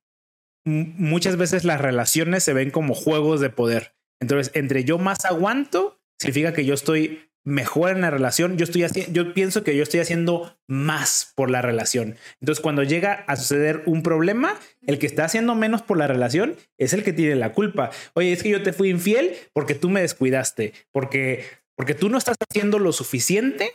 muchas 0.64 1.36
veces 1.36 1.64
las 1.64 1.80
relaciones 1.80 2.44
se 2.44 2.52
ven 2.52 2.70
como 2.70 2.94
juegos 2.94 3.40
de 3.40 3.50
poder. 3.50 3.96
Entonces, 4.20 4.52
entre 4.54 4.84
yo 4.84 4.98
más 4.98 5.24
aguanto, 5.24 6.00
significa 6.20 6.52
que 6.52 6.64
yo 6.64 6.74
estoy 6.74 7.29
mejor 7.44 7.90
en 7.90 8.02
la 8.02 8.10
relación, 8.10 8.58
yo 8.58 8.64
estoy 8.64 8.84
yo 9.12 9.32
pienso 9.32 9.64
que 9.64 9.76
yo 9.76 9.82
estoy 9.82 10.00
haciendo 10.00 10.58
más 10.68 11.32
por 11.34 11.50
la 11.50 11.62
relación. 11.62 12.16
Entonces, 12.40 12.62
cuando 12.62 12.82
llega 12.82 13.24
a 13.26 13.36
suceder 13.36 13.82
un 13.86 14.02
problema, 14.02 14.58
el 14.82 14.98
que 14.98 15.06
está 15.06 15.24
haciendo 15.24 15.54
menos 15.54 15.82
por 15.82 15.96
la 15.96 16.06
relación 16.06 16.56
es 16.78 16.92
el 16.92 17.02
que 17.02 17.12
tiene 17.12 17.34
la 17.36 17.52
culpa. 17.52 17.90
Oye, 18.14 18.32
es 18.32 18.42
que 18.42 18.50
yo 18.50 18.62
te 18.62 18.72
fui 18.72 18.90
infiel 18.90 19.34
porque 19.52 19.74
tú 19.74 19.88
me 19.88 20.00
descuidaste, 20.00 20.74
porque 20.92 21.44
porque 21.76 21.94
tú 21.94 22.10
no 22.10 22.18
estás 22.18 22.36
haciendo 22.46 22.78
lo 22.78 22.92
suficiente 22.92 23.72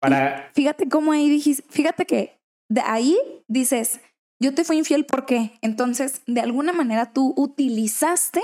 para 0.00 0.52
Fíjate 0.54 0.88
cómo 0.88 1.10
ahí 1.10 1.28
dijiste, 1.28 1.64
fíjate 1.68 2.06
que 2.06 2.38
de 2.70 2.82
ahí 2.82 3.18
dices, 3.48 4.00
yo 4.40 4.54
te 4.54 4.64
fui 4.64 4.78
infiel 4.78 5.04
porque 5.04 5.58
entonces 5.60 6.22
de 6.26 6.40
alguna 6.40 6.72
manera 6.72 7.12
tú 7.12 7.34
utilizaste 7.36 8.42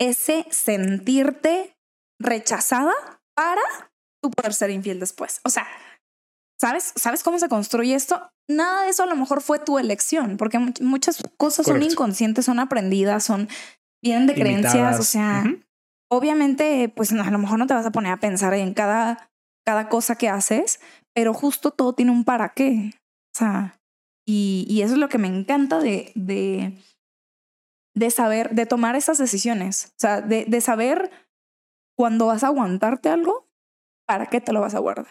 ese 0.00 0.46
sentirte 0.50 1.76
rechazada 2.18 2.92
para 3.36 3.89
tú 4.22 4.30
poder 4.30 4.54
ser 4.54 4.70
infiel 4.70 5.00
después. 5.00 5.40
O 5.44 5.50
sea, 5.50 5.66
¿sabes? 6.60 6.92
¿Sabes 6.96 7.22
cómo 7.22 7.38
se 7.38 7.48
construye 7.48 7.94
esto? 7.94 8.30
Nada 8.48 8.82
de 8.82 8.90
eso 8.90 9.02
a 9.02 9.06
lo 9.06 9.16
mejor 9.16 9.40
fue 9.40 9.58
tu 9.58 9.78
elección, 9.78 10.36
porque 10.36 10.58
muchas 10.80 11.22
cosas 11.36 11.66
son 11.66 11.82
inconscientes, 11.82 12.44
son 12.44 12.58
aprendidas, 12.58 13.24
son 13.24 13.48
vienen 14.02 14.26
de 14.26 14.34
creencias, 14.34 14.98
o 14.98 15.02
sea, 15.02 15.44
obviamente, 16.10 16.92
pues 16.94 17.12
a 17.12 17.30
lo 17.30 17.38
mejor 17.38 17.58
no 17.58 17.66
te 17.66 17.74
vas 17.74 17.86
a 17.86 17.92
poner 17.92 18.12
a 18.12 18.20
pensar 18.20 18.54
en 18.54 18.74
cada, 18.74 19.30
cada 19.64 19.88
cosa 19.88 20.16
que 20.16 20.28
haces, 20.28 20.80
pero 21.14 21.32
justo 21.32 21.70
todo 21.70 21.94
tiene 21.94 22.10
un 22.10 22.24
para 22.24 22.50
qué. 22.54 22.92
O 23.34 23.38
sea, 23.38 23.80
y, 24.26 24.66
y 24.68 24.82
eso 24.82 24.94
es 24.94 25.00
lo 25.00 25.08
que 25.08 25.18
me 25.18 25.28
encanta 25.28 25.78
de, 25.78 26.12
de, 26.14 26.76
de 27.94 28.10
saber, 28.10 28.50
de 28.50 28.66
tomar 28.66 28.96
esas 28.96 29.18
decisiones, 29.18 29.92
o 29.96 30.00
sea, 30.00 30.20
de, 30.20 30.44
de 30.46 30.60
saber 30.60 31.10
cuando 31.96 32.26
vas 32.26 32.44
a 32.44 32.48
aguantarte 32.48 33.08
algo 33.08 33.49
¿para 34.10 34.26
qué 34.26 34.40
te 34.40 34.52
lo 34.52 34.60
vas 34.60 34.74
a 34.74 34.80
guardar? 34.80 35.06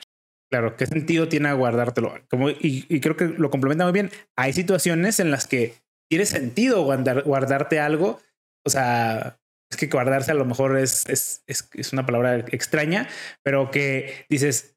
Claro, 0.51 0.75
¿qué 0.75 0.85
sentido 0.85 1.29
tiene 1.29 1.53
guardártelo? 1.53 2.13
Como, 2.29 2.49
y, 2.49 2.99
creo 2.99 3.15
que 3.15 3.29
lo 3.29 3.49
complementa 3.49 3.85
muy 3.85 3.93
bien. 3.93 4.11
Hay 4.35 4.51
situaciones 4.51 5.21
en 5.21 5.31
las 5.31 5.47
que 5.47 5.75
tiene 6.09 6.25
sentido 6.25 6.83
guardarte 6.83 7.79
algo. 7.79 8.19
O 8.65 8.69
sea, 8.69 9.39
es 9.71 9.77
que 9.77 9.87
guardarse 9.87 10.31
a 10.31 10.33
lo 10.33 10.43
mejor 10.43 10.77
es, 10.77 11.07
es, 11.07 11.43
es, 11.47 11.69
es, 11.71 11.93
una 11.93 12.05
palabra 12.05 12.39
extraña, 12.51 13.07
pero 13.41 13.71
que 13.71 14.25
dices, 14.27 14.75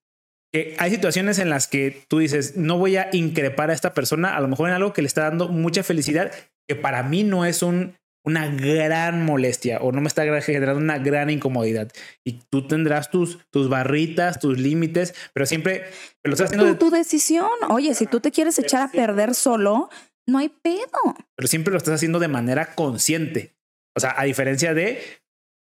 que 0.52 0.76
hay 0.78 0.92
situaciones 0.92 1.40
en 1.40 1.50
las 1.50 1.66
que 1.66 2.04
tú 2.06 2.20
dices, 2.20 2.56
no 2.56 2.78
voy 2.78 2.98
a 2.98 3.08
increpar 3.12 3.70
a 3.70 3.74
esta 3.74 3.92
persona, 3.92 4.36
a 4.36 4.40
lo 4.40 4.46
mejor 4.46 4.68
en 4.68 4.76
algo 4.76 4.92
que 4.92 5.02
le 5.02 5.08
está 5.08 5.22
dando 5.22 5.48
mucha 5.48 5.82
felicidad, 5.82 6.30
que 6.68 6.76
para 6.76 7.02
mí 7.02 7.24
no 7.24 7.44
es 7.44 7.60
un, 7.62 7.96
una 8.24 8.48
gran 8.48 9.24
molestia 9.24 9.78
o 9.80 9.92
no 9.92 10.00
me 10.00 10.08
está 10.08 10.24
generando 10.40 10.80
una 10.80 10.98
gran 10.98 11.30
incomodidad. 11.30 11.90
Y 12.24 12.40
tú 12.50 12.66
tendrás 12.66 13.10
tus, 13.10 13.38
tus 13.50 13.68
barritas, 13.68 14.38
tus 14.38 14.58
límites, 14.58 15.14
pero 15.32 15.46
siempre 15.46 15.84
lo 16.24 16.32
estás 16.32 16.50
haciendo. 16.50 16.76
Tu, 16.76 16.86
tu 16.86 16.90
decisión. 16.90 17.50
Oye, 17.68 17.94
si 17.94 18.06
tú 18.06 18.20
te 18.20 18.30
quieres 18.30 18.58
echar 18.58 18.82
a 18.82 18.90
perder 18.90 19.34
solo, 19.34 19.90
no 20.26 20.38
hay 20.38 20.48
pedo. 20.48 21.16
Pero 21.36 21.48
siempre 21.48 21.72
lo 21.72 21.78
estás 21.78 21.94
haciendo 21.94 22.18
de 22.18 22.28
manera 22.28 22.74
consciente. 22.74 23.54
O 23.96 24.00
sea, 24.00 24.14
a 24.16 24.24
diferencia 24.24 24.74
de 24.74 25.02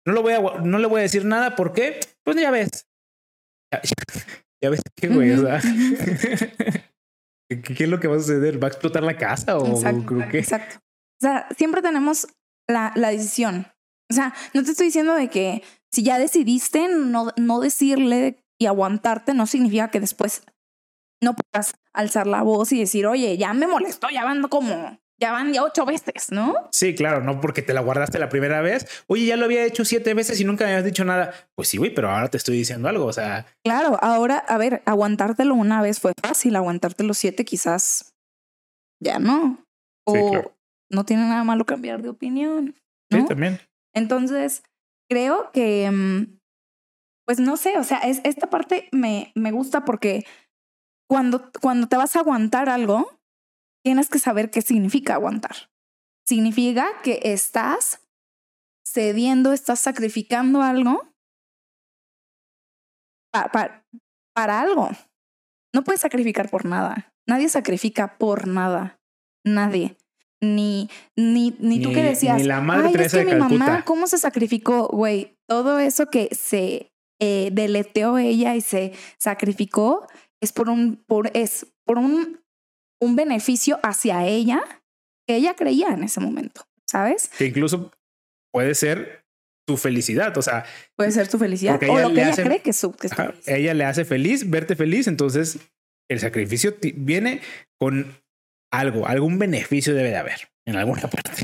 no, 0.06 0.14
lo 0.14 0.22
voy 0.22 0.32
a, 0.32 0.40
no 0.40 0.78
le 0.78 0.86
voy 0.86 1.00
a 1.00 1.02
decir 1.02 1.24
nada 1.24 1.54
porque, 1.54 2.00
pues 2.24 2.36
ya 2.36 2.50
ves. 2.50 2.86
Ya, 4.60 4.70
ves 4.70 4.80
qué 4.96 5.06
güey, 5.06 5.30
o 5.30 5.40
sea. 5.40 5.60
¿Qué, 7.48 7.84
es 7.84 7.88
lo 7.88 8.00
que 8.00 8.08
va 8.08 8.16
a 8.16 8.18
suceder? 8.18 8.60
¿Va 8.60 8.66
a 8.66 8.70
explotar 8.70 9.04
la 9.04 9.16
casa 9.16 9.56
o 9.56 9.68
exacto, 9.68 10.20
Exacto. 10.32 10.78
O 10.78 11.20
sea, 11.20 11.46
siempre 11.56 11.80
tenemos 11.80 12.26
la, 12.68 12.92
la 12.94 13.10
decisión. 13.10 13.66
O 14.10 14.14
sea, 14.14 14.34
no 14.54 14.62
te 14.62 14.70
estoy 14.70 14.86
diciendo 14.86 15.14
de 15.14 15.28
que 15.28 15.62
si 15.92 16.02
ya 16.02 16.18
decidiste 16.18 16.88
no, 16.88 17.32
no 17.36 17.60
decirle 17.60 18.44
y 18.58 18.66
aguantarte, 18.66 19.34
no 19.34 19.46
significa 19.46 19.90
que 19.90 20.00
después 20.00 20.42
no 21.22 21.34
puedas 21.34 21.74
alzar 21.92 22.26
la 22.26 22.42
voz 22.42 22.72
y 22.72 22.78
decir, 22.78 23.06
oye, 23.06 23.36
ya 23.36 23.52
me 23.52 23.66
molestó, 23.66 24.08
ya 24.10 24.24
van 24.24 24.42
como, 24.42 24.98
ya 25.20 25.32
van 25.32 25.52
ya 25.52 25.64
ocho 25.64 25.84
veces, 25.84 26.30
¿no? 26.30 26.54
Sí, 26.72 26.94
claro, 26.94 27.22
no 27.22 27.40
porque 27.40 27.62
te 27.62 27.74
la 27.74 27.80
guardaste 27.80 28.18
la 28.18 28.28
primera 28.28 28.60
vez. 28.60 28.86
Oye, 29.08 29.26
ya 29.26 29.36
lo 29.36 29.46
había 29.46 29.64
hecho 29.64 29.84
siete 29.84 30.14
veces 30.14 30.40
y 30.40 30.44
nunca 30.44 30.64
me 30.64 30.70
habías 30.70 30.84
dicho 30.84 31.04
nada. 31.04 31.34
Pues 31.54 31.68
sí, 31.68 31.76
güey, 31.76 31.92
pero 31.92 32.10
ahora 32.10 32.28
te 32.28 32.36
estoy 32.36 32.56
diciendo 32.56 32.88
algo, 32.88 33.06
o 33.06 33.12
sea. 33.12 33.46
Claro, 33.64 33.98
ahora, 34.00 34.38
a 34.38 34.58
ver, 34.58 34.82
aguantártelo 34.86 35.54
una 35.54 35.82
vez 35.82 36.00
fue 36.00 36.12
fácil, 36.22 36.56
aguantártelo 36.56 37.14
siete 37.14 37.44
quizás 37.44 38.14
ya 39.00 39.18
no. 39.18 39.64
O 40.06 40.52
no 40.90 41.04
tiene 41.04 41.22
nada 41.22 41.44
malo 41.44 41.64
cambiar 41.66 42.02
de 42.02 42.08
opinión. 42.08 42.74
Sí, 43.10 43.24
también. 43.26 43.60
Entonces, 43.94 44.62
creo 45.10 45.50
que, 45.52 45.90
mm, 45.90 46.38
pues 47.26 47.40
no 47.40 47.56
sé, 47.56 47.78
o 47.78 47.84
sea, 47.84 47.98
es, 47.98 48.20
esta 48.24 48.50
parte 48.50 48.88
me, 48.92 49.32
me 49.34 49.50
gusta 49.50 49.84
porque 49.84 50.24
cuando, 51.08 51.50
cuando 51.60 51.88
te 51.88 51.96
vas 51.96 52.16
a 52.16 52.20
aguantar 52.20 52.68
algo, 52.68 53.18
tienes 53.84 54.08
que 54.08 54.18
saber 54.18 54.50
qué 54.50 54.62
significa 54.62 55.14
aguantar. 55.14 55.70
Significa 56.26 56.86
que 57.02 57.20
estás 57.22 58.06
cediendo, 58.86 59.52
estás 59.52 59.80
sacrificando 59.80 60.62
algo 60.62 61.08
para, 63.32 63.84
para, 64.34 64.60
algo. 64.60 64.90
No 65.74 65.84
puedes 65.84 66.00
sacrificar 66.00 66.50
por 66.50 66.64
nada. 66.64 67.12
Nadie 67.26 67.48
sacrifica 67.48 68.18
por 68.18 68.46
nada. 68.46 69.00
Nadie. 69.44 69.96
Ni, 70.40 70.88
ni, 71.16 71.56
ni, 71.58 71.82
tú 71.82 71.92
que 71.92 72.02
decías, 72.02 72.36
ni 72.36 72.44
la 72.44 72.60
madre 72.60 72.92
Ay, 72.96 73.06
es 73.06 73.12
que 73.12 73.24
mi 73.24 73.34
mamá, 73.34 73.84
¿cómo 73.84 74.06
se 74.06 74.18
sacrificó? 74.18 74.86
Güey, 74.86 75.36
todo 75.48 75.80
eso 75.80 76.06
que 76.06 76.28
se 76.30 76.92
eh, 77.20 77.50
deleteó 77.52 78.18
ella 78.18 78.54
y 78.54 78.60
se 78.60 78.92
sacrificó 79.18 80.06
es 80.40 80.52
por 80.52 80.68
un, 80.68 81.02
por, 81.08 81.30
es 81.34 81.66
por 81.84 81.98
un, 81.98 82.40
un 83.00 83.16
beneficio 83.16 83.80
hacia 83.82 84.26
ella 84.26 84.62
que 85.26 85.36
ella 85.36 85.54
creía 85.54 85.88
en 85.88 86.04
ese 86.04 86.20
momento, 86.20 86.62
¿sabes? 86.86 87.30
Que 87.36 87.46
incluso 87.46 87.90
puede 88.52 88.76
ser 88.76 89.24
tu 89.66 89.76
felicidad, 89.76 90.36
o 90.38 90.42
sea. 90.42 90.64
Puede 90.96 91.10
ser 91.10 91.28
tu 91.28 91.38
felicidad 91.38 91.80
o 91.82 91.98
lo 91.98 92.14
que 92.14 92.22
ella 92.22 92.34
cree 92.34 92.62
que 92.62 92.70
es 92.70 92.76
su. 92.76 92.92
Que 92.92 93.08
ella 93.46 93.74
le 93.74 93.84
hace 93.84 94.04
feliz, 94.04 94.48
verte 94.48 94.76
feliz, 94.76 95.06
entonces 95.08 95.58
el 96.08 96.20
sacrificio 96.20 96.76
viene 96.94 97.42
con 97.78 98.14
algo, 98.70 99.06
algún 99.06 99.38
beneficio 99.38 99.94
debe 99.94 100.10
de 100.10 100.16
haber 100.16 100.50
en 100.66 100.76
alguna 100.76 101.02
parte. 101.10 101.42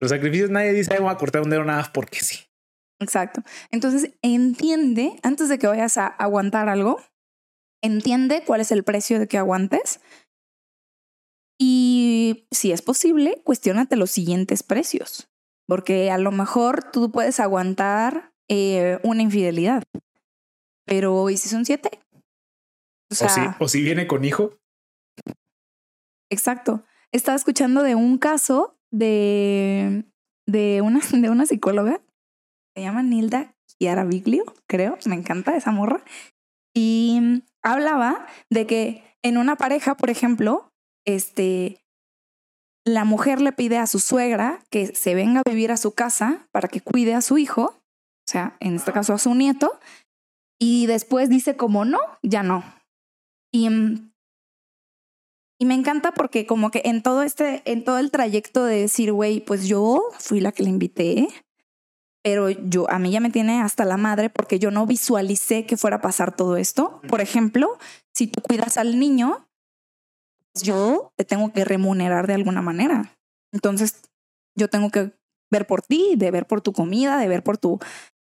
Los 0.00 0.10
sacrificios 0.10 0.50
nadie 0.50 0.72
dice, 0.72 0.98
voy 0.98 1.10
a 1.10 1.16
cortar 1.16 1.42
un 1.42 1.50
dedo 1.50 1.64
nada 1.64 1.80
más 1.80 1.90
porque 1.90 2.20
sí. 2.20 2.38
Exacto. 3.00 3.42
Entonces 3.70 4.12
entiende, 4.22 5.18
antes 5.22 5.48
de 5.48 5.58
que 5.58 5.66
vayas 5.66 5.96
a 5.96 6.06
aguantar 6.06 6.68
algo, 6.68 7.00
entiende 7.82 8.42
cuál 8.46 8.60
es 8.60 8.72
el 8.72 8.84
precio 8.84 9.18
de 9.18 9.26
que 9.26 9.38
aguantes. 9.38 10.00
Y 11.58 12.46
si 12.50 12.72
es 12.72 12.82
posible, 12.82 13.40
cuestionate 13.44 13.96
los 13.96 14.10
siguientes 14.10 14.62
precios, 14.62 15.28
porque 15.66 16.10
a 16.10 16.18
lo 16.18 16.30
mejor 16.30 16.90
tú 16.90 17.10
puedes 17.10 17.40
aguantar 17.40 18.32
eh, 18.48 18.98
una 19.02 19.22
infidelidad, 19.22 19.82
pero 20.86 21.28
¿y 21.28 21.36
si 21.36 21.48
son 21.48 21.64
siete? 21.64 22.00
O, 23.10 23.14
sea, 23.14 23.28
si, 23.28 23.40
o 23.58 23.68
si 23.68 23.82
viene 23.82 24.06
con 24.06 24.24
hijo. 24.24 24.58
Exacto. 26.30 26.84
Estaba 27.12 27.36
escuchando 27.36 27.82
de 27.82 27.94
un 27.94 28.18
caso 28.18 28.78
de, 28.90 30.04
de, 30.46 30.80
una, 30.82 31.00
de 31.12 31.30
una 31.30 31.46
psicóloga, 31.46 32.00
se 32.74 32.82
llama 32.82 33.02
Nilda 33.02 33.54
Chiaraviglio, 33.66 34.44
creo, 34.66 34.96
me 35.06 35.16
encanta 35.16 35.56
esa 35.56 35.72
morra, 35.72 36.02
y 36.74 37.42
hablaba 37.62 38.26
de 38.48 38.66
que 38.66 39.04
en 39.22 39.36
una 39.36 39.56
pareja, 39.56 39.96
por 39.96 40.08
ejemplo, 40.08 40.72
este, 41.04 41.80
la 42.86 43.04
mujer 43.04 43.40
le 43.40 43.52
pide 43.52 43.78
a 43.78 43.86
su 43.86 43.98
suegra 43.98 44.64
que 44.70 44.94
se 44.94 45.14
venga 45.14 45.40
a 45.40 45.50
vivir 45.50 45.72
a 45.72 45.76
su 45.76 45.92
casa 45.92 46.48
para 46.52 46.68
que 46.68 46.80
cuide 46.80 47.14
a 47.14 47.20
su 47.20 47.38
hijo, 47.38 47.62
o 47.62 48.30
sea, 48.30 48.56
en 48.60 48.76
este 48.76 48.92
caso 48.92 49.12
a 49.12 49.18
su 49.18 49.34
nieto, 49.34 49.80
y 50.60 50.86
después 50.86 51.28
dice 51.28 51.56
como 51.56 51.84
no, 51.84 51.98
ya 52.22 52.42
no. 52.42 52.64
Y, 53.52 53.68
mm, 53.68 54.09
y 55.60 55.66
me 55.66 55.74
encanta 55.74 56.12
porque 56.12 56.46
como 56.46 56.70
que 56.70 56.80
en 56.86 57.02
todo 57.02 57.22
este, 57.22 57.60
en 57.66 57.84
todo 57.84 57.98
el 57.98 58.10
trayecto 58.10 58.64
de 58.64 58.80
decir, 58.80 59.12
güey, 59.12 59.40
pues 59.40 59.68
yo 59.68 60.02
fui 60.18 60.40
la 60.40 60.52
que 60.52 60.62
le 60.62 60.70
invité, 60.70 61.28
pero 62.24 62.48
yo 62.48 62.90
a 62.90 62.98
mí 62.98 63.10
ya 63.10 63.20
me 63.20 63.28
tiene 63.28 63.60
hasta 63.60 63.84
la 63.84 63.98
madre 63.98 64.30
porque 64.30 64.58
yo 64.58 64.70
no 64.70 64.86
visualicé 64.86 65.66
que 65.66 65.76
fuera 65.76 65.96
a 65.96 66.00
pasar 66.00 66.34
todo 66.34 66.56
esto. 66.56 67.02
Por 67.08 67.20
ejemplo, 67.20 67.78
si 68.14 68.26
tú 68.26 68.40
cuidas 68.40 68.78
al 68.78 68.98
niño, 68.98 69.48
yo 70.54 71.12
te 71.16 71.26
tengo 71.26 71.52
que 71.52 71.66
remunerar 71.66 72.26
de 72.26 72.34
alguna 72.34 72.62
manera. 72.62 73.18
Entonces, 73.52 74.00
yo 74.56 74.68
tengo 74.68 74.88
que 74.88 75.12
ver 75.50 75.66
por 75.66 75.82
ti, 75.82 76.14
de 76.16 76.30
ver 76.30 76.46
por 76.46 76.62
tu 76.62 76.72
comida, 76.72 77.18
de 77.18 77.28
ver 77.28 77.42
por 77.42 77.58
tu 77.58 77.78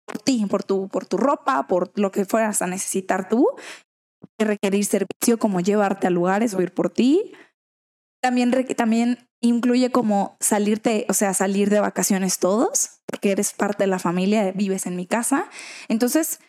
por 0.06 0.20
ti, 0.20 0.46
por 0.46 0.64
tu 0.64 0.88
por 0.88 1.06
tu 1.06 1.18
ropa, 1.18 1.68
por 1.68 1.92
lo 2.00 2.14
que 2.14 2.24
fueras 2.24 2.62
a 2.62 2.68
necesitar 2.68 3.28
tú, 3.28 3.50
requerir 4.40 4.86
servicio 4.86 5.40
como 5.40 5.60
llevarte 5.60 6.08
a 6.08 6.10
lugares 6.10 6.54
o 6.54 6.62
ir 6.62 6.74
por 6.74 6.90
ti. 6.90 7.34
También 8.22 8.52
también 8.76 9.30
incluye 9.42 9.92
como 9.92 10.36
salirte, 10.40 11.06
o 11.10 11.14
sea, 11.14 11.34
salir 11.34 11.70
de 11.70 11.80
vacaciones 11.80 12.40
todos, 12.40 13.02
porque 13.06 13.32
eres 13.32 13.54
parte 13.54 13.84
de 13.84 13.88
la 13.88 14.00
familia, 14.00 14.52
vives 14.52 14.86
en 14.86 14.96
mi 14.96 15.06
casa. 15.06 15.50
Entonces, 15.88 16.40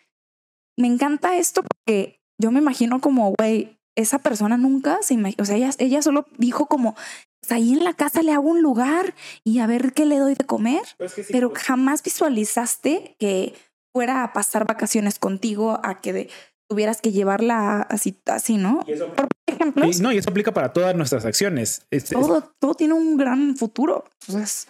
me 0.78 0.88
encanta 0.88 1.36
esto 1.36 1.62
porque 1.62 2.20
yo 2.40 2.50
me 2.50 2.60
imagino 2.60 3.00
como, 3.00 3.34
güey, 3.38 3.78
esa 3.96 4.18
persona 4.18 4.56
nunca 4.56 4.98
se 5.02 5.14
imagina, 5.14 5.42
o 5.42 5.46
sea, 5.46 5.56
ella, 5.56 5.70
ella 5.78 6.02
solo 6.02 6.26
dijo 6.36 6.66
como, 6.66 6.94
pues 7.40 7.52
ahí 7.52 7.72
en 7.72 7.84
la 7.84 7.94
casa 7.94 8.22
le 8.22 8.32
hago 8.32 8.50
un 8.50 8.62
lugar 8.62 9.14
y 9.42 9.60
a 9.60 9.66
ver 9.66 9.92
qué 9.92 10.04
le 10.04 10.18
doy 10.18 10.34
de 10.34 10.44
comer, 10.44 10.82
pues 10.98 11.14
pero 11.30 11.52
jamás 11.54 12.02
visualizaste 12.02 13.16
que 13.18 13.54
fuera 13.94 14.22
a 14.22 14.32
pasar 14.34 14.66
vacaciones 14.66 15.18
contigo, 15.18 15.80
a 15.82 16.00
que 16.00 16.12
de, 16.12 16.30
tuvieras 16.68 17.00
que 17.00 17.12
llevarla 17.12 17.82
así, 17.82 18.18
así 18.26 18.56
¿no? 18.56 18.84
Por 18.84 19.28
ejemplo. 19.46 19.86
no, 20.00 20.12
y 20.12 20.18
eso 20.18 20.30
aplica 20.30 20.52
para 20.52 20.72
todas 20.72 20.94
nuestras 20.94 21.24
acciones. 21.24 21.86
todo, 22.10 22.52
todo 22.58 22.74
tiene 22.74 22.94
un 22.94 23.16
gran 23.16 23.56
futuro. 23.56 24.04
Entonces, 24.26 24.68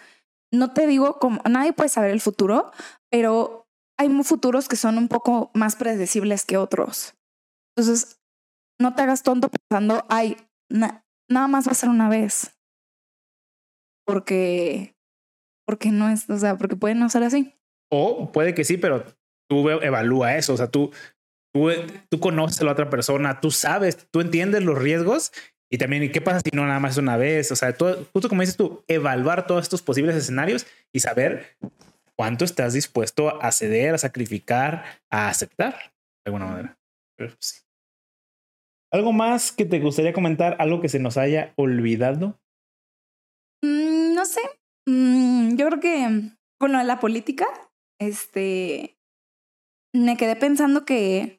no 0.51 0.73
te 0.73 0.87
digo 0.87 1.19
como 1.19 1.41
nadie 1.49 1.73
puede 1.73 1.89
saber 1.89 2.11
el 2.11 2.21
futuro, 2.21 2.71
pero 3.11 3.67
hay 3.97 4.09
futuros 4.23 4.67
que 4.67 4.75
son 4.75 4.97
un 4.97 5.07
poco 5.07 5.51
más 5.53 5.75
predecibles 5.75 6.45
que 6.45 6.57
otros. 6.57 7.15
Entonces, 7.75 8.19
no 8.79 8.95
te 8.95 9.01
hagas 9.01 9.23
tonto 9.23 9.49
pensando, 9.49 10.05
ay, 10.09 10.37
nada 10.69 11.03
más 11.47 11.67
va 11.67 11.71
a 11.71 11.75
ser 11.75 11.89
una 11.89 12.09
vez. 12.09 12.53
Porque, 14.05 14.95
porque 15.65 15.91
no 15.91 16.09
es, 16.09 16.29
o 16.29 16.37
sea, 16.37 16.57
porque 16.57 16.75
puede 16.75 16.95
no 16.95 17.09
ser 17.09 17.23
así. 17.23 17.53
O 17.91 18.31
puede 18.31 18.53
que 18.53 18.63
sí, 18.63 18.77
pero 18.77 19.03
tú 19.49 19.69
evalúa 19.69 20.35
eso. 20.35 20.53
O 20.53 20.57
sea, 20.57 20.69
tú, 20.69 20.91
tú, 21.53 21.69
tú 22.09 22.19
conoces 22.19 22.61
a 22.61 22.65
la 22.65 22.71
otra 22.71 22.89
persona, 22.89 23.41
tú 23.41 23.51
sabes, 23.51 24.07
tú 24.11 24.21
entiendes 24.21 24.63
los 24.63 24.77
riesgos 24.77 25.31
y 25.69 25.77
también, 25.77 26.11
¿qué 26.11 26.21
pasa 26.21 26.39
si 26.39 26.55
no 26.55 26.65
nada 26.65 26.79
más 26.79 26.97
una 26.97 27.17
vez? 27.17 27.51
O 27.51 27.55
sea, 27.55 27.73
todo, 27.73 28.07
justo 28.13 28.29
como 28.29 28.41
dices 28.41 28.55
tú, 28.55 28.83
evaluar 28.87 29.47
todos 29.47 29.63
estos 29.63 29.81
posibles 29.81 30.15
escenarios 30.15 30.65
y 30.93 31.01
saber 31.01 31.57
cuánto 32.15 32.45
estás 32.45 32.73
dispuesto 32.73 33.41
a 33.41 33.51
ceder, 33.51 33.93
a 33.93 33.97
sacrificar, 33.97 34.85
a 35.11 35.29
aceptar 35.29 35.73
de 35.73 36.29
alguna 36.29 36.45
manera. 36.45 36.77
sí. 37.39 37.61
¿Algo 38.89 39.11
más 39.11 39.51
que 39.51 39.65
te 39.65 39.79
gustaría 39.79 40.13
comentar? 40.13 40.55
¿Algo 40.59 40.79
que 40.79 40.87
se 40.87 40.99
nos 40.99 41.17
haya 41.17 41.53
olvidado? 41.57 42.39
Mm, 43.61 44.13
no 44.13 44.25
sé. 44.25 44.39
Mm, 44.87 45.57
yo 45.57 45.67
creo 45.67 45.79
que 45.81 46.31
con 46.57 46.71
lo 46.71 46.77
de 46.77 46.85
la 46.85 47.01
política, 47.01 47.47
este, 47.99 48.96
me 49.97 50.17
quedé 50.17 50.35
pensando 50.35 50.85
que 50.85 51.37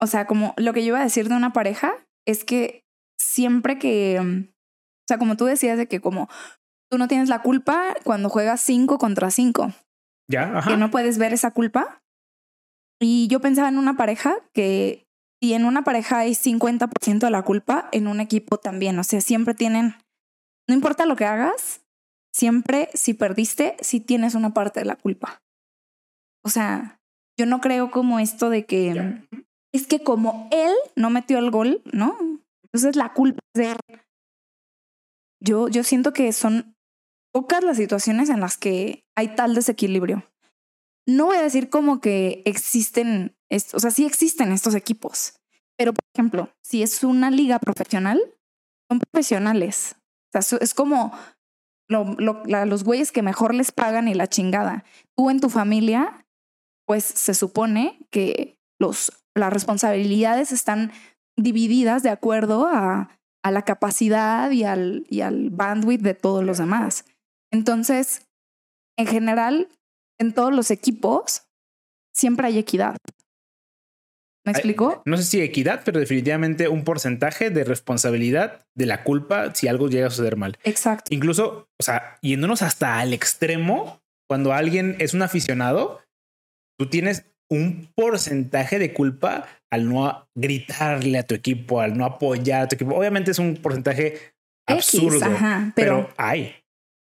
o 0.00 0.06
sea, 0.06 0.26
como 0.26 0.54
lo 0.56 0.72
que 0.72 0.80
yo 0.80 0.88
iba 0.88 1.00
a 1.00 1.04
decir 1.04 1.28
de 1.28 1.36
una 1.36 1.52
pareja 1.52 1.94
es 2.26 2.44
que 2.44 2.84
siempre 3.20 3.78
que, 3.78 4.18
o 4.18 5.04
sea, 5.06 5.18
como 5.18 5.36
tú 5.36 5.44
decías 5.44 5.76
de 5.76 5.88
que 5.88 6.00
como 6.00 6.28
tú 6.90 6.96
no 6.96 7.06
tienes 7.06 7.28
la 7.28 7.42
culpa 7.42 7.94
cuando 8.02 8.30
juegas 8.30 8.62
cinco 8.62 8.98
contra 8.98 9.30
cinco. 9.30 9.72
Ya, 10.28 10.56
ajá. 10.56 10.70
Que 10.70 10.76
no 10.76 10.90
puedes 10.90 11.18
ver 11.18 11.32
esa 11.32 11.50
culpa. 11.50 12.02
Y 12.98 13.28
yo 13.28 13.40
pensaba 13.40 13.68
en 13.68 13.78
una 13.78 13.96
pareja 13.96 14.36
que 14.52 15.06
si 15.42 15.54
en 15.54 15.64
una 15.64 15.84
pareja 15.84 16.18
hay 16.18 16.32
50% 16.34 17.18
de 17.18 17.30
la 17.30 17.42
culpa, 17.42 17.88
en 17.92 18.06
un 18.06 18.20
equipo 18.20 18.58
también. 18.58 18.98
O 18.98 19.04
sea, 19.04 19.20
siempre 19.20 19.54
tienen, 19.54 19.96
no 20.68 20.74
importa 20.74 21.06
lo 21.06 21.16
que 21.16 21.24
hagas, 21.24 21.82
siempre 22.32 22.90
si 22.94 23.14
perdiste, 23.14 23.76
si 23.80 24.00
tienes 24.00 24.34
una 24.34 24.54
parte 24.54 24.80
de 24.80 24.86
la 24.86 24.96
culpa. 24.96 25.42
O 26.42 26.50
sea, 26.50 26.99
yo 27.40 27.46
no 27.46 27.62
creo 27.62 27.90
como 27.90 28.20
esto 28.20 28.50
de 28.50 28.66
que 28.66 29.24
es 29.72 29.86
que 29.86 30.02
como 30.02 30.46
él 30.52 30.74
no 30.94 31.08
metió 31.08 31.38
el 31.38 31.50
gol, 31.50 31.80
¿no? 31.90 32.18
Entonces 32.64 32.96
la 32.96 33.14
culpa 33.14 33.40
es 33.54 33.62
de 33.62 33.70
él. 33.72 33.78
Yo, 35.42 35.68
yo 35.68 35.82
siento 35.82 36.12
que 36.12 36.30
son 36.34 36.76
pocas 37.32 37.64
las 37.64 37.78
situaciones 37.78 38.28
en 38.28 38.40
las 38.40 38.58
que 38.58 39.06
hay 39.16 39.34
tal 39.36 39.54
desequilibrio. 39.54 40.22
No 41.08 41.26
voy 41.26 41.38
a 41.38 41.42
decir 41.42 41.70
como 41.70 42.02
que 42.02 42.42
existen, 42.44 43.34
o 43.72 43.80
sea, 43.80 43.90
sí 43.90 44.04
existen 44.04 44.52
estos 44.52 44.74
equipos, 44.74 45.32
pero 45.78 45.94
por 45.94 46.04
ejemplo, 46.14 46.52
si 46.62 46.82
es 46.82 47.02
una 47.04 47.30
liga 47.30 47.58
profesional, 47.58 48.20
son 48.90 49.00
profesionales. 49.00 49.96
O 50.34 50.42
sea, 50.42 50.58
es 50.58 50.74
como 50.74 51.12
lo, 51.88 52.16
los 52.44 52.84
güeyes 52.84 53.12
que 53.12 53.22
mejor 53.22 53.54
les 53.54 53.72
pagan 53.72 54.08
y 54.08 54.14
la 54.14 54.28
chingada. 54.28 54.84
Tú 55.16 55.30
en 55.30 55.40
tu 55.40 55.48
familia, 55.48 56.19
pues 56.90 57.04
se 57.04 57.34
supone 57.34 58.00
que 58.10 58.58
los, 58.80 59.12
las 59.36 59.52
responsabilidades 59.52 60.50
están 60.50 60.90
divididas 61.38 62.02
de 62.02 62.10
acuerdo 62.10 62.66
a, 62.66 63.16
a 63.44 63.50
la 63.52 63.62
capacidad 63.62 64.50
y 64.50 64.64
al, 64.64 65.06
y 65.08 65.20
al 65.20 65.50
bandwidth 65.50 66.00
de 66.00 66.14
todos 66.14 66.42
los 66.42 66.58
demás. 66.58 67.04
Entonces, 67.52 68.26
en 68.98 69.06
general, 69.06 69.68
en 70.18 70.34
todos 70.34 70.52
los 70.52 70.72
equipos, 70.72 71.44
siempre 72.12 72.48
hay 72.48 72.58
equidad. 72.58 72.96
¿Me 74.44 74.50
explico? 74.50 75.00
No 75.06 75.16
sé 75.16 75.22
si 75.22 75.40
equidad, 75.40 75.82
pero 75.84 76.00
definitivamente 76.00 76.66
un 76.66 76.82
porcentaje 76.82 77.50
de 77.50 77.62
responsabilidad 77.62 78.66
de 78.74 78.86
la 78.86 79.04
culpa 79.04 79.54
si 79.54 79.68
algo 79.68 79.88
llega 79.88 80.08
a 80.08 80.10
suceder 80.10 80.36
mal. 80.36 80.58
Exacto. 80.64 81.14
Incluso, 81.14 81.68
o 81.78 81.82
sea, 81.84 82.18
yéndonos 82.20 82.62
hasta 82.62 82.98
al 82.98 83.12
extremo, 83.12 84.00
cuando 84.28 84.52
alguien 84.52 84.96
es 84.98 85.14
un 85.14 85.22
aficionado, 85.22 86.00
tú 86.80 86.86
tienes 86.86 87.26
un 87.50 87.92
porcentaje 87.94 88.78
de 88.78 88.94
culpa 88.94 89.46
al 89.70 89.86
no 89.86 90.26
gritarle 90.34 91.18
a 91.18 91.26
tu 91.26 91.34
equipo, 91.34 91.82
al 91.82 91.98
no 91.98 92.06
apoyar 92.06 92.62
a 92.62 92.68
tu 92.68 92.76
equipo. 92.76 92.94
Obviamente 92.94 93.32
es 93.32 93.38
un 93.38 93.56
porcentaje 93.56 94.32
absurdo, 94.66 95.26
pero, 95.74 96.08
hay. 96.16 96.54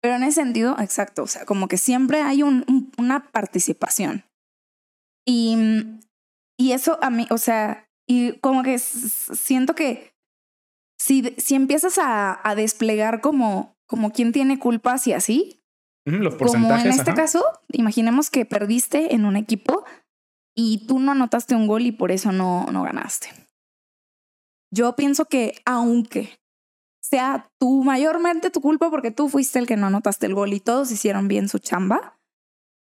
Pero 0.01 0.15
en 0.15 0.23
ese 0.23 0.41
sentido, 0.41 0.77
exacto, 0.79 1.23
o 1.23 1.27
sea, 1.27 1.43
como 1.43 1.67
que 1.67 1.77
siempre 1.77 2.21
hay 2.21 2.43
un, 2.43 2.93
una 2.97 3.29
participación. 3.29 4.23
Y, 5.27 5.57
y 6.57 6.71
eso 6.71 6.97
a 7.01 7.09
mí, 7.09 7.27
o 7.29 7.37
sea, 7.37 7.89
y 8.07 8.39
como 8.39 8.63
que 8.63 8.79
siento 8.79 9.75
que 9.75 10.13
si, 10.97 11.35
si 11.37 11.55
empiezas 11.55 11.97
a, 11.97 12.39
a 12.49 12.55
desplegar 12.55 13.19
como, 13.19 13.75
como 13.85 14.13
quién 14.13 14.31
tiene 14.31 14.59
culpas 14.59 15.07
y 15.07 15.13
así, 15.13 15.59
los 16.07 16.35
porcentajes, 16.35 16.83
como 16.83 16.93
en 16.93 16.99
este 16.99 17.13
caso, 17.13 17.43
imaginemos 17.69 18.29
que 18.29 18.45
perdiste 18.45 19.13
en 19.13 19.25
un 19.25 19.35
equipo 19.35 19.83
y 20.55 20.87
tú 20.87 20.99
no 20.99 21.11
anotaste 21.11 21.55
un 21.55 21.67
gol 21.67 21.83
y 21.83 21.91
por 21.91 22.11
eso 22.11 22.31
no, 22.31 22.65
no 22.71 22.83
ganaste. 22.83 23.29
Yo 24.73 24.95
pienso 24.95 25.25
que 25.25 25.55
aunque 25.65 26.39
sea 27.01 27.49
tú 27.59 27.83
mayormente 27.83 28.49
tu 28.49 28.61
culpa 28.61 28.89
porque 28.89 29.11
tú 29.11 29.29
fuiste 29.29 29.59
el 29.59 29.67
que 29.67 29.77
no 29.77 29.87
anotaste 29.87 30.25
el 30.25 30.33
gol 30.33 30.53
y 30.53 30.59
todos 30.59 30.91
hicieron 30.91 31.27
bien 31.27 31.47
su 31.47 31.59
chamba, 31.59 32.19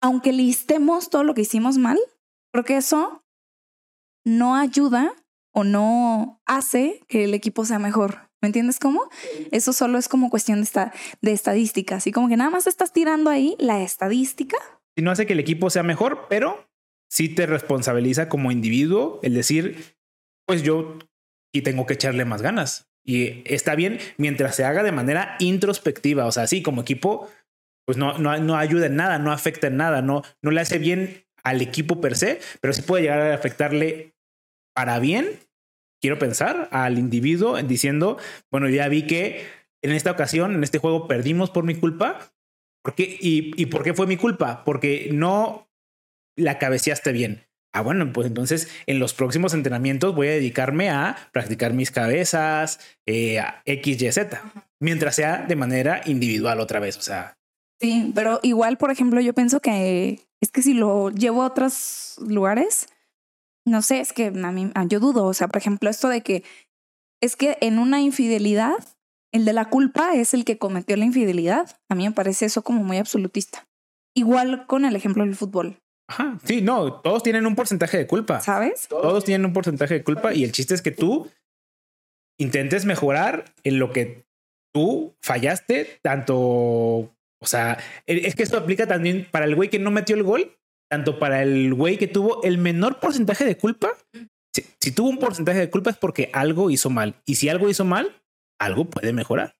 aunque 0.01 0.34
listemos 0.34 1.09
todo 1.09 1.24
lo 1.24 1.34
que 1.34 1.41
hicimos 1.41 1.78
mal, 1.78 1.99
porque 2.51 2.78
eso 2.78 3.24
no 4.26 4.55
ayuda 4.55 5.14
o 5.53 5.64
no 5.64 6.41
hace 6.45 7.03
que 7.07 7.26
el 7.26 7.34
equipo 7.34 7.66
sea 7.66 7.80
mejor. 7.80 8.30
¿Me 8.41 8.47
entiendes 8.47 8.79
cómo? 8.79 9.09
Eso 9.51 9.71
solo 9.71 9.97
es 9.97 10.07
como 10.07 10.29
cuestión 10.29 10.59
de, 10.59 10.63
esta, 10.63 10.93
de 11.21 11.31
estadística. 11.31 11.97
Así 11.97 12.11
como 12.11 12.27
que 12.27 12.37
nada 12.37 12.49
más 12.49 12.65
estás 12.65 12.91
tirando 12.91 13.29
ahí 13.29 13.55
la 13.59 13.83
estadística. 13.83 14.57
Y 14.95 15.03
no 15.03 15.11
hace 15.11 15.25
que 15.25 15.33
el 15.33 15.39
equipo 15.39 15.69
sea 15.69 15.83
mejor, 15.83 16.25
pero 16.27 16.67
sí 17.09 17.29
te 17.29 17.45
responsabiliza 17.45 18.29
como 18.29 18.51
individuo 18.51 19.19
el 19.21 19.35
decir, 19.35 19.95
pues 20.47 20.63
yo 20.63 20.97
y 21.53 21.61
tengo 21.61 21.85
que 21.85 21.93
echarle 21.93 22.25
más 22.25 22.41
ganas. 22.41 22.89
Y 23.03 23.43
está 23.45 23.75
bien 23.75 23.99
mientras 24.17 24.55
se 24.55 24.63
haga 24.63 24.83
de 24.83 24.91
manera 24.91 25.35
introspectiva, 25.39 26.25
o 26.25 26.31
sea, 26.31 26.47
sí, 26.47 26.61
como 26.61 26.81
equipo, 26.81 27.29
pues 27.85 27.97
no, 27.97 28.17
no, 28.17 28.37
no 28.37 28.57
ayuda 28.57 28.85
en 28.87 28.95
nada, 28.95 29.19
no 29.19 29.31
afecta 29.31 29.67
en 29.67 29.77
nada, 29.77 30.01
no, 30.01 30.23
no 30.41 30.51
le 30.51 30.61
hace 30.61 30.77
bien 30.77 31.25
al 31.43 31.61
equipo 31.61 31.99
per 31.99 32.15
se, 32.15 32.39
pero 32.61 32.73
sí 32.73 32.81
puede 32.83 33.03
llegar 33.03 33.21
a 33.21 33.33
afectarle 33.33 34.15
para 34.73 34.99
bien, 34.99 35.39
quiero 36.02 36.20
pensar, 36.20 36.68
al 36.72 36.97
individuo 36.97 37.62
diciendo, 37.62 38.18
bueno, 38.49 38.68
ya 38.70 38.88
vi 38.88 39.04
que 39.04 39.45
en 39.82 39.91
esta 39.91 40.12
ocasión, 40.12 40.56
en 40.56 40.64
este 40.64 40.80
juego, 40.80 41.08
perdimos 41.08 41.49
por 41.49 41.64
mi 41.64 41.76
culpa. 41.76 42.34
¿Por 42.84 42.95
qué? 42.95 43.18
¿Y, 43.20 43.54
y 43.62 43.68
por 43.68 43.84
qué 43.84 43.93
fue 43.93 44.08
mi 44.08 44.18
culpa? 44.18 44.64
Porque 44.64 45.10
no 45.14 45.70
la 46.36 46.60
cabeceaste 46.60 47.12
bien. 47.12 47.45
Ah, 47.74 47.82
bueno, 47.82 48.12
pues 48.12 48.28
entonces 48.28 48.70
en 48.86 48.99
los 48.99 49.14
próximos 49.14 49.54
entrenamientos 49.54 50.14
voy 50.14 50.28
a 50.28 50.32
dedicarme 50.32 50.89
a 50.89 51.16
practicar 51.32 51.74
mis 51.74 51.89
cabezas, 51.89 52.80
eh, 53.06 53.41
X, 53.66 54.02
Y, 54.02 54.12
Z, 54.12 54.41
mientras 54.80 55.16
sea 55.16 55.45
de 55.47 55.56
manera 55.56 56.02
individual 56.06 56.60
otra 56.60 56.80
vez. 56.80 56.97
O 56.97 57.02
sea. 57.02 57.38
Sí, 57.80 58.12
pero 58.14 58.39
igual, 58.43 58.78
por 58.78 58.91
ejemplo, 58.91 59.22
yo 59.22 59.34
pienso 59.34 59.62
que 59.62 60.20
es 60.41 60.52
que 60.52 60.62
si 60.62 60.74
lo 60.74 61.12
llevo 61.12 61.43
a 61.43 61.47
otros 61.47 62.18
lugares, 62.28 62.88
no 63.66 63.82
sé, 63.82 63.99
es 63.99 64.14
que 64.14 64.28
a 64.28 64.51
mí, 64.51 64.72
yo 64.88 64.99
dudo. 64.99 65.26
O 65.26 65.34
sea, 65.34 65.47
por 65.47 65.57
ejemplo, 65.57 65.89
esto 65.89 66.07
de 66.07 66.22
que 66.22 66.43
es 67.22 67.36
que 67.36 67.57
en 67.62 67.80
una 67.80 68.01
infidelidad, 68.01 68.76
el 69.32 69.45
de 69.45 69.53
la 69.53 69.70
culpa 69.70 70.14
es 70.16 70.34
el 70.34 70.45
que 70.45 70.57
cometió 70.57 70.97
la 70.97 71.05
infidelidad. 71.05 71.80
A 71.89 71.95
mí 71.95 72.03
me 72.03 72.12
parece 72.12 72.45
eso 72.45 72.64
como 72.64 72.84
muy 72.84 72.97
absolutista. 72.97 73.68
Igual 74.16 74.66
con 74.68 74.86
el 74.86 74.95
ejemplo 74.95 75.24
del 75.24 75.36
fútbol. 75.36 75.78
Ajá, 76.09 76.38
sí, 76.43 76.62
no, 76.62 77.01
todos 77.01 77.24
tienen 77.24 77.45
un 77.45 77.55
porcentaje 77.55 77.97
de 77.97 78.07
culpa. 78.07 78.41
¿Sabes? 78.41 78.88
Todos 78.89 79.24
tienen 79.24 79.45
un 79.45 79.53
porcentaje 79.53 79.93
de 79.93 80.03
culpa 80.03 80.34
y 80.34 80.43
el 80.43 80.51
chiste 80.51 80.74
es 80.74 80.82
que 80.82 80.91
tú 80.91 81.30
intentes 82.38 82.86
mejorar 82.86 83.45
en 83.64 83.80
lo 83.80 83.91
que 83.91 84.26
tú 84.74 85.16
fallaste, 85.22 85.99
tanto, 86.01 86.36
o 86.38 87.45
sea, 87.45 87.78
e, 88.07 88.28
es 88.28 88.36
que 88.36 88.43
esto 88.43 88.57
aplica 88.57 88.88
también 88.88 89.28
para 89.32 89.45
el 89.45 89.55
güey 89.55 89.70
que 89.70 89.80
no 89.80 89.91
metió 89.91 90.16
el 90.16 90.24
gol, 90.24 90.57
tanto 90.91 91.19
para 91.19 91.41
el 91.41 91.73
güey 91.73 91.97
que 91.97 92.09
tuvo 92.09 92.43
el 92.43 92.57
menor 92.57 92.99
porcentaje 92.99 93.45
de 93.45 93.55
culpa. 93.55 93.93
Si, 94.53 94.65
si, 94.81 94.91
tuvo 94.91 95.07
un 95.07 95.19
porcentaje 95.19 95.59
de 95.59 95.69
culpa 95.69 95.89
es 95.89 95.95
porque 95.95 96.29
algo 96.33 96.69
hizo 96.69 96.89
mal. 96.89 97.15
Y 97.25 97.35
si 97.35 97.47
algo 97.47 97.69
hizo 97.69 97.85
mal, 97.85 98.21
algo 98.59 98.89
puede 98.89 99.13
mejorar. 99.13 99.55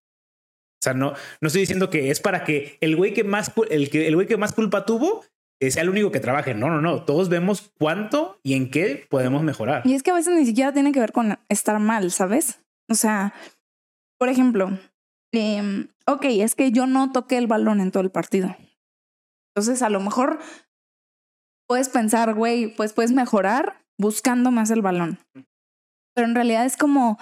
O 0.82 0.84
sea, 0.84 0.94
no, 0.94 1.14
no 1.40 1.48
estoy 1.48 1.62
diciendo 1.62 1.90
que 1.90 2.12
es 2.12 2.20
para 2.20 2.44
que 2.44 2.78
el 2.82 2.98
güey 2.98 3.14
que 3.14 3.24
más, 3.24 3.54
el, 3.70 3.90
que, 3.90 4.10
el 4.10 4.16
güey 4.16 4.28
que 4.28 4.36
más 4.36 4.52
culpa 4.52 4.86
tuvo 4.86 5.24
sea 5.62 5.84
el 5.84 5.90
único 5.90 6.12
que 6.12 6.20
trabaje. 6.20 6.54
No, 6.54 6.70
no, 6.70 6.82
no. 6.82 7.06
Todos 7.06 7.30
vemos 7.30 7.72
cuánto 7.80 8.38
y 8.44 8.56
en 8.56 8.70
qué 8.70 9.08
podemos 9.10 9.42
mejorar. 9.42 9.84
Y 9.86 9.94
es 9.94 10.04
que 10.04 10.12
a 10.12 10.16
veces 10.16 10.36
ni 10.36 10.46
siquiera 10.46 10.74
tiene 10.74 10.92
que 10.92 11.00
ver 11.00 11.14
con 11.14 11.40
estar 11.48 11.80
mal, 11.80 12.12
¿sabes? 12.12 12.60
O 12.90 12.96
sea, 12.96 13.34
por 14.20 14.28
ejemplo, 14.28 14.78
eh, 15.34 15.88
ok, 16.08 16.26
es 16.26 16.56
que 16.56 16.74
yo 16.74 16.88
no 16.88 17.14
toqué 17.14 17.38
el 17.38 17.48
balón 17.48 17.80
en 17.80 17.92
todo 17.92 18.04
el 18.04 18.12
partido. 18.12 18.54
Entonces, 19.56 19.82
a 19.82 19.90
lo 19.90 20.02
mejor 20.02 20.40
puedes 21.72 21.88
pensar, 21.88 22.34
güey, 22.34 22.76
pues 22.76 22.92
puedes 22.92 23.14
mejorar 23.14 23.82
buscando 23.98 24.52
más 24.52 24.72
el 24.72 24.82
balón. 24.82 25.20
Pero 26.14 26.28
en 26.28 26.36
realidad 26.36 26.66
es 26.66 26.76
como, 26.76 27.18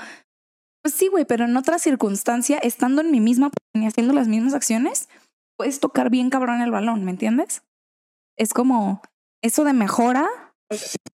pues 0.81 0.95
sí, 0.95 1.07
güey, 1.07 1.23
pero 1.23 1.45
en 1.45 1.55
otra 1.55 1.77
circunstancia, 1.77 2.57
estando 2.57 3.01
en 3.01 3.11
mi 3.11 3.19
misma 3.19 3.51
y 3.75 3.85
haciendo 3.85 4.11
las 4.11 4.27
mismas 4.27 4.55
acciones, 4.55 5.07
puedes 5.55 5.79
tocar 5.79 6.09
bien 6.09 6.31
cabrón 6.31 6.61
el 6.61 6.71
balón, 6.71 7.05
¿me 7.05 7.11
entiendes? 7.11 7.61
es 8.39 8.53
como 8.53 9.03
eso 9.43 9.63
de 9.63 9.73
mejora. 9.73 10.27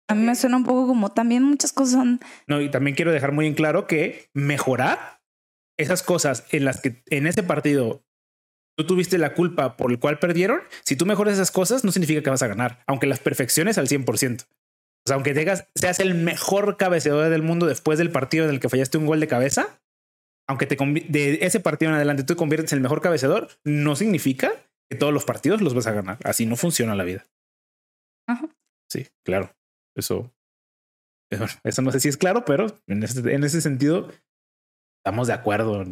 A 0.08 0.14
mí 0.14 0.22
me 0.22 0.34
suena 0.34 0.56
un 0.56 0.64
poco 0.64 0.88
como 0.88 1.10
también 1.10 1.44
muchas 1.44 1.72
cosas 1.72 1.94
son. 1.94 2.20
No, 2.48 2.60
y 2.60 2.68
también 2.68 2.96
quiero 2.96 3.12
dejar 3.12 3.30
muy 3.30 3.46
en 3.46 3.54
claro 3.54 3.86
que 3.86 4.28
mejorar 4.34 5.20
esas 5.78 6.02
cosas 6.02 6.46
en 6.50 6.64
las 6.64 6.80
que 6.80 7.04
en 7.10 7.28
ese 7.28 7.44
partido 7.44 8.02
tú 8.80 8.94
tuviste 8.94 9.18
la 9.18 9.34
culpa 9.34 9.76
por 9.76 9.90
el 9.90 9.98
cual 9.98 10.18
perdieron. 10.18 10.60
Si 10.84 10.96
tú 10.96 11.06
mejoras 11.06 11.34
esas 11.34 11.50
cosas, 11.50 11.84
no 11.84 11.92
significa 11.92 12.22
que 12.22 12.30
vas 12.30 12.42
a 12.42 12.48
ganar, 12.48 12.82
aunque 12.86 13.06
las 13.06 13.20
perfecciones 13.20 13.78
al 13.78 13.88
100%. 13.88 14.42
O 14.42 15.08
sea, 15.08 15.14
aunque 15.14 15.34
tengas, 15.34 15.66
seas 15.74 16.00
el 16.00 16.14
mejor 16.14 16.76
cabeceador 16.76 17.30
del 17.30 17.42
mundo 17.42 17.66
después 17.66 17.98
del 17.98 18.10
partido 18.10 18.44
en 18.44 18.50
el 18.50 18.60
que 18.60 18.68
fallaste 18.68 18.98
un 18.98 19.06
gol 19.06 19.20
de 19.20 19.28
cabeza, 19.28 19.80
aunque 20.46 20.66
te 20.66 20.76
de 20.76 21.38
ese 21.42 21.60
partido 21.60 21.90
en 21.90 21.96
adelante 21.96 22.24
tú 22.24 22.34
te 22.34 22.38
conviertes 22.38 22.72
en 22.72 22.78
el 22.78 22.82
mejor 22.82 23.00
cabeceador, 23.00 23.48
no 23.64 23.96
significa 23.96 24.52
que 24.90 24.98
todos 24.98 25.12
los 25.12 25.24
partidos 25.24 25.62
los 25.62 25.74
vas 25.74 25.86
a 25.86 25.92
ganar. 25.92 26.18
Así 26.24 26.44
no 26.44 26.56
funciona 26.56 26.94
la 26.94 27.04
vida. 27.04 27.26
Ajá. 28.26 28.48
Sí, 28.88 29.06
claro. 29.24 29.54
Eso. 29.96 30.32
Eso 31.64 31.82
no 31.82 31.92
sé 31.92 32.00
si 32.00 32.08
es 32.08 32.16
claro, 32.16 32.44
pero 32.44 32.66
en 32.88 33.02
ese, 33.02 33.20
en 33.32 33.44
ese 33.44 33.60
sentido 33.60 34.10
estamos 34.98 35.28
de 35.28 35.34
acuerdo 35.34 35.84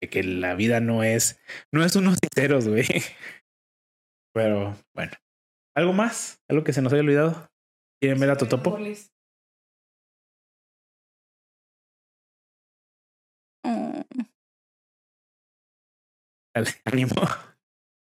de 0.00 0.08
que 0.10 0.22
la 0.22 0.54
vida 0.54 0.80
no 0.80 1.02
es, 1.02 1.40
no 1.72 1.84
es 1.84 1.96
unos 1.96 2.18
ceros, 2.34 2.68
güey. 2.68 2.86
Pero 4.34 4.76
bueno, 4.94 5.12
¿algo 5.74 5.92
más? 5.92 6.42
¿Algo 6.48 6.64
que 6.64 6.72
se 6.72 6.82
nos 6.82 6.92
haya 6.92 7.02
olvidado? 7.02 7.48
¿Quieren 8.00 8.20
ver 8.20 8.30
a 8.30 8.36
Totopo? 8.36 8.78
Mm. 13.64 14.02
Dale, 16.54 16.70
ánimo. 16.84 17.14